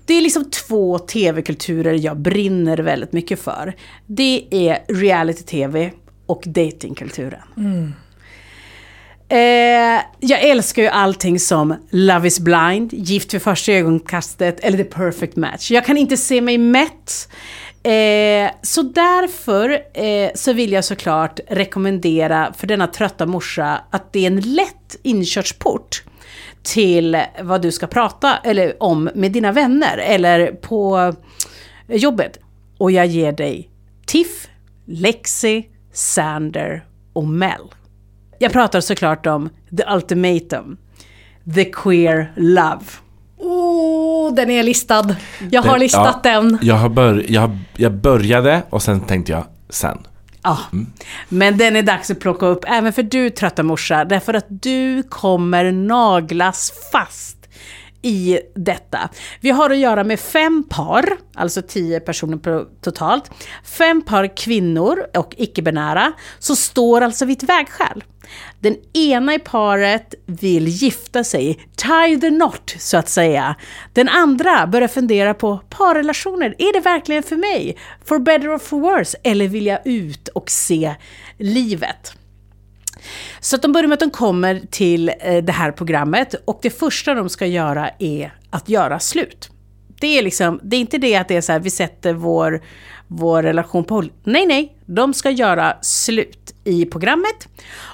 Det 0.06 0.14
är 0.14 0.20
liksom 0.20 0.50
två 0.50 0.98
tv-kulturer 0.98 1.94
jag 1.94 2.16
brinner 2.16 2.78
väldigt 2.78 3.12
mycket 3.12 3.40
för. 3.40 3.74
Det 4.06 4.46
är 4.50 4.78
reality-tv 4.88 5.90
och 6.26 6.42
datingkulturen. 6.46 7.40
Eh, 9.28 10.02
jag 10.20 10.42
älskar 10.42 10.82
ju 10.82 10.88
allting 10.88 11.40
som 11.40 11.74
Love 11.90 12.28
is 12.28 12.40
blind, 12.40 12.92
Gift 12.92 13.34
vid 13.34 13.42
första 13.42 13.72
ögonkastet 13.72 14.60
eller 14.60 14.78
The 14.78 14.84
perfect 14.84 15.36
match. 15.36 15.70
Jag 15.70 15.84
kan 15.84 15.96
inte 15.96 16.16
se 16.16 16.40
mig 16.40 16.58
mätt. 16.58 17.28
Eh, 17.84 18.50
så 18.62 18.82
därför 18.82 19.82
eh, 19.94 20.30
så 20.34 20.52
vill 20.52 20.72
jag 20.72 20.84
såklart 20.84 21.40
rekommendera 21.48 22.52
för 22.56 22.66
denna 22.66 22.86
trötta 22.86 23.26
morsa 23.26 23.80
att 23.90 24.12
det 24.12 24.20
är 24.20 24.26
en 24.26 24.40
lätt 24.40 24.96
inkörsport 25.02 26.02
till 26.62 27.22
vad 27.42 27.62
du 27.62 27.72
ska 27.72 27.86
prata 27.86 28.36
eller 28.44 28.82
om 28.82 29.10
med 29.14 29.32
dina 29.32 29.52
vänner 29.52 29.98
eller 29.98 30.52
på 30.52 30.98
eh, 31.88 31.96
jobbet. 31.96 32.38
Och 32.78 32.90
jag 32.90 33.06
ger 33.06 33.32
dig 33.32 33.70
Tiff, 34.06 34.48
Lexi, 34.86 35.68
Sander 35.92 36.84
och 37.12 37.26
Mel. 37.28 37.74
Jag 38.38 38.52
pratar 38.52 38.80
såklart 38.80 39.26
om 39.26 39.48
The 39.76 39.84
Ultimatum. 39.94 40.76
The 41.54 41.64
Queer 41.64 42.32
Love. 42.36 42.84
Oh, 43.42 44.34
den 44.34 44.50
är 44.50 44.62
listad. 44.62 45.16
Jag 45.50 45.62
har 45.62 45.70
Den- 45.70 45.80
listat 45.80 46.20
ja, 46.24 46.30
den. 46.32 46.58
Jag, 46.62 46.74
har 46.74 46.88
bör, 46.88 47.24
jag, 47.28 47.58
jag 47.76 47.92
började 47.92 48.62
och 48.70 48.82
sen 48.82 49.00
tänkte 49.00 49.32
jag 49.32 49.44
sen. 49.70 49.98
Ja, 50.42 50.58
men 51.28 51.58
den 51.58 51.76
är 51.76 51.82
dags 51.82 52.10
att 52.10 52.20
plocka 52.20 52.46
upp 52.46 52.64
även 52.68 52.92
för 52.92 53.02
du 53.02 53.30
trötta 53.30 53.62
morsa, 53.62 54.04
därför 54.04 54.34
att 54.34 54.46
du 54.48 55.02
kommer 55.02 55.72
naglas 55.72 56.72
fast 56.92 57.36
i 58.02 58.40
detta. 58.54 59.08
Vi 59.40 59.50
har 59.50 59.70
att 59.70 59.78
göra 59.78 60.04
med 60.04 60.20
fem 60.20 60.64
par, 60.68 61.16
alltså 61.34 61.62
tio 61.62 62.00
personer 62.00 62.66
totalt. 62.80 63.30
Fem 63.64 64.02
par 64.02 64.36
kvinnor 64.36 65.06
och 65.16 65.34
icke-binära 65.38 66.12
som 66.38 66.56
står 66.56 67.00
alltså 67.00 67.24
vid 67.24 67.42
ett 67.42 67.48
vägskäl. 67.48 68.04
Den 68.60 68.76
ena 68.92 69.34
i 69.34 69.38
paret 69.38 70.14
vill 70.26 70.68
gifta 70.68 71.24
sig, 71.24 71.68
tie 71.76 72.20
the 72.20 72.28
knot 72.28 72.74
så 72.78 72.96
att 72.96 73.08
säga. 73.08 73.56
Den 73.92 74.08
andra 74.08 74.66
börjar 74.66 74.88
fundera 74.88 75.34
på 75.34 75.60
parrelationer, 75.68 76.54
är 76.58 76.72
det 76.72 76.80
verkligen 76.80 77.22
för 77.22 77.36
mig? 77.36 77.76
For 78.04 78.18
better 78.18 78.54
or 78.54 78.58
for 78.58 78.80
worse? 78.80 79.18
Eller 79.22 79.48
vill 79.48 79.66
jag 79.66 79.78
ut 79.84 80.28
och 80.28 80.50
se 80.50 80.94
livet? 81.38 82.14
Så 83.40 83.56
att 83.56 83.62
de 83.62 83.72
börjar 83.72 83.88
med 83.88 83.94
att 83.94 84.00
de 84.00 84.10
kommer 84.10 84.62
till 84.70 85.08
eh, 85.20 85.44
det 85.44 85.52
här 85.52 85.72
programmet 85.72 86.34
och 86.44 86.58
det 86.62 86.70
första 86.70 87.14
de 87.14 87.28
ska 87.28 87.46
göra 87.46 87.90
är 87.98 88.34
att 88.50 88.68
göra 88.68 88.98
slut. 88.98 89.50
Det 90.00 90.18
är, 90.18 90.22
liksom, 90.22 90.60
det 90.62 90.76
är 90.76 90.80
inte 90.80 90.98
det 90.98 91.16
att 91.16 91.28
det 91.28 91.36
är 91.36 91.40
så 91.40 91.52
här, 91.52 91.60
vi 91.60 91.70
sätter 91.70 92.14
vår, 92.14 92.62
vår 93.08 93.42
relation 93.42 93.84
på 93.84 93.94
håll. 93.94 94.12
Nej, 94.24 94.46
nej, 94.46 94.76
de 94.86 95.14
ska 95.14 95.30
göra 95.30 95.76
slut 95.82 96.54
i 96.64 96.84
programmet 96.84 97.48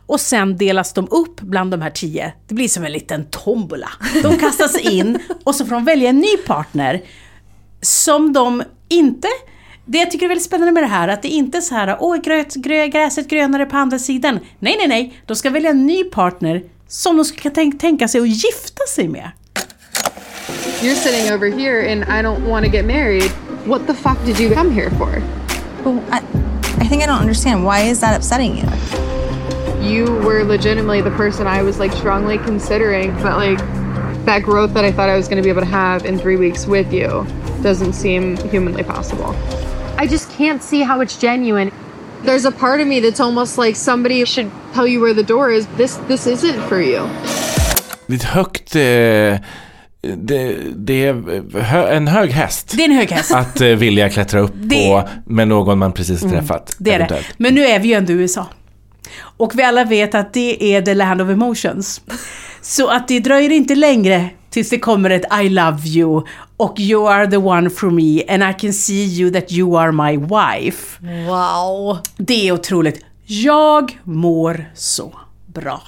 och 0.07 0.21
sen 0.21 0.57
delas 0.57 0.93
de 0.93 1.09
upp 1.11 1.41
bland 1.41 1.71
de 1.71 1.83
här 1.83 1.91
tio. 1.91 2.33
Det 2.49 2.55
blir 2.55 2.69
som 2.69 2.85
en 2.85 2.93
liten 2.93 3.25
tombola. 3.31 3.89
De 4.23 4.39
kastas 4.39 4.79
in 4.79 5.19
och 5.45 5.55
så 5.55 5.65
får 5.65 5.75
de 5.75 5.85
välja 5.85 6.09
en 6.09 6.19
ny 6.19 6.37
partner 6.47 7.03
som 7.83 8.33
de 8.33 8.63
inte... 8.89 9.29
Det 9.91 9.99
jag 9.99 10.11
tycker 10.11 10.27
är 10.27 10.29
väldigt 10.29 10.45
spännande 10.45 10.73
med 10.73 10.83
det 10.83 10.87
här, 10.87 11.09
att 11.09 11.23
det 11.23 11.29
inte 11.29 11.59
är 11.59 11.63
så 11.63 11.75
här, 11.75 11.97
åh, 12.01 12.17
gröt, 12.17 12.55
grö, 12.55 12.87
gräset 12.87 13.29
grönare 13.29 13.67
på 13.67 13.77
andra 13.77 13.99
sidan. 13.99 14.41
Nej, 14.59 14.77
nej, 14.79 14.89
nej. 14.89 15.21
De 15.27 15.37
ska 15.37 15.51
välja 15.51 15.71
en 15.71 15.87
ny 15.87 16.05
partner 16.05 16.63
som 16.89 17.17
de 17.17 17.25
ska 17.25 17.51
tänk, 17.51 17.81
tänka 17.81 18.09
sig 18.09 18.21
att 18.21 18.29
gifta 18.29 18.83
sig 18.95 19.09
med. 19.09 19.31
You're 20.83 20.95
sitting 20.95 21.35
over 21.35 21.51
here 21.59 21.93
and 21.93 22.03
I 22.03 22.23
don't 22.23 22.51
want 22.51 22.67
to 22.67 22.73
get 22.73 22.87
married. 22.87 23.33
What 23.65 23.87
the 23.87 23.95
fuck 23.95 24.25
did 24.27 24.41
you 24.41 24.55
come 24.55 24.71
here 24.71 24.91
for? 24.91 25.09
I, 26.13 26.21
I 26.85 26.89
think 26.89 27.03
I 27.03 27.07
don't 27.07 27.21
understand. 27.21 27.65
Why 27.65 27.91
is 27.91 28.01
that 28.01 28.17
upsetting 28.19 28.59
you? 28.59 28.69
You 29.83 30.05
were 30.27 30.45
legitimately 30.45 31.03
the 31.03 31.17
person 31.17 31.47
I 31.47 31.63
was 31.63 31.79
like 31.79 31.93
strongly 31.97 32.39
considering, 32.39 33.15
but 33.23 33.37
like 33.37 33.59
that 34.25 34.43
growth 34.43 34.75
that 34.75 34.85
I 34.85 34.93
thought 34.93 35.09
I 35.09 35.17
was 35.17 35.29
going 35.29 35.43
to 35.43 35.47
be 35.47 35.51
able 35.51 35.63
to 35.63 35.73
have 35.73 36.05
in 36.05 36.19
three 36.19 36.37
weeks 36.37 36.67
with 36.67 36.93
you 36.93 37.27
doesn't 37.63 37.95
seem 37.95 38.37
humanly 38.51 38.85
possible. 38.85 39.35
I 40.03 40.07
just 40.07 40.29
can't 40.39 40.63
see 40.63 40.83
how 40.85 41.03
it's 41.03 41.21
genuine. 41.21 41.71
There's 42.25 42.45
a 42.49 42.53
part 42.53 42.81
of 42.81 42.87
me 42.87 43.01
that's 43.01 43.21
almost 43.21 43.59
like 43.59 43.77
somebody 43.77 44.25
should 44.27 44.51
tell 44.75 44.87
you 44.89 45.01
where 45.05 45.15
the 45.15 45.23
door 45.33 45.51
is. 45.53 45.67
This 45.77 45.99
this 46.09 46.27
isn't 46.27 46.61
for 46.69 46.81
you. 46.83 47.03
Det 48.07 48.13
är 48.15 48.17
ett 48.17 48.23
högt... 48.25 48.77
Eh, 48.77 48.81
det, 50.17 50.57
det 50.77 51.07
är 51.07 51.61
hö, 51.61 51.89
en 51.97 52.09
hög 52.09 52.31
häst. 52.31 52.73
Det 52.77 52.83
är 52.85 52.89
en 52.89 52.97
hög 52.97 53.11
häst. 53.11 53.35
Att 53.35 53.61
eh, 53.61 53.69
vilja 53.69 54.09
klättra 54.11 54.41
upp 54.41 54.53
Det- 54.55 54.89
på 54.89 55.09
med 55.27 55.49
någon 55.49 55.79
man 55.79 55.93
precis 55.93 56.23
Mm, 56.23 56.35
träffat. 56.39 56.77
Det 56.79 56.93
är 56.93 56.99
det. 57.09 57.23
Men 57.37 57.55
nu 57.55 57.67
är 57.67 57.79
vi 57.79 57.89
ju 57.89 57.95
ändå 57.95 58.13
i 58.13 58.17
USA. 58.17 58.47
Och 59.21 59.59
vi 59.59 59.63
alla 59.63 59.85
vet 59.85 60.15
att 60.15 60.33
det 60.33 60.75
är 60.75 60.83
the 60.83 60.95
land 60.95 61.23
of 61.23 61.29
emotions. 61.31 62.01
Så 62.63 62.89
att 62.89 63.09
det 63.09 63.21
dröjer 63.21 63.51
inte 63.53 63.75
längre 63.75 64.31
tills 64.51 64.71
det 64.71 64.79
kommer 64.79 65.11
ett 65.11 65.25
I 65.43 65.49
love 65.49 65.89
you 65.89 66.27
och 66.57 66.81
you 66.81 67.09
are 67.09 67.31
the 67.31 67.37
one 67.37 67.71
for 67.71 67.91
me 67.91 68.23
and 68.29 68.43
I 68.43 68.61
can 68.61 68.73
see 68.73 69.05
you 69.05 69.31
that 69.31 69.53
you 69.53 69.79
are 69.79 69.93
my 69.93 70.17
wife. 70.17 70.99
Wow. 71.29 71.99
Det 72.17 72.49
är 72.49 72.53
otroligt. 72.53 73.05
Jag 73.27 73.99
mår 74.05 74.65
så 74.75 75.15
bra. 75.47 75.83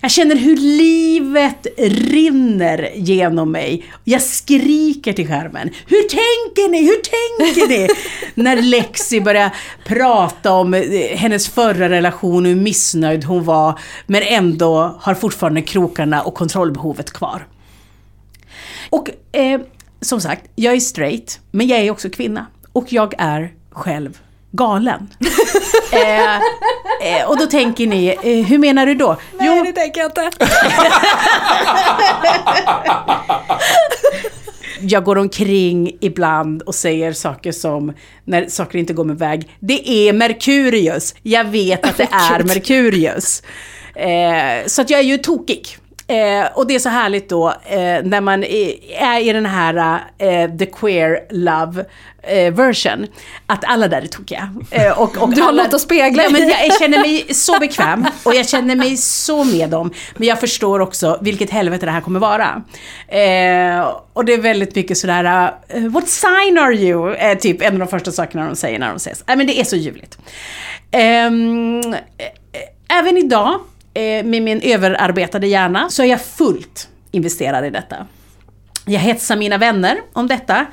Jag 0.00 0.10
känner 0.10 0.36
hur 0.36 0.56
livet 0.56 1.66
rinner 1.78 2.90
genom 2.94 3.52
mig. 3.52 3.84
Jag 4.04 4.22
skriker 4.22 5.12
till 5.12 5.28
skärmen. 5.28 5.70
Hur 5.86 6.02
tänker 6.02 6.70
ni? 6.70 6.82
Hur 6.82 7.02
tänker 7.02 7.68
ni? 7.68 7.88
När 8.42 8.62
Lexi 8.62 9.20
börjar 9.20 9.50
prata 9.84 10.52
om 10.52 10.74
eh, 10.74 10.82
hennes 11.16 11.48
förra 11.48 11.88
relation 11.88 12.44
och 12.44 12.48
hur 12.48 12.56
missnöjd 12.56 13.24
hon 13.24 13.44
var. 13.44 13.78
Men 14.06 14.22
ändå 14.22 14.98
har 15.00 15.14
fortfarande 15.14 15.62
krokarna 15.62 16.22
och 16.22 16.34
kontrollbehovet 16.34 17.12
kvar. 17.12 17.46
Och 18.90 19.10
eh, 19.32 19.60
som 20.00 20.20
sagt, 20.20 20.50
jag 20.54 20.74
är 20.74 20.80
straight, 20.80 21.40
men 21.50 21.66
jag 21.66 21.78
är 21.78 21.90
också 21.90 22.10
kvinna. 22.10 22.46
Och 22.72 22.92
jag 22.92 23.14
är 23.18 23.52
själv 23.70 24.18
galen. 24.50 25.08
eh, 25.92 26.36
eh, 26.36 27.28
och 27.28 27.38
då 27.38 27.46
tänker 27.46 27.86
ni, 27.86 28.06
eh, 28.06 28.46
hur 28.46 28.58
menar 28.58 28.86
du 28.86 28.94
då? 28.94 29.16
Nej, 29.38 29.62
det 29.62 29.72
tänker 29.72 30.00
jag 30.00 30.10
inte. 30.10 30.30
jag 34.80 35.04
går 35.04 35.18
omkring 35.18 35.96
ibland 36.00 36.62
och 36.62 36.74
säger 36.74 37.12
saker 37.12 37.52
som, 37.52 37.92
när 38.24 38.48
saker 38.48 38.78
inte 38.78 38.92
går 38.92 39.04
med 39.04 39.18
väg, 39.18 39.56
det 39.60 39.90
är 39.90 40.12
Merkurius. 40.12 41.14
Jag 41.22 41.44
vet 41.44 41.84
att 41.84 41.96
det 41.96 42.08
är 42.12 42.42
Merkurius. 42.42 43.42
Eh, 43.94 44.66
så 44.66 44.82
att 44.82 44.90
jag 44.90 45.00
är 45.00 45.04
ju 45.04 45.18
tokig. 45.18 45.78
Eh, 46.06 46.46
och 46.54 46.66
det 46.66 46.74
är 46.74 46.78
så 46.78 46.88
härligt 46.88 47.28
då 47.28 47.48
eh, 47.48 48.02
när 48.04 48.20
man 48.20 48.44
är, 48.44 49.20
i 49.20 49.32
den 49.32 49.46
här 49.46 50.00
eh, 50.18 50.56
the 50.56 50.66
queer 50.66 51.20
love 51.30 51.84
eh, 52.22 52.54
version, 52.54 53.06
att 53.46 53.64
alla 53.64 53.88
där 53.88 54.02
är 54.02 54.06
tokiga. 54.06 54.54
Eh, 54.70 55.00
och, 55.00 55.16
och 55.16 55.34
Du 55.34 55.40
har 55.40 55.48
alla, 55.48 55.62
något 55.62 55.74
att 55.74 55.80
spegla 55.80 56.22
ja, 56.22 56.30
men 56.30 56.48
jag 56.48 56.78
känner 56.78 56.98
mig 56.98 57.34
så 57.34 57.58
bekväm 57.58 58.06
och 58.22 58.34
jag 58.34 58.48
känner 58.48 58.76
mig 58.76 58.96
så 58.96 59.44
med 59.44 59.70
dem. 59.70 59.90
Men 60.16 60.28
jag 60.28 60.40
förstår 60.40 60.80
också 60.80 61.18
vilket 61.20 61.50
helvete 61.50 61.86
det 61.86 61.92
här 61.92 62.00
kommer 62.00 62.20
vara. 62.20 62.62
Eh, 63.08 63.92
och 64.12 64.24
det 64.24 64.34
är 64.34 64.38
väldigt 64.38 64.74
mycket 64.74 64.98
sådär, 64.98 65.52
uh, 65.76 65.88
what 65.88 66.08
sign 66.08 66.58
are 66.58 66.74
you? 66.74 67.16
Typ 67.40 67.62
en 67.62 67.72
av 67.72 67.78
de 67.78 67.88
första 67.88 68.12
sakerna 68.12 68.46
de 68.46 68.56
säger 68.56 68.78
när 68.78 68.88
de 68.88 68.96
ses. 68.96 69.24
Eh, 69.26 69.36
men 69.36 69.46
det 69.46 69.60
är 69.60 69.64
så 69.64 69.76
ljuvligt. 69.76 70.18
Ehm, 70.90 71.80
eh, 71.94 72.98
även 72.98 73.16
idag, 73.16 73.60
eh, 73.94 74.24
med 74.24 74.42
min 74.42 74.60
överarbetade 74.60 75.46
hjärna, 75.46 75.90
så 75.90 76.02
är 76.02 76.06
jag 76.06 76.20
fullt 76.22 76.88
investerad 77.10 77.64
i 77.64 77.70
detta. 77.70 78.06
Jag 78.86 79.00
hetsar 79.00 79.36
mina 79.36 79.58
vänner 79.58 80.00
om 80.12 80.26
detta. 80.26 80.66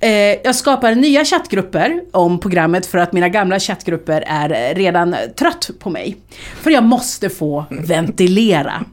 Eh, 0.00 0.10
jag 0.44 0.54
skapar 0.54 0.94
nya 0.94 1.24
chattgrupper 1.24 2.00
om 2.12 2.40
programmet 2.40 2.86
för 2.86 2.98
att 2.98 3.12
mina 3.12 3.28
gamla 3.28 3.60
chattgrupper 3.60 4.24
är 4.26 4.74
redan 4.74 5.16
trött 5.36 5.70
på 5.78 5.90
mig. 5.90 6.16
För 6.62 6.70
jag 6.70 6.84
måste 6.84 7.30
få 7.30 7.64
ventilera. 7.70 8.84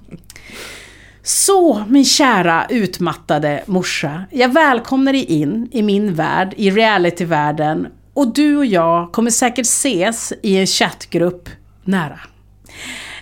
Så 1.23 1.83
min 1.87 2.05
kära 2.05 2.65
utmattade 2.69 3.63
morsa, 3.65 4.23
jag 4.31 4.53
välkomnar 4.53 5.13
dig 5.13 5.25
in 5.25 5.69
i 5.71 5.81
min 5.81 6.13
värld, 6.13 6.53
i 6.57 6.71
realityvärlden 6.71 7.87
och 8.13 8.33
du 8.33 8.57
och 8.57 8.65
jag 8.65 9.11
kommer 9.11 9.31
säkert 9.31 9.65
ses 9.65 10.33
i 10.43 10.57
en 10.57 10.67
chattgrupp 10.67 11.49
nära. 11.83 12.19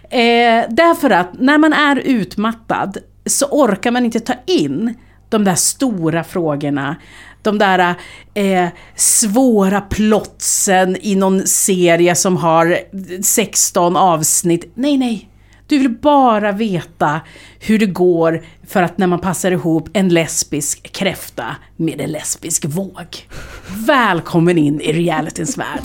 Eh, 0.09 0.65
därför 0.69 1.09
att 1.09 1.39
när 1.39 1.57
man 1.57 1.73
är 1.73 1.95
utmattad 1.95 2.97
så 3.25 3.45
orkar 3.45 3.91
man 3.91 4.05
inte 4.05 4.19
ta 4.19 4.33
in 4.45 4.93
de 5.29 5.43
där 5.43 5.55
stora 5.55 6.23
frågorna. 6.23 6.95
De 7.41 7.57
där 7.57 7.95
eh, 8.33 8.67
svåra 8.95 9.81
plotsen 9.81 10.97
i 11.01 11.15
någon 11.15 11.47
serie 11.47 12.15
som 12.15 12.37
har 12.37 12.77
16 13.23 13.95
avsnitt. 13.95 14.71
Nej, 14.75 14.97
nej. 14.97 15.29
Du 15.67 15.77
vill 15.77 15.89
bara 15.89 16.51
veta 16.51 17.21
hur 17.59 17.79
det 17.79 17.85
går 17.85 18.43
för 18.67 18.83
att 18.83 18.97
när 18.97 19.07
man 19.07 19.19
passar 19.19 19.51
ihop 19.51 19.89
en 19.93 20.09
lesbisk 20.09 20.91
kräfta 20.91 21.45
med 21.75 22.01
en 22.01 22.11
lesbisk 22.11 22.65
våg. 22.65 23.27
Välkommen 23.87 24.57
in 24.57 24.81
i 24.81 24.93
realityns 24.93 25.57
värld. 25.57 25.83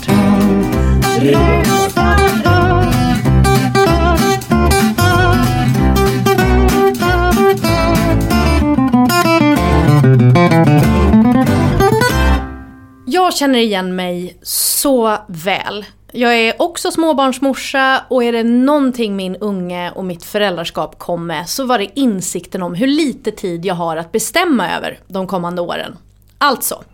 Jag 13.25 13.35
känner 13.35 13.59
igen 13.59 13.97
mig 13.97 14.39
så 14.43 15.19
väl. 15.29 15.85
Jag 16.13 16.37
är 16.37 16.63
också 16.63 16.91
småbarnsmorsa 16.91 18.05
och 18.09 18.25
är 18.25 18.33
det 18.33 18.43
någonting 18.43 19.17
min 19.17 19.37
unge 19.37 19.91
och 19.91 20.05
mitt 20.05 20.25
föräldraskap 20.25 20.99
kom 20.99 21.27
med 21.27 21.49
så 21.49 21.65
var 21.65 21.79
det 21.79 21.99
insikten 22.01 22.63
om 22.63 22.75
hur 22.75 22.87
lite 22.87 23.31
tid 23.31 23.65
jag 23.65 23.75
har 23.75 23.97
att 23.97 24.13
bestämma 24.13 24.77
över 24.77 24.99
de 25.07 25.27
kommande 25.27 25.63
åren. 25.63 25.97
Alltså, 26.39 26.85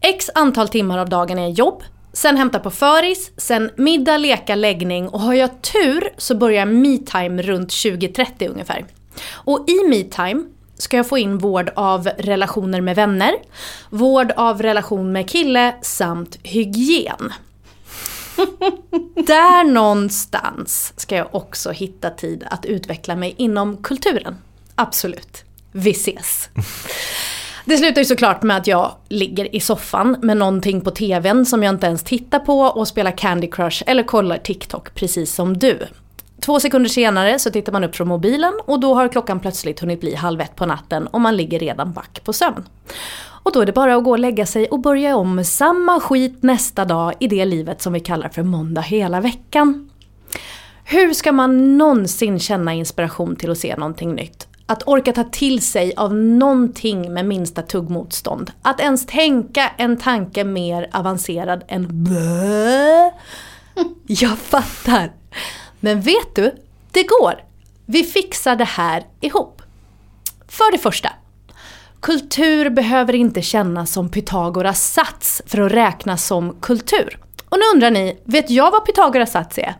x 0.00 0.30
antal 0.34 0.68
timmar 0.68 0.98
av 0.98 1.08
dagen 1.08 1.38
är 1.38 1.48
jobb, 1.48 1.82
sen 2.12 2.36
hämta 2.36 2.58
på 2.58 2.70
föris, 2.70 3.32
sen 3.36 3.70
middag, 3.76 4.18
leka, 4.18 4.54
läggning 4.54 5.08
och 5.08 5.20
har 5.20 5.34
jag 5.34 5.62
tur 5.62 6.12
så 6.16 6.34
börjar 6.34 6.66
me-time 6.66 7.42
runt 7.42 7.70
20.30 7.70 8.48
ungefär. 8.50 8.84
Och 9.32 9.64
i 9.68 9.88
me-time 9.88 10.44
ska 10.80 10.96
jag 10.96 11.08
få 11.08 11.18
in 11.18 11.38
vård 11.38 11.70
av 11.76 12.08
relationer 12.18 12.80
med 12.80 12.96
vänner, 12.96 13.32
vård 13.90 14.32
av 14.36 14.62
relation 14.62 15.12
med 15.12 15.30
kille 15.30 15.74
samt 15.82 16.38
hygien. 16.42 17.32
Där 19.26 19.64
någonstans 19.64 20.92
ska 20.96 21.16
jag 21.16 21.34
också 21.34 21.70
hitta 21.70 22.10
tid 22.10 22.44
att 22.50 22.64
utveckla 22.64 23.16
mig 23.16 23.34
inom 23.36 23.76
kulturen. 23.76 24.36
Absolut. 24.74 25.44
Vi 25.72 25.90
ses. 25.90 26.48
Det 27.64 27.76
slutar 27.76 28.00
ju 28.00 28.04
såklart 28.04 28.42
med 28.42 28.56
att 28.56 28.66
jag 28.66 28.92
ligger 29.08 29.54
i 29.54 29.60
soffan 29.60 30.16
med 30.22 30.36
någonting 30.36 30.80
på 30.80 30.90
tvn 30.90 31.46
som 31.46 31.62
jag 31.62 31.74
inte 31.74 31.86
ens 31.86 32.02
tittar 32.02 32.38
på 32.38 32.60
och 32.60 32.88
spelar 32.88 33.16
Candy 33.16 33.50
Crush 33.50 33.82
eller 33.86 34.02
kollar 34.02 34.38
TikTok 34.38 34.94
precis 34.94 35.34
som 35.34 35.58
du. 35.58 35.78
Två 36.40 36.60
sekunder 36.60 36.90
senare 36.90 37.38
så 37.38 37.50
tittar 37.50 37.72
man 37.72 37.84
upp 37.84 37.96
från 37.96 38.08
mobilen 38.08 38.52
och 38.64 38.80
då 38.80 38.94
har 38.94 39.08
klockan 39.08 39.40
plötsligt 39.40 39.80
hunnit 39.80 40.00
bli 40.00 40.14
halv 40.14 40.40
ett 40.40 40.56
på 40.56 40.66
natten 40.66 41.06
och 41.06 41.20
man 41.20 41.36
ligger 41.36 41.58
redan 41.58 41.92
back 41.92 42.24
på 42.24 42.32
sömn. 42.32 42.64
Och 43.42 43.52
då 43.52 43.60
är 43.60 43.66
det 43.66 43.72
bara 43.72 43.96
att 43.96 44.04
gå 44.04 44.10
och 44.10 44.18
lägga 44.18 44.46
sig 44.46 44.66
och 44.66 44.80
börja 44.80 45.16
om 45.16 45.34
med 45.34 45.46
samma 45.46 46.00
skit 46.00 46.42
nästa 46.42 46.84
dag 46.84 47.14
i 47.20 47.28
det 47.28 47.44
livet 47.44 47.82
som 47.82 47.92
vi 47.92 48.00
kallar 48.00 48.28
för 48.28 48.42
måndag 48.42 48.80
hela 48.80 49.20
veckan. 49.20 49.90
Hur 50.84 51.12
ska 51.12 51.32
man 51.32 51.78
någonsin 51.78 52.38
känna 52.38 52.74
inspiration 52.74 53.36
till 53.36 53.50
att 53.50 53.58
se 53.58 53.76
någonting 53.76 54.14
nytt? 54.14 54.46
Att 54.66 54.88
orka 54.88 55.12
ta 55.12 55.24
till 55.24 55.62
sig 55.62 55.92
av 55.96 56.14
någonting 56.14 57.12
med 57.14 57.26
minsta 57.26 57.62
tuggmotstånd. 57.62 58.50
Att 58.62 58.80
ens 58.80 59.06
tänka 59.06 59.70
en 59.76 59.96
tanke 59.96 60.44
mer 60.44 60.88
avancerad 60.92 61.64
än 61.68 62.04
bö. 62.04 63.10
Jag 64.06 64.38
fattar. 64.38 65.12
Men 65.80 66.00
vet 66.00 66.34
du? 66.34 66.54
Det 66.92 67.02
går. 67.02 67.34
Vi 67.86 68.04
fixar 68.04 68.56
det 68.56 68.64
här 68.64 69.04
ihop. 69.20 69.62
För 70.48 70.72
det 70.72 70.78
första. 70.78 71.08
Kultur 72.00 72.70
behöver 72.70 73.14
inte 73.14 73.42
kännas 73.42 73.92
som 73.92 74.08
Pythagoras 74.10 74.92
sats 74.92 75.42
för 75.46 75.60
att 75.60 75.72
räknas 75.72 76.26
som 76.26 76.56
kultur. 76.60 77.18
Och 77.48 77.58
nu 77.58 77.64
undrar 77.74 77.90
ni, 77.90 78.18
vet 78.24 78.50
jag 78.50 78.70
vad 78.70 78.86
Pythagoras 78.86 79.30
sats 79.32 79.58
är? 79.58 79.74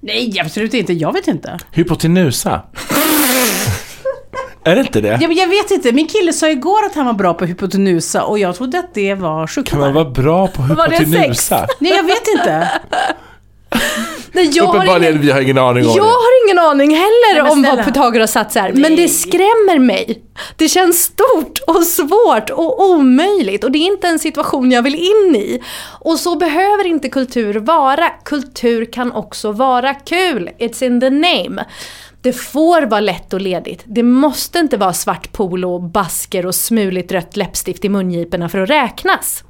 Nej, 0.00 0.40
absolut 0.40 0.74
inte. 0.74 0.92
Jag 0.92 1.12
vet 1.12 1.28
inte. 1.28 1.58
Hypotenusa. 1.72 2.62
är 4.64 4.74
det 4.74 4.80
inte 4.80 5.00
det? 5.00 5.18
Ja, 5.20 5.28
men 5.28 5.36
jag 5.36 5.48
vet 5.48 5.70
inte. 5.70 5.92
Min 5.92 6.08
kille 6.08 6.32
sa 6.32 6.48
igår 6.50 6.84
att 6.86 6.94
han 6.94 7.06
var 7.06 7.12
bra 7.12 7.34
på 7.34 7.44
hypotenusa 7.44 8.24
och 8.24 8.38
jag 8.38 8.56
trodde 8.56 8.78
att 8.78 8.94
det 8.94 9.14
var 9.14 9.38
Kan 9.38 9.48
sjukdomar. 9.48 9.84
man 9.84 9.94
vara 9.94 10.10
bra 10.10 10.46
på 10.48 10.62
Var 10.62 10.88
det 10.88 10.96
sex? 10.96 11.08
hypotenusa? 11.10 11.66
Nej, 11.80 11.92
jag 11.92 12.02
vet 12.02 12.28
inte. 12.38 12.68
Nej, 14.32 14.50
jag 14.54 14.64
har 14.64 14.74
Uppenbarligen, 14.76 15.12
ingen- 15.14 15.26
vi 15.26 15.30
har 15.32 15.40
ingen 15.40 15.58
aning 15.58 15.84
om 15.86 15.90
Jag 15.96 16.04
det. 16.06 16.10
har 16.10 16.44
ingen 16.46 16.58
aning 16.58 16.90
heller 16.94 17.42
Nej, 17.42 17.52
om 17.52 17.62
vad 17.62 17.84
Pythagoras 17.84 18.32
sats 18.32 18.56
är. 18.56 18.72
Men 18.72 18.96
det 18.96 19.08
skrämmer 19.08 19.78
mig. 19.78 20.22
Det 20.56 20.68
känns 20.68 20.98
stort 21.02 21.58
och 21.66 21.82
svårt 21.82 22.50
och 22.50 22.84
omöjligt. 22.90 23.64
Och 23.64 23.70
det 23.72 23.78
är 23.78 23.86
inte 23.86 24.08
en 24.08 24.18
situation 24.18 24.70
jag 24.70 24.82
vill 24.82 24.94
in 24.94 25.36
i. 25.36 25.60
Och 26.00 26.18
så 26.18 26.36
behöver 26.36 26.86
inte 26.86 27.08
kultur 27.08 27.54
vara. 27.54 28.08
Kultur 28.24 28.84
kan 28.84 29.12
också 29.12 29.52
vara 29.52 29.94
kul. 29.94 30.50
It's 30.58 30.84
in 30.84 31.00
the 31.00 31.10
name. 31.10 31.64
Det 32.22 32.32
får 32.32 32.82
vara 32.82 33.00
lätt 33.00 33.32
och 33.32 33.40
ledigt. 33.40 33.82
Det 33.84 34.02
måste 34.02 34.58
inte 34.58 34.76
vara 34.76 34.92
svart 34.92 35.32
polo, 35.32 35.78
basker 35.78 36.46
och 36.46 36.54
smuligt 36.54 37.12
rött 37.12 37.36
läppstift 37.36 37.84
i 37.84 37.88
mungiporna 37.88 38.48
för 38.48 38.58
att 38.58 38.70
räknas. 38.70 39.44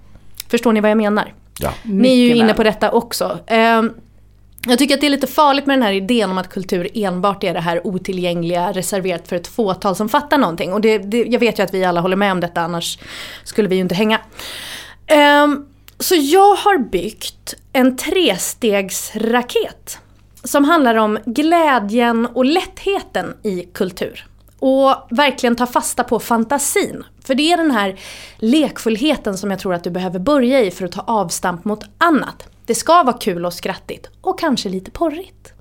Förstår 0.51 0.73
ni 0.73 0.81
vad 0.81 0.91
jag 0.91 0.99
menar? 0.99 1.35
Ja. 1.61 1.71
Ni 1.83 2.09
är 2.09 2.27
ju 2.29 2.35
inne 2.35 2.55
på 2.55 2.63
detta 2.63 2.91
också. 2.91 3.39
Ehm, 3.47 3.91
jag 4.67 4.79
tycker 4.79 4.95
att 4.95 5.01
det 5.01 5.07
är 5.07 5.11
lite 5.11 5.27
farligt 5.27 5.67
med 5.67 5.79
den 5.79 5.83
här 5.83 5.93
idén 5.93 6.31
om 6.31 6.39
att 6.39 6.49
kultur 6.49 6.89
enbart 6.95 7.45
är 7.45 7.55
det 7.55 7.61
här 7.61 7.87
otillgängliga, 7.87 8.73
reserverat 8.73 9.29
för 9.29 9.37
ett 9.37 9.47
fåtal 9.47 9.97
som 9.97 10.09
fattar 10.09 10.39
någonting. 10.39 10.73
Och 10.73 10.81
det, 10.81 10.99
det, 10.99 11.25
jag 11.25 11.41
vet 11.41 11.59
ju 11.59 11.63
att 11.63 11.75
vi 11.75 11.85
alla 11.85 12.01
håller 12.01 12.17
med 12.17 12.33
om 12.33 12.41
detta, 12.41 12.61
annars 12.61 12.99
skulle 13.45 13.69
vi 13.69 13.75
ju 13.75 13.81
inte 13.81 13.95
hänga. 13.95 14.21
Um, 15.45 15.67
så 15.99 16.15
jag 16.15 16.55
har 16.55 16.79
byggt 16.79 17.55
en 17.73 17.97
trestegsraket. 17.97 19.99
Som 20.45 20.65
handlar 20.65 20.95
om 20.95 21.19
glädjen 21.27 22.27
och 22.27 22.45
lättheten 22.45 23.35
i 23.43 23.69
kultur. 23.73 24.27
Och 24.59 24.95
verkligen 25.11 25.57
ta 25.57 25.67
fasta 25.67 26.05
på 26.05 26.21
fantasin. 26.21 27.05
För 27.25 27.35
det 27.35 27.53
är 27.53 27.57
den 27.57 27.71
här 27.71 28.01
lekfullheten 28.37 29.39
som 29.39 29.51
jag 29.51 29.61
tror 29.61 29.75
att 29.75 29.85
du 29.85 29.91
behöver 29.91 30.19
börja 30.19 30.61
i 30.61 30.71
för 30.71 30.85
att 30.85 30.93
ta 30.93 31.01
avstamp 31.01 31.65
mot 31.65 31.85
annat. 31.99 32.54
Det 32.67 32.75
ska 32.75 33.03
vara 33.03 33.19
kul 33.19 33.47
och 33.47 33.53
skrattigt. 33.53 34.11
Och 34.21 34.39
kanske 34.39 34.69
lite 34.69 34.91
porrigt. 34.91 35.53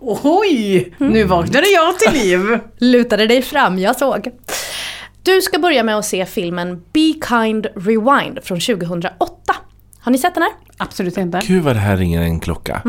Oj! 0.00 0.94
Nu 0.98 1.24
vaknade 1.24 1.66
jag 1.68 1.98
till 1.98 2.12
liv. 2.12 2.58
Lutade 2.78 3.26
dig 3.26 3.42
fram, 3.42 3.78
jag 3.78 3.96
såg. 3.96 4.30
Du 5.22 5.42
ska 5.42 5.58
börja 5.58 5.82
med 5.82 5.98
att 5.98 6.04
se 6.04 6.26
filmen 6.26 6.82
Be 6.92 7.14
Kind 7.28 7.66
Rewind 7.76 8.38
från 8.42 8.60
2008. 8.60 9.56
Har 10.00 10.12
ni 10.12 10.18
sett 10.18 10.34
den 10.34 10.42
här? 10.42 10.52
Absolut 10.76 11.16
inte. 11.16 11.40
Gud 11.46 11.62
vad 11.62 11.76
det 11.76 11.80
här 11.80 11.96
ringer 11.96 12.22
en 12.22 12.40
klocka. 12.40 12.82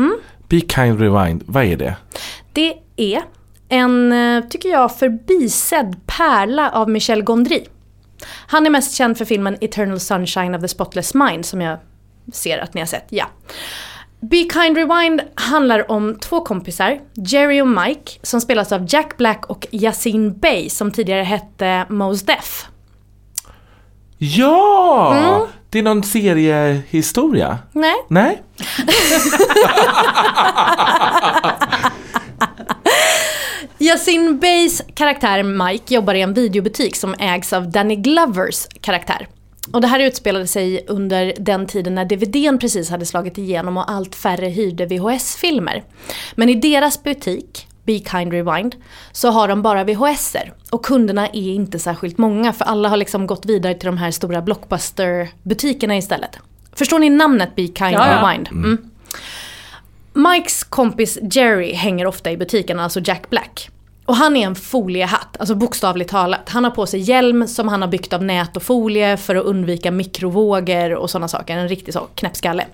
Be 0.48 0.60
kind 0.60 1.00
rewind, 1.00 1.42
vad 1.46 1.64
är 1.64 1.76
det? 1.76 1.96
Det 2.52 2.74
är 2.96 3.22
en, 3.68 4.12
eh, 4.12 4.44
tycker 4.44 4.68
jag, 4.68 4.98
förbisedd 4.98 5.96
pärla 6.06 6.70
av 6.70 6.90
Michel 6.90 7.22
Gondry. 7.22 7.64
Han 8.46 8.66
är 8.66 8.70
mest 8.70 8.94
känd 8.94 9.18
för 9.18 9.24
filmen 9.24 9.56
Eternal 9.60 10.00
Sunshine 10.00 10.54
of 10.54 10.60
the 10.62 10.68
Spotless 10.68 11.14
Mind 11.14 11.46
som 11.46 11.60
jag 11.60 11.78
ser 12.32 12.58
att 12.58 12.74
ni 12.74 12.80
har 12.80 12.86
sett. 12.86 13.06
Ja. 13.08 13.26
Be 14.20 14.36
Kind 14.36 14.76
Rewind 14.76 15.20
handlar 15.34 15.90
om 15.90 16.18
två 16.18 16.40
kompisar, 16.40 16.98
Jerry 17.14 17.60
och 17.60 17.68
Mike, 17.68 18.12
som 18.22 18.40
spelas 18.40 18.72
av 18.72 18.86
Jack 18.88 19.16
Black 19.16 19.46
och 19.46 19.66
Yasin 19.70 20.38
Bey 20.38 20.70
som 20.70 20.90
tidigare 20.90 21.22
hette 21.22 21.86
Mos 21.88 22.22
Def. 22.22 22.66
Ja! 24.18 25.14
Mm. 25.16 25.46
Det 25.70 25.78
är 25.78 25.82
någon 25.82 26.02
seriehistoria. 26.02 27.58
Nej? 27.72 27.94
Nej? 28.08 28.42
Yasin 33.78 34.38
Beys 34.38 34.82
karaktär 34.94 35.42
Mike 35.42 35.94
jobbar 35.94 36.14
i 36.14 36.20
en 36.20 36.34
videobutik 36.34 36.96
som 36.96 37.14
ägs 37.18 37.52
av 37.52 37.70
Danny 37.70 37.96
Glovers 37.96 38.66
karaktär. 38.80 39.28
Och 39.72 39.80
det 39.80 39.86
här 39.86 40.00
utspelade 40.00 40.46
sig 40.46 40.84
under 40.88 41.34
den 41.38 41.66
tiden 41.66 41.94
när 41.94 42.04
DVDn 42.04 42.58
precis 42.58 42.90
hade 42.90 43.06
slagit 43.06 43.38
igenom 43.38 43.76
och 43.76 43.90
allt 43.90 44.14
färre 44.14 44.46
hyrde 44.46 44.86
VHS-filmer. 44.86 45.84
Men 46.34 46.48
i 46.48 46.54
deras 46.54 47.02
butik, 47.02 47.66
Be 47.84 47.98
Kind 47.98 48.32
Rewind, 48.32 48.76
så 49.12 49.30
har 49.30 49.48
de 49.48 49.62
bara 49.62 49.84
VHSer. 49.84 50.52
Och 50.70 50.84
kunderna 50.84 51.26
är 51.26 51.54
inte 51.54 51.78
särskilt 51.78 52.18
många 52.18 52.52
för 52.52 52.64
alla 52.64 52.88
har 52.88 52.96
liksom 52.96 53.26
gått 53.26 53.46
vidare 53.46 53.74
till 53.74 53.86
de 53.86 53.98
här 53.98 54.10
stora 54.10 54.42
blockbuster-butikerna 54.42 55.96
istället. 55.96 56.38
Förstår 56.72 56.98
ni 56.98 57.10
namnet 57.10 57.56
Be 57.56 57.62
Kind 57.62 57.76
Ja. 57.78 58.22
Rewind? 58.22 58.48
Mm. 58.48 58.90
Mikes 60.12 60.64
kompis 60.64 61.18
Jerry 61.32 61.72
hänger 61.72 62.06
ofta 62.06 62.30
i 62.30 62.36
butiken, 62.36 62.80
alltså 62.80 63.00
Jack 63.04 63.30
Black. 63.30 63.70
Och 64.06 64.16
han 64.16 64.36
är 64.36 64.46
en 64.46 64.54
foliehatt, 64.54 65.36
alltså 65.38 65.54
bokstavligt 65.54 66.10
talat. 66.10 66.48
Han 66.48 66.64
har 66.64 66.70
på 66.70 66.86
sig 66.86 67.00
hjälm 67.00 67.48
som 67.48 67.68
han 67.68 67.82
har 67.82 67.88
byggt 67.88 68.12
av 68.12 68.22
nät 68.22 68.56
och 68.56 68.62
folie 68.62 69.16
för 69.16 69.34
att 69.36 69.44
undvika 69.44 69.90
mikrovågor 69.90 70.94
och 70.94 71.10
sådana 71.10 71.28
saker. 71.28 71.56
En 71.56 71.68
riktig 71.68 71.94
så 71.94 72.00
knäppskalle. 72.14 72.64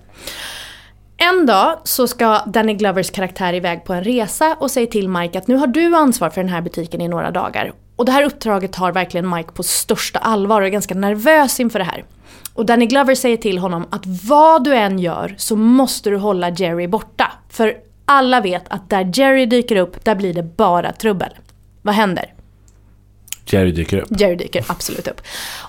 En 1.17 1.45
dag 1.45 1.77
så 1.83 2.07
ska 2.07 2.39
Danny 2.45 2.73
Glovers 2.73 3.11
karaktär 3.11 3.53
iväg 3.53 3.85
på 3.85 3.93
en 3.93 4.03
resa 4.03 4.55
och 4.59 4.71
säger 4.71 4.87
till 4.87 5.09
Mike 5.09 5.37
att 5.37 5.47
nu 5.47 5.55
har 5.55 5.67
du 5.67 5.95
ansvar 5.95 6.29
för 6.29 6.41
den 6.41 6.49
här 6.49 6.61
butiken 6.61 7.01
i 7.01 7.07
några 7.07 7.31
dagar. 7.31 7.73
Och 7.95 8.05
det 8.05 8.11
här 8.11 8.23
uppdraget 8.23 8.73
tar 8.73 8.91
verkligen 8.91 9.29
Mike 9.29 9.51
på 9.51 9.63
största 9.63 10.19
allvar 10.19 10.61
och 10.61 10.67
är 10.67 10.71
ganska 10.71 10.95
nervös 10.95 11.59
inför 11.59 11.79
det 11.79 11.85
här. 11.85 12.03
Och 12.53 12.65
Danny 12.65 12.85
Glover 12.85 13.15
säger 13.15 13.37
till 13.37 13.57
honom 13.57 13.85
att 13.91 14.05
vad 14.05 14.63
du 14.63 14.75
än 14.75 14.99
gör 14.99 15.35
så 15.37 15.55
måste 15.55 16.09
du 16.09 16.17
hålla 16.17 16.49
Jerry 16.49 16.87
borta. 16.87 17.31
För 17.49 17.73
alla 18.05 18.41
vet 18.41 18.63
att 18.67 18.89
där 18.89 19.11
Jerry 19.13 19.45
dyker 19.45 19.75
upp, 19.75 20.05
där 20.05 20.15
blir 20.15 20.33
det 20.33 20.43
bara 20.43 20.91
trubbel. 20.91 21.29
Vad 21.81 21.95
händer? 21.95 22.33
Jerry 23.45 23.71
dyker 23.71 23.97
upp. 23.97 24.19
Jerry 24.19 24.35
dyker 24.35 24.65
absolut 24.67 25.07
upp. 25.07 25.21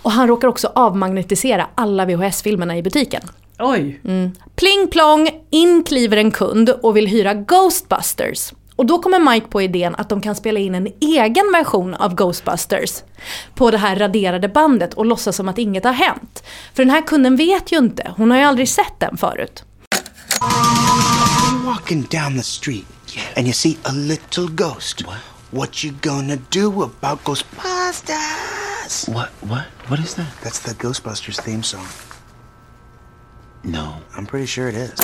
Och 0.03 0.11
han 0.11 0.29
råkar 0.29 0.49
också 0.49 0.73
avmagnetisera 0.75 1.67
alla 1.75 2.05
VHS-filmerna 2.05 2.77
i 2.77 2.83
butiken. 2.83 3.23
Oj. 3.59 4.01
Mm. 4.05 4.33
Pling 4.57 4.89
plong, 4.91 5.31
in 5.51 5.85
kliver 5.85 6.17
en 6.17 6.31
kund 6.31 6.71
och 6.71 6.97
vill 6.97 7.07
hyra 7.07 7.35
Ghostbusters. 7.35 8.53
Och 8.77 8.87
då 8.87 8.99
kommer 8.99 9.33
Mike 9.33 9.47
på 9.47 9.63
idén 9.63 9.95
att 9.95 10.09
de 10.09 10.21
kan 10.21 10.35
spela 10.35 10.61
in 10.61 10.75
en 10.75 10.89
egen 11.01 11.53
version 11.53 11.95
av 11.95 12.15
Ghostbusters 12.15 13.03
på 13.55 13.71
det 13.71 13.79
här 13.79 13.97
raderade 13.97 14.49
bandet 14.49 14.95
och 14.95 15.07
låtsas 15.07 15.37
som 15.37 15.49
att 15.49 15.59
inget 15.59 15.85
har 15.85 15.93
hänt. 15.93 16.45
För 16.75 16.83
den 16.83 16.91
här 16.91 17.03
kunden 17.03 17.37
vet 17.37 17.73
ju 17.73 17.79
inte, 17.79 18.15
hon 18.17 18.31
har 18.31 18.39
ju 18.39 18.45
aldrig 18.45 18.69
sett 18.69 18.95
den 19.01 19.17
förut. 19.17 19.65
Walking 21.75 22.03
down 22.03 22.37
the 22.37 22.43
street 22.43 22.87
and 23.37 23.47
you 23.49 23.53
see 23.53 23.77
a 23.85 23.93
little 23.93 24.49
ghost. 24.49 25.05
What? 25.07 25.19
What 25.51 25.85
you 25.85 25.93
gonna 26.03 26.37
do 26.51 26.83
about 26.83 27.25
Ghostbusters? 27.25 29.09
What? 29.09 29.31
What? 29.41 29.65
What 29.89 29.99
is 29.99 30.15
that? 30.15 30.33
That's 30.43 30.61
the 30.61 30.75
Ghostbusters 30.75 31.41
theme 31.45 31.63
song. 31.63 31.87
No, 33.65 33.95
I'm 34.17 34.27
pretty 34.27 34.47
sure 34.47 34.69
it 34.69 34.75
is. 34.75 35.01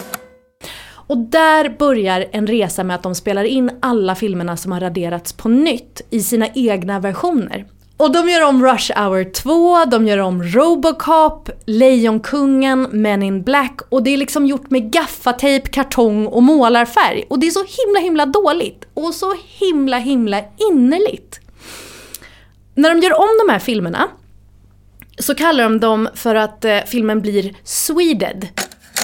Och 0.92 1.18
där 1.18 1.76
börjar 1.78 2.26
en 2.32 2.46
resa 2.46 2.84
med 2.84 2.96
att 2.96 3.02
de 3.02 3.14
spelar 3.14 3.44
in 3.44 3.70
alla 3.82 4.14
filmerna 4.14 4.56
som 4.56 4.72
har 4.72 4.80
raderats 4.80 5.32
på 5.32 5.48
nytt 5.48 6.00
i 6.10 6.20
sina 6.20 6.48
egna 6.48 7.00
versioner. 7.00 7.66
Och 8.00 8.12
de 8.12 8.28
gör 8.28 8.42
om 8.42 8.66
Rush 8.66 9.00
Hour 9.00 9.24
2, 9.24 9.84
de 9.84 10.06
gör 10.06 10.18
om 10.18 10.42
Robocop, 10.42 11.50
Lejonkungen, 11.66 12.88
Men 12.90 13.22
in 13.22 13.42
Black 13.42 13.80
och 13.88 14.02
det 14.02 14.10
är 14.10 14.16
liksom 14.16 14.46
gjort 14.46 14.70
med 14.70 14.92
gaffatejp, 14.92 15.68
kartong 15.68 16.26
och 16.26 16.42
målarfärg. 16.42 17.24
Och 17.30 17.38
det 17.38 17.46
är 17.46 17.50
så 17.50 17.64
himla 17.64 18.00
himla 18.00 18.26
dåligt 18.26 18.84
och 18.94 19.14
så 19.14 19.34
himla 19.58 19.98
himla 19.98 20.42
innerligt. 20.70 21.40
När 22.74 22.94
de 22.94 23.00
gör 23.00 23.18
om 23.18 23.46
de 23.46 23.52
här 23.52 23.58
filmerna 23.58 24.08
så 25.18 25.34
kallar 25.34 25.64
de 25.64 25.80
dem 25.80 26.08
för 26.14 26.34
att 26.34 26.64
eh, 26.64 26.78
filmen 26.86 27.20
blir 27.20 27.54
sweded. 27.64 28.48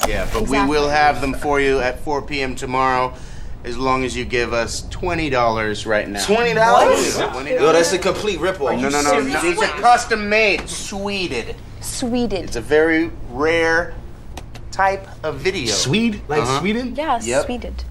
Yeah, 0.08 0.28
but 0.32 0.50
we 0.50 0.72
will 0.72 0.90
have 0.90 1.20
them 1.20 1.34
for 1.42 1.60
you 1.60 1.82
at 1.82 2.04
4 2.04 2.20
p.m. 2.20 2.56
tomorrow. 2.56 3.12
As 3.66 3.76
long 3.76 4.04
as 4.04 4.16
you 4.16 4.24
give 4.24 4.52
us 4.52 4.88
twenty 4.90 5.28
dollars 5.28 5.86
right 5.86 6.08
now. 6.08 6.20
$20? 6.24 6.54
Yo, 7.60 7.72
that's 7.72 7.92
a 7.92 7.98
complete 7.98 8.38
ripoff. 8.38 8.80
No, 8.80 8.88
no, 8.88 9.02
no, 9.02 9.20
no. 9.20 9.42
These 9.42 9.58
are 9.60 9.66
custom 9.80 10.28
made, 10.28 10.68
sweded. 10.68 11.56
Sweded. 11.80 12.44
It's 12.44 12.54
a 12.54 12.60
very 12.60 13.10
rare 13.30 13.94
type 14.70 15.08
of 15.24 15.38
video. 15.40 15.72
Swede? 15.72 16.22
Like 16.28 16.42
uh-huh. 16.42 16.60
Sweden? 16.60 16.94
Yes, 16.94 17.26
Yep. 17.26 17.46
sweded. 17.46 17.84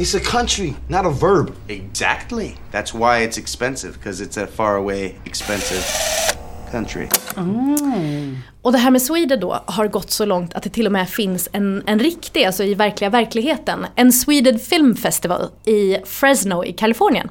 It's 0.00 0.14
a 0.14 0.20
country, 0.20 0.74
not 0.88 1.06
a 1.06 1.10
verb. 1.10 1.56
Exactly. 1.68 2.56
That's 2.72 2.92
why 2.92 3.18
it's 3.18 3.38
expensive, 3.38 3.94
because 3.94 4.20
it's 4.20 4.36
a 4.36 4.48
far 4.48 4.74
away, 4.74 5.20
expensive 6.74 7.08
Mm. 7.36 8.38
Och 8.62 8.72
det 8.72 8.78
här 8.78 8.90
med 8.90 9.02
Sweden 9.02 9.40
då 9.40 9.60
har 9.66 9.88
gått 9.88 10.10
så 10.10 10.24
långt 10.24 10.54
att 10.54 10.62
det 10.62 10.70
till 10.70 10.86
och 10.86 10.92
med 10.92 11.08
finns 11.08 11.48
en, 11.52 11.82
en 11.86 11.98
riktig, 11.98 12.44
alltså 12.44 12.64
i 12.64 12.74
verkliga 12.74 13.10
verkligheten, 13.10 13.86
en 13.94 14.12
Sweden 14.12 14.58
Film 14.58 14.96
Festival 14.96 15.50
i 15.64 15.96
Fresno 16.04 16.64
i 16.64 16.72
Kalifornien. 16.72 17.30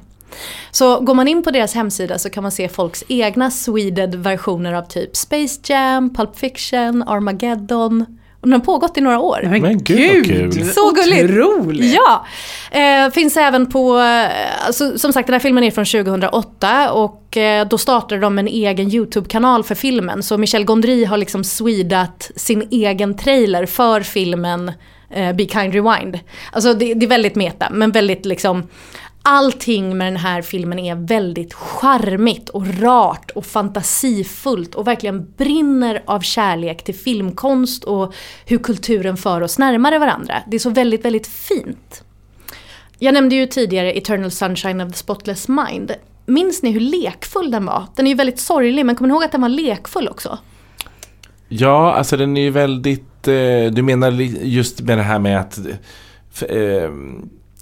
Så 0.70 1.00
går 1.00 1.14
man 1.14 1.28
in 1.28 1.42
på 1.42 1.50
deras 1.50 1.74
hemsida 1.74 2.18
så 2.18 2.30
kan 2.30 2.42
man 2.42 2.52
se 2.52 2.68
folks 2.68 3.04
egna 3.08 3.50
Sweden-versioner 3.50 4.72
av 4.72 4.82
typ 4.82 5.16
Space 5.16 5.60
Jam, 5.64 6.14
Pulp 6.14 6.36
Fiction, 6.36 7.02
Armageddon. 7.02 8.18
Och 8.44 8.50
den 8.50 8.60
har 8.60 8.64
pågått 8.64 8.98
i 8.98 9.00
några 9.00 9.18
år. 9.18 9.40
Men, 9.42 9.62
Men 9.62 9.82
gud, 9.82 10.16
vad 10.16 10.54
kul. 10.54 10.64
Så 10.64 10.90
gulligt! 10.90 11.24
Otroligt. 11.24 11.94
Ja! 11.94 12.26
Eh, 12.70 13.10
finns 13.10 13.36
även 13.36 13.66
på, 13.70 13.98
eh, 13.98 14.66
alltså, 14.66 14.98
som 14.98 15.12
sagt 15.12 15.26
den 15.26 15.32
här 15.34 15.40
filmen 15.40 15.64
är 15.64 15.70
från 15.70 15.84
2008 15.84 16.92
och 16.92 17.36
eh, 17.36 17.68
då 17.68 17.78
startade 17.78 18.20
de 18.20 18.38
en 18.38 18.48
egen 18.48 18.94
YouTube-kanal 18.94 19.64
för 19.64 19.74
filmen. 19.74 20.22
Så 20.22 20.38
Michel 20.38 20.64
Gondry 20.64 21.04
har 21.04 21.16
liksom 21.16 21.44
swedat 21.44 22.30
sin 22.36 22.68
egen 22.70 23.16
trailer 23.16 23.66
för 23.66 24.00
filmen 24.00 24.72
eh, 25.10 25.32
Be 25.32 25.46
Kind 25.46 25.74
Rewind. 25.74 26.18
Alltså 26.52 26.74
det, 26.74 26.94
det 26.94 27.06
är 27.06 27.10
väldigt 27.10 27.34
meta, 27.34 27.68
men 27.70 27.90
väldigt 27.90 28.26
liksom 28.26 28.62
Allting 29.26 29.98
med 29.98 30.06
den 30.06 30.16
här 30.16 30.42
filmen 30.42 30.78
är 30.78 30.94
väldigt 30.94 31.54
charmigt 31.54 32.48
och 32.48 32.80
rart 32.80 33.30
och 33.30 33.46
fantasifullt 33.46 34.74
och 34.74 34.86
verkligen 34.86 35.32
brinner 35.36 36.02
av 36.06 36.20
kärlek 36.20 36.84
till 36.84 36.94
filmkonst 36.94 37.84
och 37.84 38.14
hur 38.46 38.58
kulturen 38.58 39.16
för 39.16 39.40
oss 39.40 39.58
närmare 39.58 39.98
varandra. 39.98 40.42
Det 40.46 40.56
är 40.56 40.58
så 40.58 40.70
väldigt, 40.70 41.04
väldigt 41.04 41.26
fint. 41.26 42.04
Jag 42.98 43.14
nämnde 43.14 43.34
ju 43.34 43.46
tidigare 43.46 43.92
Eternal 43.92 44.30
Sunshine 44.30 44.80
of 44.80 44.92
the 44.92 44.98
Spotless 44.98 45.48
Mind. 45.48 45.92
Minns 46.26 46.62
ni 46.62 46.70
hur 46.70 46.80
lekfull 46.80 47.50
den 47.50 47.66
var? 47.66 47.86
Den 47.96 48.06
är 48.06 48.10
ju 48.10 48.16
väldigt 48.16 48.40
sorglig, 48.40 48.86
men 48.86 48.96
kommer 48.96 49.08
ni 49.08 49.14
ihåg 49.14 49.24
att 49.24 49.32
den 49.32 49.40
var 49.40 49.48
lekfull 49.48 50.08
också? 50.08 50.38
Ja, 51.48 51.92
alltså 51.92 52.16
den 52.16 52.36
är 52.36 52.42
ju 52.42 52.50
väldigt... 52.50 53.28
Eh, 53.28 53.72
du 53.72 53.82
menar 53.82 54.10
just 54.42 54.80
med 54.80 54.98
det 54.98 55.02
här 55.02 55.18
med 55.18 55.40
att... 55.40 55.58
Eh, 56.48 56.90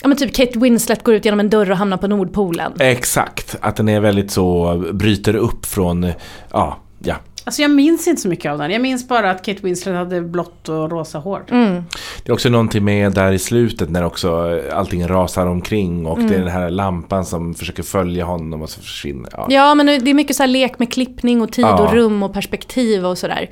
Ja 0.03 0.09
men 0.09 0.17
typ 0.17 0.35
Kate 0.35 0.59
Winslet 0.59 1.03
går 1.05 1.15
ut 1.15 1.25
genom 1.25 1.41
en 1.41 1.51
dörr 1.51 1.71
och 1.71 1.77
hamnar 1.77 1.97
på 1.97 2.07
Nordpolen. 2.07 2.73
exakt, 2.79 3.57
att 3.61 3.77
den 3.77 3.89
är 3.89 4.01
väldigt 4.01 4.31
så... 4.31 4.77
Bryter 4.93 5.37
upp 5.37 5.67
från... 5.67 6.13
Ja, 6.53 6.77
ja. 6.99 7.15
Alltså 7.45 7.63
jag 7.63 7.71
minns 7.71 8.09
inte 8.09 8.23
så 8.23 8.29
mycket 8.29 8.53
av 8.53 8.59
den. 8.59 8.71
Jag 8.71 8.83
minns 8.83 9.09
bara 9.09 9.31
att 9.31 9.45
Kate 9.45 9.59
Winslet 9.63 9.97
hade 9.97 10.21
blått 10.21 10.69
och 10.69 10.91
rosa 10.91 11.19
hår. 11.19 11.45
Mm. 11.51 11.85
Det 12.25 12.31
är 12.31 12.33
också 12.33 12.49
någonting 12.49 12.85
med 12.85 13.13
där 13.13 13.33
i 13.33 13.39
slutet 13.39 13.91
när 13.91 14.05
också 14.05 14.61
allting 14.73 15.09
rasar 15.09 15.47
omkring 15.47 16.07
och 16.07 16.19
det 16.19 16.35
är 16.35 16.39
den 16.39 16.49
här 16.49 16.71
lampan 16.71 17.25
som 17.25 17.55
försöker 17.55 17.83
följa 17.83 18.25
honom 18.25 18.63
och 18.63 18.71
så 18.71 18.81
försvinner. 18.81 19.31
Ja. 19.33 19.47
Ja 19.51 19.75
men 19.75 19.87
det 19.87 20.11
är 20.11 20.15
mycket 20.15 20.37
så 20.37 20.43
här 20.43 20.49
lek 20.49 20.79
med 20.79 20.93
klippning 20.93 21.43
och 21.43 21.53
tid 21.53 21.65
Ja. 21.65 21.83
och 21.89 21.93
rum 21.95 22.23
och 22.23 22.33
perspektiv 22.33 23.07
och 23.07 23.19
sådär. 23.19 23.51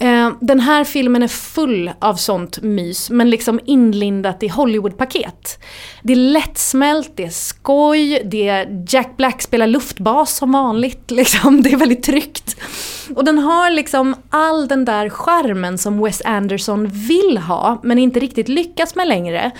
Eh, 0.00 0.30
den 0.40 0.60
här 0.60 0.84
filmen 0.84 1.22
är 1.22 1.28
full 1.28 1.90
av 1.98 2.14
sånt 2.14 2.62
mys, 2.62 3.10
men 3.10 3.30
liksom 3.30 3.60
inlindat 3.64 4.42
i 4.42 4.48
Hollywood-paket. 4.48 5.58
Det 6.02 6.12
är 6.12 6.16
lättsmält, 6.16 7.12
det 7.16 7.24
är 7.24 7.30
skoj, 7.30 8.22
det 8.24 8.48
är 8.48 8.84
Jack 8.88 9.16
Black 9.16 9.42
spelar 9.42 9.66
luftbas 9.66 10.36
som 10.36 10.52
vanligt. 10.52 11.10
Liksom. 11.18 11.62
Det 11.62 11.72
är 11.72 11.76
väldigt 11.76 12.02
tryggt. 12.02 12.56
Och 13.16 13.24
den 13.24 13.38
har 13.38 13.70
liksom 13.70 14.14
all 14.30 14.68
den 14.68 14.84
där 14.84 15.08
charmen 15.08 15.78
som 15.78 16.04
Wes 16.04 16.22
Anderson 16.24 16.86
vill 16.86 17.38
ha, 17.38 17.80
men 17.82 17.98
inte 17.98 18.20
riktigt 18.20 18.48
lyckas 18.48 18.94
med 18.94 19.08
längre. 19.08 19.50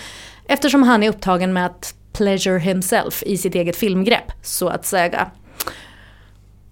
Eftersom 0.49 0.83
han 0.83 1.03
är 1.03 1.09
upptagen 1.09 1.53
med 1.53 1.67
att 1.67 1.95
pleasure 2.13 2.59
himself 2.59 3.23
i 3.23 3.37
sitt 3.37 3.55
eget 3.55 3.77
filmgrepp, 3.77 4.33
så 4.43 4.69
att 4.69 4.87
säga. 4.87 5.31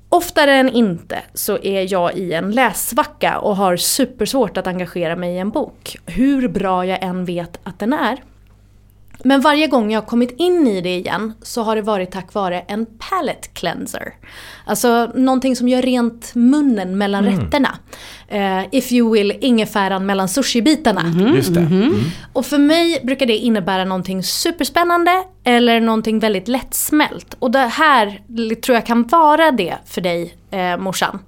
Oftare 0.08 0.52
än 0.52 0.68
inte 0.68 1.22
så 1.34 1.58
är 1.58 1.92
jag 1.92 2.14
i 2.14 2.32
en 2.32 2.50
lässvacka 2.50 3.38
och 3.38 3.56
har 3.56 3.76
supersvårt 3.76 4.56
att 4.56 4.66
engagera 4.66 5.16
mig 5.16 5.34
i 5.34 5.38
en 5.38 5.50
bok. 5.50 5.96
Hur 6.06 6.48
bra 6.48 6.86
jag 6.86 7.02
än 7.02 7.24
vet 7.24 7.60
att 7.62 7.78
den 7.78 7.92
är. 7.92 8.16
Men 9.24 9.40
varje 9.40 9.66
gång 9.66 9.92
jag 9.92 10.00
har 10.00 10.06
kommit 10.06 10.34
in 10.40 10.66
i 10.66 10.80
det 10.80 10.96
igen 10.96 11.32
så 11.42 11.62
har 11.62 11.76
det 11.76 11.82
varit 11.82 12.10
tack 12.10 12.34
vare 12.34 12.60
en 12.60 12.86
palate 12.98 13.48
cleanser. 13.52 14.14
Alltså 14.64 15.10
någonting 15.14 15.56
som 15.56 15.68
gör 15.68 15.82
rent 15.82 16.34
munnen 16.34 16.98
mellan 16.98 17.26
Mm. 17.26 17.40
rätterna. 17.40 17.78
Eh, 18.28 18.64
if 18.72 18.92
you 18.92 19.12
will, 19.12 19.32
ingefäran 19.40 20.06
mellan 20.06 20.28
sushibitarna. 20.28 21.32
Just 21.36 21.54
det. 21.54 21.60
Mm. 21.60 21.94
Och 22.32 22.46
för 22.46 22.58
mig 22.58 23.00
brukar 23.04 23.26
det 23.26 23.36
innebära 23.36 23.84
någonting 23.84 24.22
superspännande 24.22 25.22
eller 25.44 25.80
någonting 25.80 26.18
väldigt 26.18 26.48
lättsmält. 26.48 27.36
Och 27.38 27.50
det 27.50 27.58
här 27.58 28.20
tror 28.60 28.74
jag 28.74 28.86
kan 28.86 29.02
vara 29.06 29.50
det 29.50 29.74
för 29.86 30.00
dig, 30.00 30.34
eh, 30.50 30.76
morsan. 30.78 31.18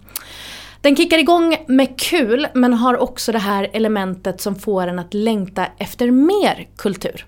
Den 0.80 0.96
kickar 0.96 1.18
igång 1.18 1.56
med 1.68 1.98
kul 2.00 2.46
men 2.54 2.74
har 2.74 2.96
också 3.02 3.32
det 3.32 3.38
här 3.38 3.70
elementet 3.72 4.40
som 4.40 4.54
får 4.54 4.86
en 4.86 4.98
att 4.98 5.14
längta 5.14 5.66
efter 5.78 6.10
mer 6.10 6.68
kultur. 6.76 7.26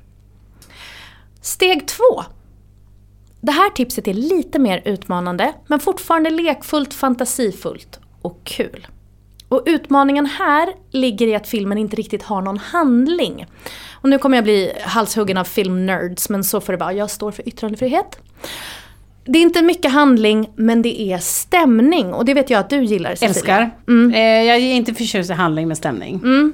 Steg 1.43 1.89
två. 1.89 2.25
Det 3.41 3.53
här 3.53 3.71
tipset 3.71 4.09
är 4.09 4.15
lite 4.15 4.59
mer 4.59 4.83
utmanande 4.85 5.53
men 5.67 5.81
fortfarande 5.81 6.31
lekfullt, 6.31 6.95
fantasifullt 6.95 8.01
och 8.23 8.41
kul. 8.45 8.87
Och 9.49 9.63
utmaningen 9.67 10.27
här 10.27 10.69
ligger 10.91 11.27
i 11.27 11.35
att 11.35 11.49
filmen 11.49 11.79
inte 11.79 11.97
riktigt 11.97 12.23
har 12.23 12.43
någon 12.43 12.59
handling. 12.59 13.47
Och 13.93 14.09
nu 14.09 14.19
kommer 14.19 14.37
jag 14.37 14.45
bli 14.45 14.73
halshuggen 14.85 15.37
av 15.37 15.45
filmnerds, 15.45 16.29
men 16.29 16.45
så 16.45 16.61
får 16.61 16.73
det 16.73 16.77
vara. 16.79 16.93
Jag 16.93 17.11
står 17.11 17.33
för 17.33 17.49
yttrandefrihet. 17.49 18.19
Det 19.25 19.39
är 19.39 19.43
inte 19.43 19.63
mycket 19.63 19.93
handling, 19.93 20.51
men 20.57 20.83
det 20.83 21.01
är 21.01 21.19
stämning. 21.19 22.15
Och 22.15 22.25
det 22.25 22.35
vet 22.35 22.51
jag 22.51 22.61
att 22.61 22.71
du 22.71 22.85
gillar, 22.85 23.15
Cecilia. 23.15 23.29
Älskar. 23.29 23.71
Eh, 24.15 24.43
jag 24.43 24.57
är 24.57 24.75
inte 24.75 24.95
förtjust 24.95 25.31
i 25.31 25.33
handling 25.33 25.69
med 25.69 25.77
stämning. 25.77 26.15
Mm. 26.15 26.53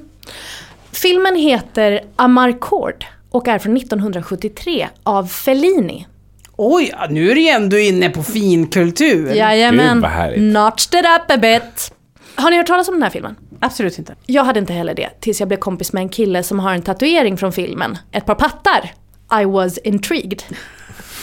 Filmen 0.91 1.35
heter 1.35 2.01
Amarcord 2.15 3.05
och 3.37 3.47
är 3.47 3.59
från 3.59 3.77
1973 3.77 4.87
av 5.03 5.27
Fellini. 5.27 6.07
Oj, 6.55 6.93
nu 7.09 7.31
är 7.31 7.35
du 7.35 7.49
ändå 7.49 7.77
inne 7.77 8.09
på 8.09 8.23
finkultur. 8.23 9.33
Jajamän, 9.33 9.99
notched 10.37 10.99
it 10.99 11.05
up 11.05 11.31
a 11.31 11.37
bit. 11.37 11.93
Har 12.35 12.51
ni 12.51 12.57
hört 12.57 12.67
talas 12.67 12.87
om 12.87 12.93
den 12.93 13.03
här 13.03 13.09
filmen? 13.09 13.35
Absolut 13.59 13.99
inte. 13.99 14.15
Jag 14.25 14.43
hade 14.43 14.59
inte 14.59 14.73
heller 14.73 14.93
det, 14.93 15.09
tills 15.19 15.39
jag 15.39 15.47
blev 15.47 15.57
kompis 15.57 15.93
med 15.93 16.01
en 16.01 16.09
kille 16.09 16.43
som 16.43 16.59
har 16.59 16.73
en 16.73 16.81
tatuering 16.81 17.37
från 17.37 17.51
filmen. 17.51 17.97
Ett 18.11 18.25
par 18.25 18.35
pattar. 18.35 18.91
I 19.41 19.45
was 19.45 19.77
intrigued. 19.77 20.43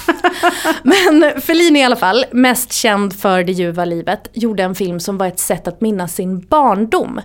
Men 0.83 1.41
Fellini 1.41 1.79
i 1.79 1.85
alla 1.85 1.97
fall, 1.97 2.25
mest 2.33 2.73
känd 2.73 3.13
för 3.13 3.45
Det 3.45 3.53
ljuva 3.53 3.85
livet, 3.85 4.29
gjorde 4.33 4.63
en 4.63 4.75
film 4.75 5.01
som 5.01 5.19
var 5.19 5.27
ett 5.27 5.39
sätt 5.39 5.69
att 5.69 5.81
minnas 5.81 6.15
sin 6.15 6.41
barndom. 6.41 7.21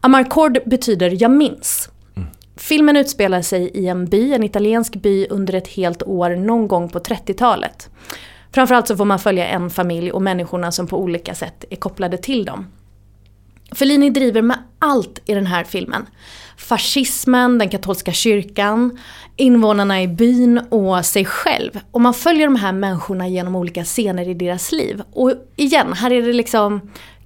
Amarcord 0.00 0.58
betyder 0.66 1.22
jag 1.22 1.30
minns. 1.30 1.88
Filmen 2.56 2.96
utspelar 2.96 3.42
sig 3.42 3.62
i 3.62 3.86
en 3.86 4.06
by, 4.06 4.32
en 4.32 4.44
italiensk 4.44 4.96
by, 4.96 5.26
under 5.30 5.54
ett 5.54 5.68
helt 5.68 6.02
år 6.02 6.30
någon 6.30 6.68
gång 6.68 6.88
på 6.88 6.98
30-talet. 6.98 7.90
Framförallt 8.52 8.88
så 8.88 8.96
får 8.96 9.04
man 9.04 9.18
följa 9.18 9.46
en 9.46 9.70
familj 9.70 10.12
och 10.12 10.22
människorna 10.22 10.72
som 10.72 10.86
på 10.86 10.98
olika 10.98 11.34
sätt 11.34 11.64
är 11.70 11.76
kopplade 11.76 12.18
till 12.18 12.44
dem. 12.44 12.66
Fellini 13.72 14.10
driver 14.10 14.42
med 14.42 14.58
allt 14.78 15.20
i 15.24 15.34
den 15.34 15.46
här 15.46 15.64
filmen. 15.64 16.06
Fascismen, 16.56 17.58
den 17.58 17.68
katolska 17.68 18.12
kyrkan, 18.12 18.98
invånarna 19.36 20.02
i 20.02 20.08
byn 20.08 20.58
och 20.58 21.04
sig 21.06 21.24
själv. 21.24 21.80
Och 21.90 22.00
man 22.00 22.14
följer 22.14 22.46
de 22.46 22.56
här 22.56 22.72
människorna 22.72 23.28
genom 23.28 23.56
olika 23.56 23.84
scener 23.84 24.28
i 24.28 24.34
deras 24.34 24.72
liv. 24.72 25.02
Och 25.12 25.32
igen, 25.56 25.92
här 25.92 26.12
är 26.12 26.22
det 26.22 26.32
liksom 26.32 26.80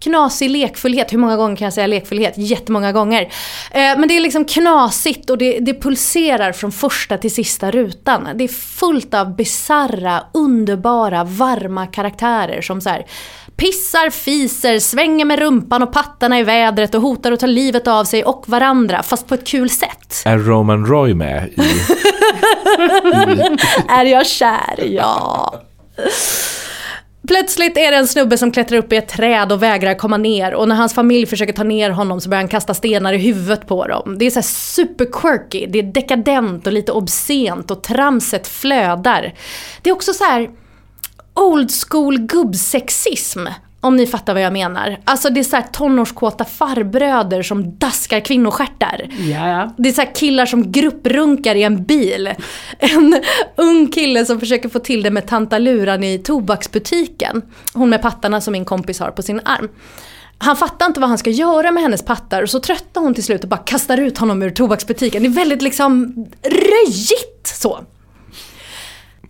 knasig 0.04 0.50
lekfullhet. 0.50 1.12
Hur 1.12 1.18
många 1.18 1.36
gånger 1.36 1.56
kan 1.56 1.64
jag 1.64 1.74
säga 1.74 1.86
lekfullhet? 1.86 2.34
Jättemånga 2.36 2.92
gånger. 2.92 3.22
Eh, 3.70 3.98
men 3.98 4.08
det 4.08 4.16
är 4.16 4.20
liksom 4.20 4.44
knasigt 4.44 5.30
och 5.30 5.38
det, 5.38 5.58
det 5.58 5.82
pulserar 5.82 6.52
från 6.52 6.72
första 6.72 7.18
till 7.18 7.34
sista 7.34 7.70
rutan. 7.70 8.28
Det 8.34 8.44
är 8.44 8.48
fullt 8.48 9.14
av 9.14 9.36
bizarra, 9.36 10.22
underbara, 10.34 11.24
varma 11.24 11.86
karaktärer 11.86 12.62
som 12.62 12.80
så 12.80 12.88
här 12.88 13.06
pissar, 13.56 14.10
fiser, 14.10 14.78
svänger 14.78 15.24
med 15.24 15.38
rumpan 15.38 15.82
och 15.82 15.92
pattarna 15.92 16.38
i 16.38 16.42
vädret 16.42 16.94
och 16.94 17.02
hotar 17.02 17.32
att 17.32 17.40
ta 17.40 17.46
livet 17.46 17.88
av 17.88 18.04
sig 18.04 18.24
och 18.24 18.44
varandra, 18.48 19.02
fast 19.02 19.28
på 19.28 19.34
ett 19.34 19.46
kul 19.46 19.70
sätt. 19.70 20.22
Är 20.24 20.38
Roman 20.38 20.86
Roy 20.86 21.14
med 21.14 21.48
i... 21.48 21.60
Är 23.88 24.04
jag 24.04 24.26
kär? 24.26 24.84
Ja. 24.84 25.54
Plötsligt 27.28 27.76
är 27.76 27.90
det 27.90 27.96
en 27.96 28.08
snubbe 28.08 28.38
som 28.38 28.50
klättrar 28.50 28.78
upp 28.78 28.92
i 28.92 28.96
ett 28.96 29.08
träd 29.08 29.52
och 29.52 29.62
vägrar 29.62 29.94
komma 29.94 30.16
ner 30.16 30.54
och 30.54 30.68
när 30.68 30.76
hans 30.76 30.94
familj 30.94 31.26
försöker 31.26 31.52
ta 31.52 31.62
ner 31.62 31.90
honom 31.90 32.20
så 32.20 32.28
börjar 32.28 32.42
han 32.42 32.48
kasta 32.48 32.74
stenar 32.74 33.12
i 33.12 33.18
huvudet 33.18 33.66
på 33.66 33.86
dem. 33.86 34.18
Det 34.18 34.24
är 34.24 34.30
så 34.30 34.38
här 34.38 34.42
super 34.42 35.06
quirky, 35.12 35.66
det 35.66 35.78
är 35.78 35.82
dekadent 35.82 36.66
och 36.66 36.72
lite 36.72 36.92
obscent 36.92 37.70
och 37.70 37.82
tramset 37.82 38.48
flödar. 38.48 39.34
Det 39.82 39.90
är 39.90 39.94
också 39.94 40.12
så 40.12 40.24
här 40.24 40.50
old 41.34 41.70
school 41.88 42.18
gubbsexism. 42.18 43.46
Om 43.84 43.96
ni 43.96 44.06
fattar 44.06 44.34
vad 44.34 44.42
jag 44.42 44.52
menar. 44.52 44.98
Alltså 45.04 45.30
det 45.30 45.40
är 45.40 45.44
så 45.44 45.56
här 45.56 45.64
tonårskåta 45.72 46.44
farbröder 46.44 47.42
som 47.42 47.78
daskar 47.78 48.20
kvinnostjärtar. 48.20 49.08
Ja. 49.30 49.74
Det 49.78 49.88
är 49.88 49.92
så 49.92 50.04
killar 50.14 50.46
som 50.46 50.72
grupprunkar 50.72 51.54
i 51.54 51.62
en 51.62 51.84
bil. 51.84 52.34
En 52.78 53.22
ung 53.56 53.88
kille 53.88 54.24
som 54.24 54.40
försöker 54.40 54.68
få 54.68 54.78
till 54.78 55.02
det 55.02 55.10
med 55.10 55.26
tantaluran 55.26 56.04
i 56.04 56.18
tobaksbutiken. 56.18 57.42
Hon 57.74 57.90
med 57.90 58.02
pattarna 58.02 58.40
som 58.40 58.52
min 58.52 58.64
kompis 58.64 59.00
har 59.00 59.10
på 59.10 59.22
sin 59.22 59.40
arm. 59.44 59.68
Han 60.38 60.56
fattar 60.56 60.86
inte 60.86 61.00
vad 61.00 61.08
han 61.08 61.18
ska 61.18 61.30
göra 61.30 61.70
med 61.70 61.82
hennes 61.82 62.02
pattar 62.02 62.42
och 62.42 62.50
så 62.50 62.60
tröttnar 62.60 63.02
hon 63.02 63.14
till 63.14 63.24
slut 63.24 63.42
och 63.42 63.48
bara 63.48 63.60
kastar 63.60 63.98
ut 63.98 64.18
honom 64.18 64.42
ur 64.42 64.50
tobaksbutiken. 64.50 65.22
Det 65.22 65.28
är 65.28 65.30
väldigt 65.30 65.62
liksom 65.62 66.14
röjigt 66.42 67.46
så. 67.46 67.80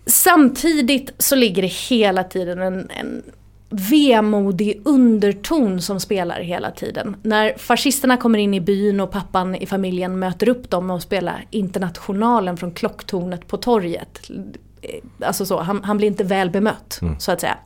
Samtidigt 0.05 1.09
så 1.17 1.35
ligger 1.35 1.61
det 1.61 1.67
hela 1.67 2.23
tiden 2.23 2.61
en, 2.61 2.89
en 2.89 3.23
vemodig 3.69 4.81
underton 4.85 5.81
som 5.81 5.99
spelar 5.99 6.39
hela 6.39 6.71
tiden. 6.71 7.15
När 7.21 7.53
fascisterna 7.57 8.17
kommer 8.17 8.39
in 8.39 8.53
i 8.53 8.61
byn 8.61 8.99
och 8.99 9.11
pappan 9.11 9.55
i 9.55 9.65
familjen 9.65 10.19
möter 10.19 10.49
upp 10.49 10.69
dem 10.69 10.89
och 10.91 11.01
spelar 11.01 11.45
Internationalen 11.49 12.57
från 12.57 12.71
klocktornet 12.71 13.47
på 13.47 13.57
torget. 13.57 14.31
Alltså 15.21 15.45
så, 15.45 15.61
han, 15.61 15.83
han 15.83 15.97
blir 15.97 16.07
inte 16.07 16.23
väl 16.23 16.49
bemött 16.49 16.99
så 17.19 17.31
att 17.31 17.41
säga. 17.41 17.57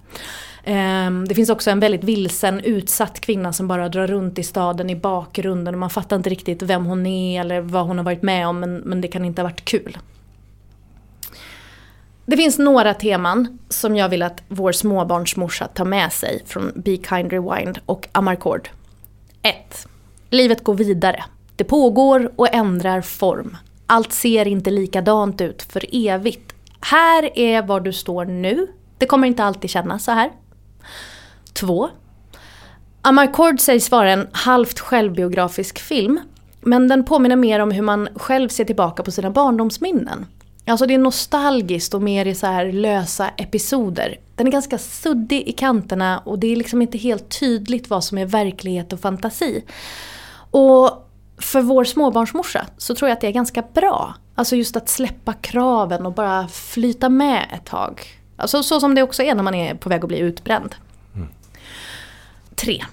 Ehm, 0.64 1.28
Det 1.28 1.36
finns 1.36 1.50
också 1.50 1.72
en 1.72 1.80
väldigt 1.80 2.04
vilsen, 2.04 2.60
utsatt 2.60 3.20
kvinna 3.20 3.54
som 3.54 3.68
bara 3.68 3.90
drar 3.90 4.08
runt 4.08 4.40
i 4.40 4.44
staden 4.44 4.90
i 4.90 4.96
bakgrunden 4.96 5.74
och 5.74 5.80
man 5.80 5.90
fattar 5.90 6.16
inte 6.16 6.30
riktigt 6.30 6.62
vem 6.62 6.86
hon 6.86 7.06
är 7.06 7.42
eller 7.42 7.62
vad 7.62 7.88
hon 7.88 7.98
har 7.98 8.06
varit 8.06 8.22
med 8.22 8.48
om 8.48 8.60
men, 8.60 8.78
men 8.78 9.02
det 9.02 9.08
kan 9.08 9.26
inte 9.26 9.42
ha 9.42 9.48
varit 9.50 9.66
kul. 9.66 9.98
Det 12.30 12.38
finns 12.38 12.60
några 12.60 12.94
teman 12.94 13.60
som 13.70 13.96
jag 13.96 14.10
vill 14.10 14.22
att 14.22 14.44
vår 14.48 14.72
småbarnsmorsa 14.72 15.68
tar 15.68 15.86
med 15.86 16.14
sig 16.14 16.44
från 16.46 16.72
Be 16.76 16.98
Kind 16.98 17.32
Rewind 17.32 17.80
och 17.86 18.08
Amarcord. 18.12 18.70
1. 19.42 19.88
Livet 20.30 20.64
går 20.64 20.74
vidare. 20.74 21.24
Det 21.56 21.64
pågår 21.64 22.32
och 22.36 22.54
ändrar 22.54 23.02
form. 23.02 23.58
Allt 23.86 24.14
ser 24.14 24.48
inte 24.48 24.72
likadant 24.72 25.42
ut 25.42 25.62
för 25.62 25.86
evigt. 25.92 26.54
Här 26.82 27.38
är 27.40 27.62
var 27.62 27.80
du 27.80 27.94
står 27.94 28.26
nu. 28.26 28.68
Det 28.98 29.06
kommer 29.06 29.28
inte 29.28 29.44
alltid 29.44 29.70
kännas 29.70 30.04
så 30.04 30.12
här. 30.12 30.32
2. 31.54 31.90
Amarcord 33.02 33.60
sägs 33.60 33.92
vara 33.92 34.12
en 34.12 34.28
halvt 34.32 34.80
självbiografisk 34.80 35.80
film. 35.80 36.20
Men 36.62 36.88
den 36.88 37.04
påminner 37.04 37.36
mer 37.36 37.60
om 37.60 37.72
hur 37.72 37.82
man 37.82 38.10
själv 38.16 38.50
ser 38.50 38.66
tillbaka 38.66 39.04
på 39.04 39.12
sina 39.12 39.32
barndomsminnen. 39.32 40.26
Alltså 40.70 40.86
det 40.86 40.94
är 40.94 40.98
nostalgiskt 40.98 41.94
och 41.94 42.02
mer 42.02 42.26
i 42.26 42.36
så 42.36 42.48
här 42.48 42.72
lösa 42.72 43.30
episoder. 43.30 44.20
Den 44.36 44.48
är 44.48 44.52
ganska 44.52 44.78
suddig 44.78 45.48
i 45.48 45.52
kanterna 45.52 46.20
och 46.20 46.40
det 46.40 46.48
är 46.48 46.56
liksom 46.56 46.82
inte 46.82 46.98
helt 46.98 47.40
tydligt 47.40 47.90
vad 47.90 48.04
som 48.04 48.18
är 48.18 48.26
verklighet 48.26 48.94
och 48.94 49.00
fantasi. 49.00 49.64
Och 50.52 51.10
för 51.38 51.62
vår 51.62 51.84
småbarnsmorsa 51.84 52.66
så 52.78 52.96
tror 52.96 53.10
jag 53.10 53.16
att 53.16 53.22
det 53.22 53.28
är 53.28 53.32
ganska 53.32 53.64
bra. 53.74 54.16
Alltså 54.36 54.56
just 54.56 54.76
att 54.76 54.90
släppa 54.90 55.34
kraven 55.34 56.06
och 56.06 56.14
bara 56.14 56.48
flyta 56.48 57.10
med 57.10 57.46
ett 57.54 57.66
tag. 57.66 58.02
Alltså 58.38 58.64
så 58.64 58.80
som 58.80 58.96
det 58.96 59.04
också 59.04 59.24
är 59.24 59.36
när 59.36 59.44
man 59.44 59.56
är 59.56 59.76
på 59.76 59.90
väg 59.90 60.04
att 60.04 60.08
bli 60.08 60.20
utbränd. 60.20 60.76
3. 62.56 62.84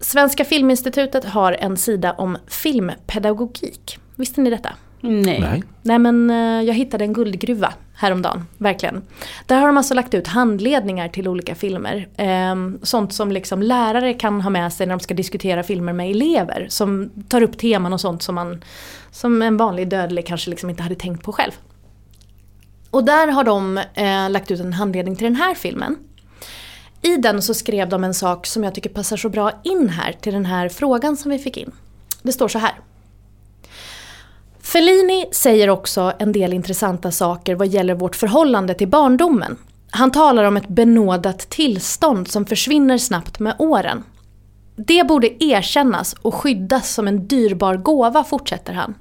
Svenska 0.00 0.44
Filminstitutet 0.44 1.24
har 1.24 1.52
en 1.52 1.76
sida 1.76 2.12
om 2.12 2.38
filmpedagogik. 2.46 3.98
Visste 4.16 4.40
ni 4.40 4.50
detta? 4.50 4.70
Nej. 5.00 5.40
Nej. 5.40 5.62
Nej 5.82 5.98
men 5.98 6.30
eh, 6.30 6.66
jag 6.66 6.74
hittade 6.74 7.04
en 7.04 7.12
guldgruva 7.12 7.72
häromdagen, 7.94 8.46
verkligen. 8.58 9.02
Där 9.46 9.60
har 9.60 9.66
de 9.66 9.76
alltså 9.76 9.94
lagt 9.94 10.14
ut 10.14 10.26
handledningar 10.26 11.08
till 11.08 11.28
olika 11.28 11.54
filmer. 11.54 12.08
Ehm, 12.16 12.78
sånt 12.82 13.12
som 13.12 13.32
liksom 13.32 13.62
lärare 13.62 14.14
kan 14.14 14.40
ha 14.40 14.50
med 14.50 14.72
sig 14.72 14.86
när 14.86 14.94
de 14.94 15.00
ska 15.00 15.14
diskutera 15.14 15.62
filmer 15.62 15.92
med 15.92 16.10
elever. 16.10 16.66
Som 16.68 17.10
tar 17.28 17.42
upp 17.42 17.58
teman 17.58 17.92
och 17.92 18.00
sånt 18.00 18.22
som 18.22 18.34
man 18.34 18.64
som 19.10 19.42
en 19.42 19.56
vanlig 19.56 19.88
dödlig 19.88 20.26
kanske 20.26 20.50
liksom 20.50 20.70
inte 20.70 20.82
hade 20.82 20.94
tänkt 20.94 21.24
på 21.24 21.32
själv. 21.32 21.52
Och 22.90 23.04
där 23.04 23.28
har 23.28 23.44
de 23.44 23.78
eh, 23.78 24.30
lagt 24.30 24.50
ut 24.50 24.60
en 24.60 24.72
handledning 24.72 25.16
till 25.16 25.24
den 25.24 25.36
här 25.36 25.54
filmen. 25.54 25.96
I 27.02 27.16
den 27.16 27.42
så 27.42 27.54
skrev 27.54 27.88
de 27.88 28.04
en 28.04 28.14
sak 28.14 28.46
som 28.46 28.64
jag 28.64 28.74
tycker 28.74 28.90
passar 28.90 29.16
så 29.16 29.28
bra 29.28 29.52
in 29.64 29.88
här 29.88 30.12
till 30.12 30.32
den 30.32 30.46
här 30.46 30.68
frågan 30.68 31.16
som 31.16 31.30
vi 31.30 31.38
fick 31.38 31.56
in. 31.56 31.72
Det 32.22 32.32
står 32.32 32.48
så 32.48 32.58
här. 32.58 32.74
Fellini 34.72 35.26
säger 35.32 35.70
också 35.70 36.12
en 36.18 36.32
del 36.32 36.52
intressanta 36.52 37.10
saker 37.10 37.54
vad 37.54 37.68
gäller 37.68 37.94
vårt 37.94 38.16
förhållande 38.16 38.74
till 38.74 38.88
barndomen. 38.88 39.56
Han 39.90 40.10
talar 40.10 40.44
om 40.44 40.56
ett 40.56 40.68
benådat 40.68 41.38
tillstånd 41.38 42.28
som 42.28 42.46
försvinner 42.46 42.98
snabbt 42.98 43.38
med 43.38 43.54
åren. 43.58 44.02
Det 44.76 45.06
borde 45.06 45.44
erkännas 45.44 46.14
och 46.22 46.34
skyddas 46.34 46.94
som 46.94 47.08
en 47.08 47.26
dyrbar 47.26 47.76
gåva, 47.76 48.24
fortsätter 48.24 48.72
han. 48.72 48.94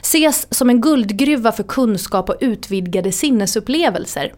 Ses 0.00 0.54
som 0.54 0.70
en 0.70 0.80
guldgruva 0.80 1.52
för 1.52 1.62
kunskap 1.62 2.28
och 2.28 2.36
utvidgade 2.40 3.12
sinnesupplevelser. 3.12 4.34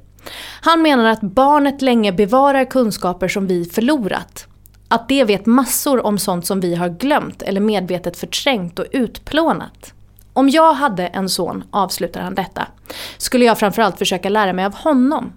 Han 0.61 0.83
menar 0.83 1.05
att 1.05 1.21
barnet 1.21 1.83
länge 1.83 2.13
bevarar 2.13 2.65
kunskaper 2.65 3.29
som 3.29 3.47
vi 3.47 3.65
förlorat. 3.65 4.47
Att 4.89 5.09
det 5.09 5.25
vet 5.25 5.47
massor 5.47 6.07
om 6.07 6.19
sånt 6.19 6.47
som 6.47 6.61
vi 6.61 6.75
har 6.75 6.89
glömt 6.89 7.43
eller 7.43 7.61
medvetet 7.61 8.17
förträngt 8.17 8.79
och 8.79 8.87
utplånat. 8.93 9.94
Om 10.35 10.49
jag 10.49 10.73
hade 10.73 11.07
en 11.07 11.29
son, 11.29 11.65
avslutar 11.71 12.21
han 12.21 12.35
detta, 12.35 12.67
skulle 13.19 13.45
jag 13.45 13.59
framförallt 13.59 13.99
försöka 13.99 14.29
lära 14.29 14.53
mig 14.53 14.65
av 14.65 14.75
honom. 14.75 15.33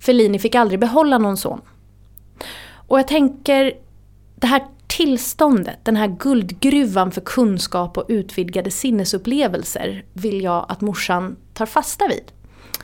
Fellini 0.00 0.38
fick 0.38 0.54
aldrig 0.54 0.80
behålla 0.80 1.18
någon 1.18 1.36
son. 1.36 1.60
Och 2.88 2.98
jag 2.98 3.08
tänker, 3.08 3.72
det 4.34 4.46
här 4.46 4.66
tillståndet, 4.86 5.78
den 5.82 5.96
här 5.96 6.06
guldgruvan 6.06 7.10
för 7.10 7.20
kunskap 7.20 7.98
och 7.98 8.04
utvidgade 8.08 8.70
sinnesupplevelser 8.70 10.04
vill 10.12 10.42
jag 10.42 10.66
att 10.68 10.80
morsan 10.80 11.36
tar 11.54 11.66
fasta 11.66 12.08
vid. 12.08 12.32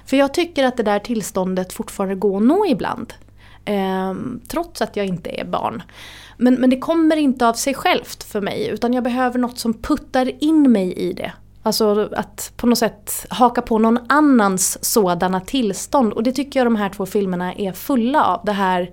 För 0.07 0.17
jag 0.17 0.35
tycker 0.35 0.65
att 0.65 0.77
det 0.77 0.83
där 0.83 0.99
tillståndet 0.99 1.73
fortfarande 1.73 2.15
går 2.15 2.37
att 2.37 2.43
nå 2.43 2.67
ibland. 2.67 3.13
Ehm, 3.65 4.41
trots 4.49 4.83
att 4.83 4.97
jag 4.97 5.07
inte 5.07 5.41
är 5.41 5.45
barn. 5.45 5.83
Men, 6.37 6.55
men 6.55 6.71
det 6.71 6.79
kommer 6.79 7.17
inte 7.17 7.49
av 7.49 7.55
sig 7.55 7.75
självt 7.75 8.23
för 8.23 8.41
mig 8.41 8.69
utan 8.69 8.93
jag 8.93 9.05
behöver 9.05 9.39
något 9.39 9.59
som 9.59 9.75
puttar 9.75 10.45
in 10.45 10.73
mig 10.73 10.93
i 10.93 11.13
det. 11.13 11.33
Alltså 11.63 12.09
att 12.13 12.53
på 12.57 12.67
något 12.67 12.79
sätt 12.79 13.27
haka 13.29 13.63
på 13.63 13.79
någon 13.79 13.99
annans 14.09 14.85
sådana 14.85 15.41
tillstånd. 15.41 16.13
Och 16.13 16.23
det 16.23 16.33
tycker 16.33 16.61
jag 16.61 16.67
de 16.67 16.77
här 16.77 16.89
två 16.89 17.07
filmerna 17.07 17.55
är 17.55 17.73
fulla 17.73 18.25
av. 18.25 18.45
Det 18.45 18.53
här 18.53 18.91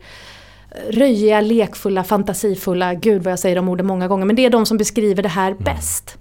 röjiga, 0.90 1.42
lekfulla, 1.42 2.04
fantasifulla, 2.04 2.94
gud 2.94 3.24
vad 3.24 3.32
jag 3.32 3.40
säger 3.40 3.56
de 3.56 3.70
orden 3.70 3.86
många 3.86 4.08
gånger. 4.08 4.26
Men 4.26 4.36
det 4.36 4.46
är 4.46 4.50
de 4.50 4.66
som 4.66 4.78
beskriver 4.78 5.24
det 5.24 5.30
här 5.30 5.54
bäst. 5.54 6.18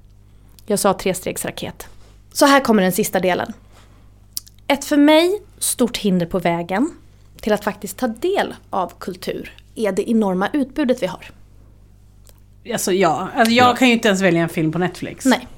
Jag 0.66 0.78
sa 0.78 0.92
trestegsraket. 0.92 1.86
Så 2.32 2.46
här 2.46 2.60
kommer 2.60 2.82
den 2.82 2.92
sista 2.92 3.20
delen. 3.20 3.52
Ett 4.66 4.84
för 4.84 4.96
mig 4.96 5.42
stort 5.58 5.96
hinder 5.96 6.26
på 6.26 6.38
vägen 6.38 6.90
till 7.40 7.52
att 7.52 7.64
faktiskt 7.64 7.98
ta 7.98 8.08
del 8.08 8.54
av 8.70 8.92
kultur 8.98 9.52
är 9.74 9.92
det 9.92 10.10
enorma 10.10 10.48
utbudet 10.52 11.02
vi 11.02 11.06
har. 11.06 11.30
Alltså 12.72 12.92
ja, 12.92 13.28
alltså, 13.34 13.52
jag 13.52 13.78
kan 13.78 13.88
ju 13.88 13.94
inte 13.94 14.08
ens 14.08 14.20
välja 14.20 14.42
en 14.42 14.48
film 14.48 14.72
på 14.72 14.78
Netflix. 14.78 15.24
Nej. 15.24 15.48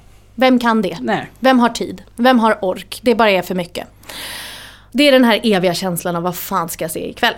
Vem 0.40 0.58
kan 0.58 0.82
det? 0.82 0.98
Nej. 1.00 1.30
Vem 1.40 1.58
har 1.58 1.68
tid? 1.68 2.02
Vem 2.16 2.38
har 2.38 2.64
ork? 2.64 3.00
Det 3.02 3.14
bara 3.14 3.30
är 3.30 3.42
för 3.42 3.54
mycket. 3.54 3.86
Det 4.92 5.08
är 5.08 5.12
den 5.12 5.24
här 5.24 5.40
eviga 5.42 5.74
känslan 5.74 6.16
av 6.16 6.22
vad 6.22 6.36
fan 6.36 6.68
ska 6.68 6.84
jag 6.84 6.90
se 6.90 7.10
ikväll? 7.10 7.34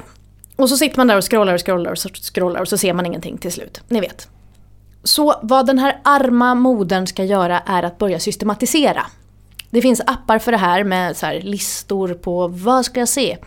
Och 0.57 0.69
så 0.69 0.77
sitter 0.77 0.97
man 0.97 1.07
där 1.07 1.17
och 1.17 1.31
scrollar 1.31 1.55
och 1.55 1.67
scrollar 1.67 1.91
och 1.91 1.99
scrollar 2.35 2.61
och 2.61 2.69
så 2.69 2.79
ser 2.79 2.93
man 2.93 3.07
ingenting 3.07 3.39
till 3.39 3.53
slut. 3.53 3.81
Ni 3.89 4.01
vet. 4.01 4.29
Så 5.05 5.41
vad 5.43 5.67
den 5.67 5.79
här 5.79 5.99
arma 6.05 6.55
modern 6.55 7.07
ska 7.07 7.25
göra 7.25 7.61
är 7.67 7.83
att 7.83 7.99
börja 7.99 8.19
systematisera. 8.21 9.07
Det 9.71 9.83
finns 9.83 10.01
appar 10.07 10.39
för 10.39 10.53
det 10.53 10.59
här 10.59 10.85
med 10.85 11.17
så 11.17 11.27
här 11.27 11.41
listor 11.41 12.15
på 12.15 12.49
vad 12.49 12.85
ska 12.85 13.01
jag 13.01 13.09
se. 13.09 13.39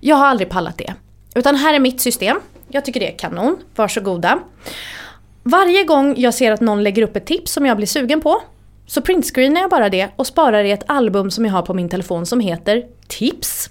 Jag 0.00 0.16
har 0.16 0.26
aldrig 0.26 0.48
pallat 0.48 0.78
det. 0.78 0.94
Utan 1.34 1.54
här 1.54 1.74
är 1.74 1.78
mitt 1.78 2.00
system. 2.00 2.40
Jag 2.68 2.84
tycker 2.84 3.00
det 3.00 3.14
är 3.14 3.18
kanon. 3.18 3.56
Varsågoda. 3.74 4.38
Varje 5.42 5.84
gång 5.84 6.14
jag 6.16 6.34
ser 6.34 6.52
att 6.52 6.60
någon 6.60 6.82
lägger 6.82 7.02
upp 7.02 7.16
ett 7.16 7.26
tips 7.26 7.52
som 7.52 7.66
jag 7.66 7.76
blir 7.76 7.86
sugen 7.86 8.20
på 8.20 8.42
så 8.88 9.02
printscreenar 9.02 9.60
jag 9.60 9.70
bara 9.70 9.88
det 9.88 10.08
och 10.16 10.26
sparar 10.26 10.64
i 10.64 10.70
ett 10.70 10.84
album 10.86 11.30
som 11.30 11.44
jag 11.44 11.52
har 11.52 11.62
på 11.62 11.74
min 11.74 11.88
telefon 11.88 12.26
som 12.26 12.40
heter 12.40 12.84
Tips. 13.08 13.70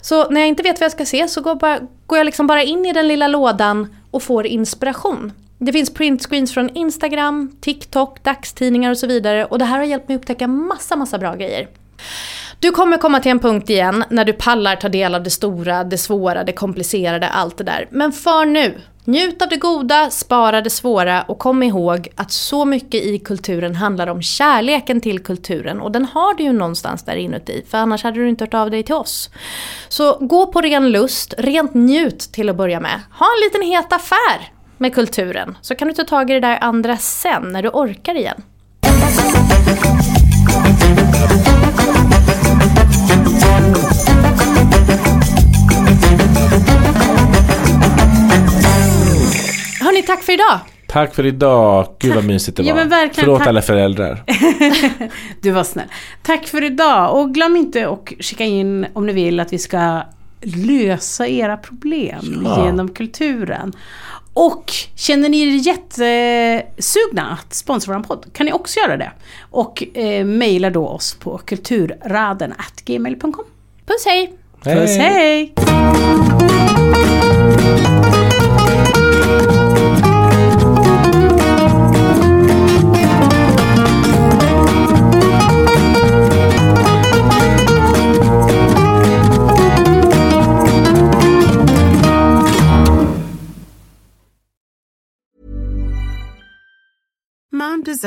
Så 0.00 0.30
när 0.30 0.40
jag 0.40 0.48
inte 0.48 0.62
vet 0.62 0.80
vad 0.80 0.84
jag 0.84 0.92
ska 0.92 1.04
se 1.04 1.28
så 1.28 1.40
går, 1.40 1.54
bara, 1.54 1.78
går 2.06 2.18
jag 2.18 2.24
liksom 2.24 2.46
bara 2.46 2.62
in 2.62 2.86
i 2.86 2.92
den 2.92 3.08
lilla 3.08 3.28
lådan 3.28 3.94
och 4.10 4.22
får 4.22 4.46
inspiration. 4.46 5.32
Det 5.58 5.72
finns 5.72 5.94
printscreens 5.94 6.54
från 6.54 6.76
Instagram, 6.76 7.56
TikTok, 7.60 8.22
dagstidningar 8.22 8.90
och 8.90 8.98
så 8.98 9.06
vidare 9.06 9.44
och 9.44 9.58
det 9.58 9.64
här 9.64 9.78
har 9.78 9.84
hjälpt 9.84 10.08
mig 10.08 10.16
upptäcka 10.16 10.46
massa, 10.46 10.96
massa 10.96 11.18
bra 11.18 11.34
grejer. 11.34 11.68
Du 12.58 12.70
kommer 12.70 12.96
komma 12.98 13.20
till 13.20 13.30
en 13.30 13.38
punkt 13.38 13.70
igen 13.70 14.04
när 14.10 14.24
du 14.24 14.32
pallar 14.32 14.76
ta 14.76 14.88
del 14.88 15.14
av 15.14 15.22
det 15.22 15.30
stora, 15.30 15.84
det 15.84 15.98
svåra, 15.98 16.44
det 16.44 16.52
komplicerade, 16.52 17.28
allt 17.28 17.58
det 17.58 17.64
där. 17.64 17.88
Men 17.90 18.12
för 18.12 18.44
nu, 18.44 18.80
njut 19.04 19.42
av 19.42 19.48
det 19.48 19.56
goda, 19.56 20.10
spara 20.10 20.60
det 20.60 20.70
svåra 20.70 21.22
och 21.22 21.38
kom 21.38 21.62
ihåg 21.62 22.08
att 22.14 22.30
så 22.30 22.64
mycket 22.64 23.04
i 23.04 23.18
kulturen 23.18 23.74
handlar 23.74 24.06
om 24.06 24.22
kärleken 24.22 25.00
till 25.00 25.22
kulturen 25.22 25.80
och 25.80 25.92
den 25.92 26.04
har 26.04 26.34
du 26.34 26.42
ju 26.42 26.52
någonstans 26.52 27.04
där 27.04 27.16
inuti, 27.16 27.64
för 27.70 27.78
annars 27.78 28.02
hade 28.02 28.20
du 28.20 28.28
inte 28.28 28.44
hört 28.44 28.54
av 28.54 28.70
dig 28.70 28.82
till 28.82 28.94
oss. 28.94 29.30
Så 29.88 30.18
gå 30.20 30.46
på 30.46 30.60
ren 30.60 30.90
lust, 30.90 31.34
rent 31.38 31.74
njut 31.74 32.18
till 32.18 32.48
att 32.48 32.56
börja 32.56 32.80
med. 32.80 33.00
Ha 33.18 33.26
en 33.26 33.44
liten 33.44 33.72
het 33.72 33.92
affär 33.92 34.52
med 34.78 34.94
kulturen, 34.94 35.58
så 35.60 35.74
kan 35.74 35.88
du 35.88 35.94
ta 35.94 36.04
tag 36.04 36.30
i 36.30 36.34
det 36.34 36.40
där 36.40 36.58
andra 36.60 36.96
sen 36.96 37.52
när 37.52 37.62
du 37.62 37.68
orkar 37.68 38.14
igen. 38.14 38.42
Hörni, 49.90 50.02
tack 50.02 50.22
för 50.22 50.32
idag! 50.32 50.58
Tack 50.88 51.14
för 51.14 51.26
idag. 51.26 51.86
Gud 51.98 52.14
vad 52.14 52.24
mysigt 52.24 52.56
det 52.56 52.62
var. 52.62 52.68
Ja, 52.68 52.74
men 52.74 52.88
verkligen, 52.88 53.24
Förlåt 53.24 53.38
tack. 53.38 53.48
alla 53.48 53.62
föräldrar. 53.62 54.24
Du 55.40 55.50
var 55.50 55.64
snäll. 55.64 55.86
Tack 56.22 56.46
för 56.46 56.64
idag 56.64 57.20
och 57.20 57.34
glöm 57.34 57.56
inte 57.56 57.88
att 57.88 58.08
skicka 58.20 58.44
in 58.44 58.86
om 58.92 59.06
ni 59.06 59.12
vill 59.12 59.40
att 59.40 59.52
vi 59.52 59.58
ska 59.58 60.02
lösa 60.42 61.28
era 61.28 61.56
problem 61.56 62.42
Ja. 62.44 62.66
genom 62.66 62.88
kulturen. 62.88 63.72
Och 64.34 64.72
känner 64.96 65.28
ni 65.28 65.40
er 65.42 65.46
jättesugna 65.46 67.38
att 67.40 67.54
sponsra 67.54 67.94
vår 67.98 68.04
podd 68.04 68.26
kan 68.32 68.46
ni 68.46 68.52
också 68.52 68.80
göra 68.80 68.96
det. 68.96 69.12
Och 69.50 69.96
eh, 69.96 70.24
mejla 70.24 70.70
då 70.70 70.86
oss 70.88 71.14
på 71.14 71.38
kulturraden.gmail.com. 71.38 73.44
Puss 73.86 74.04
hej! 74.06 74.32
Puss 74.64 74.96
hej! 74.96 75.54
Mom 77.60 77.79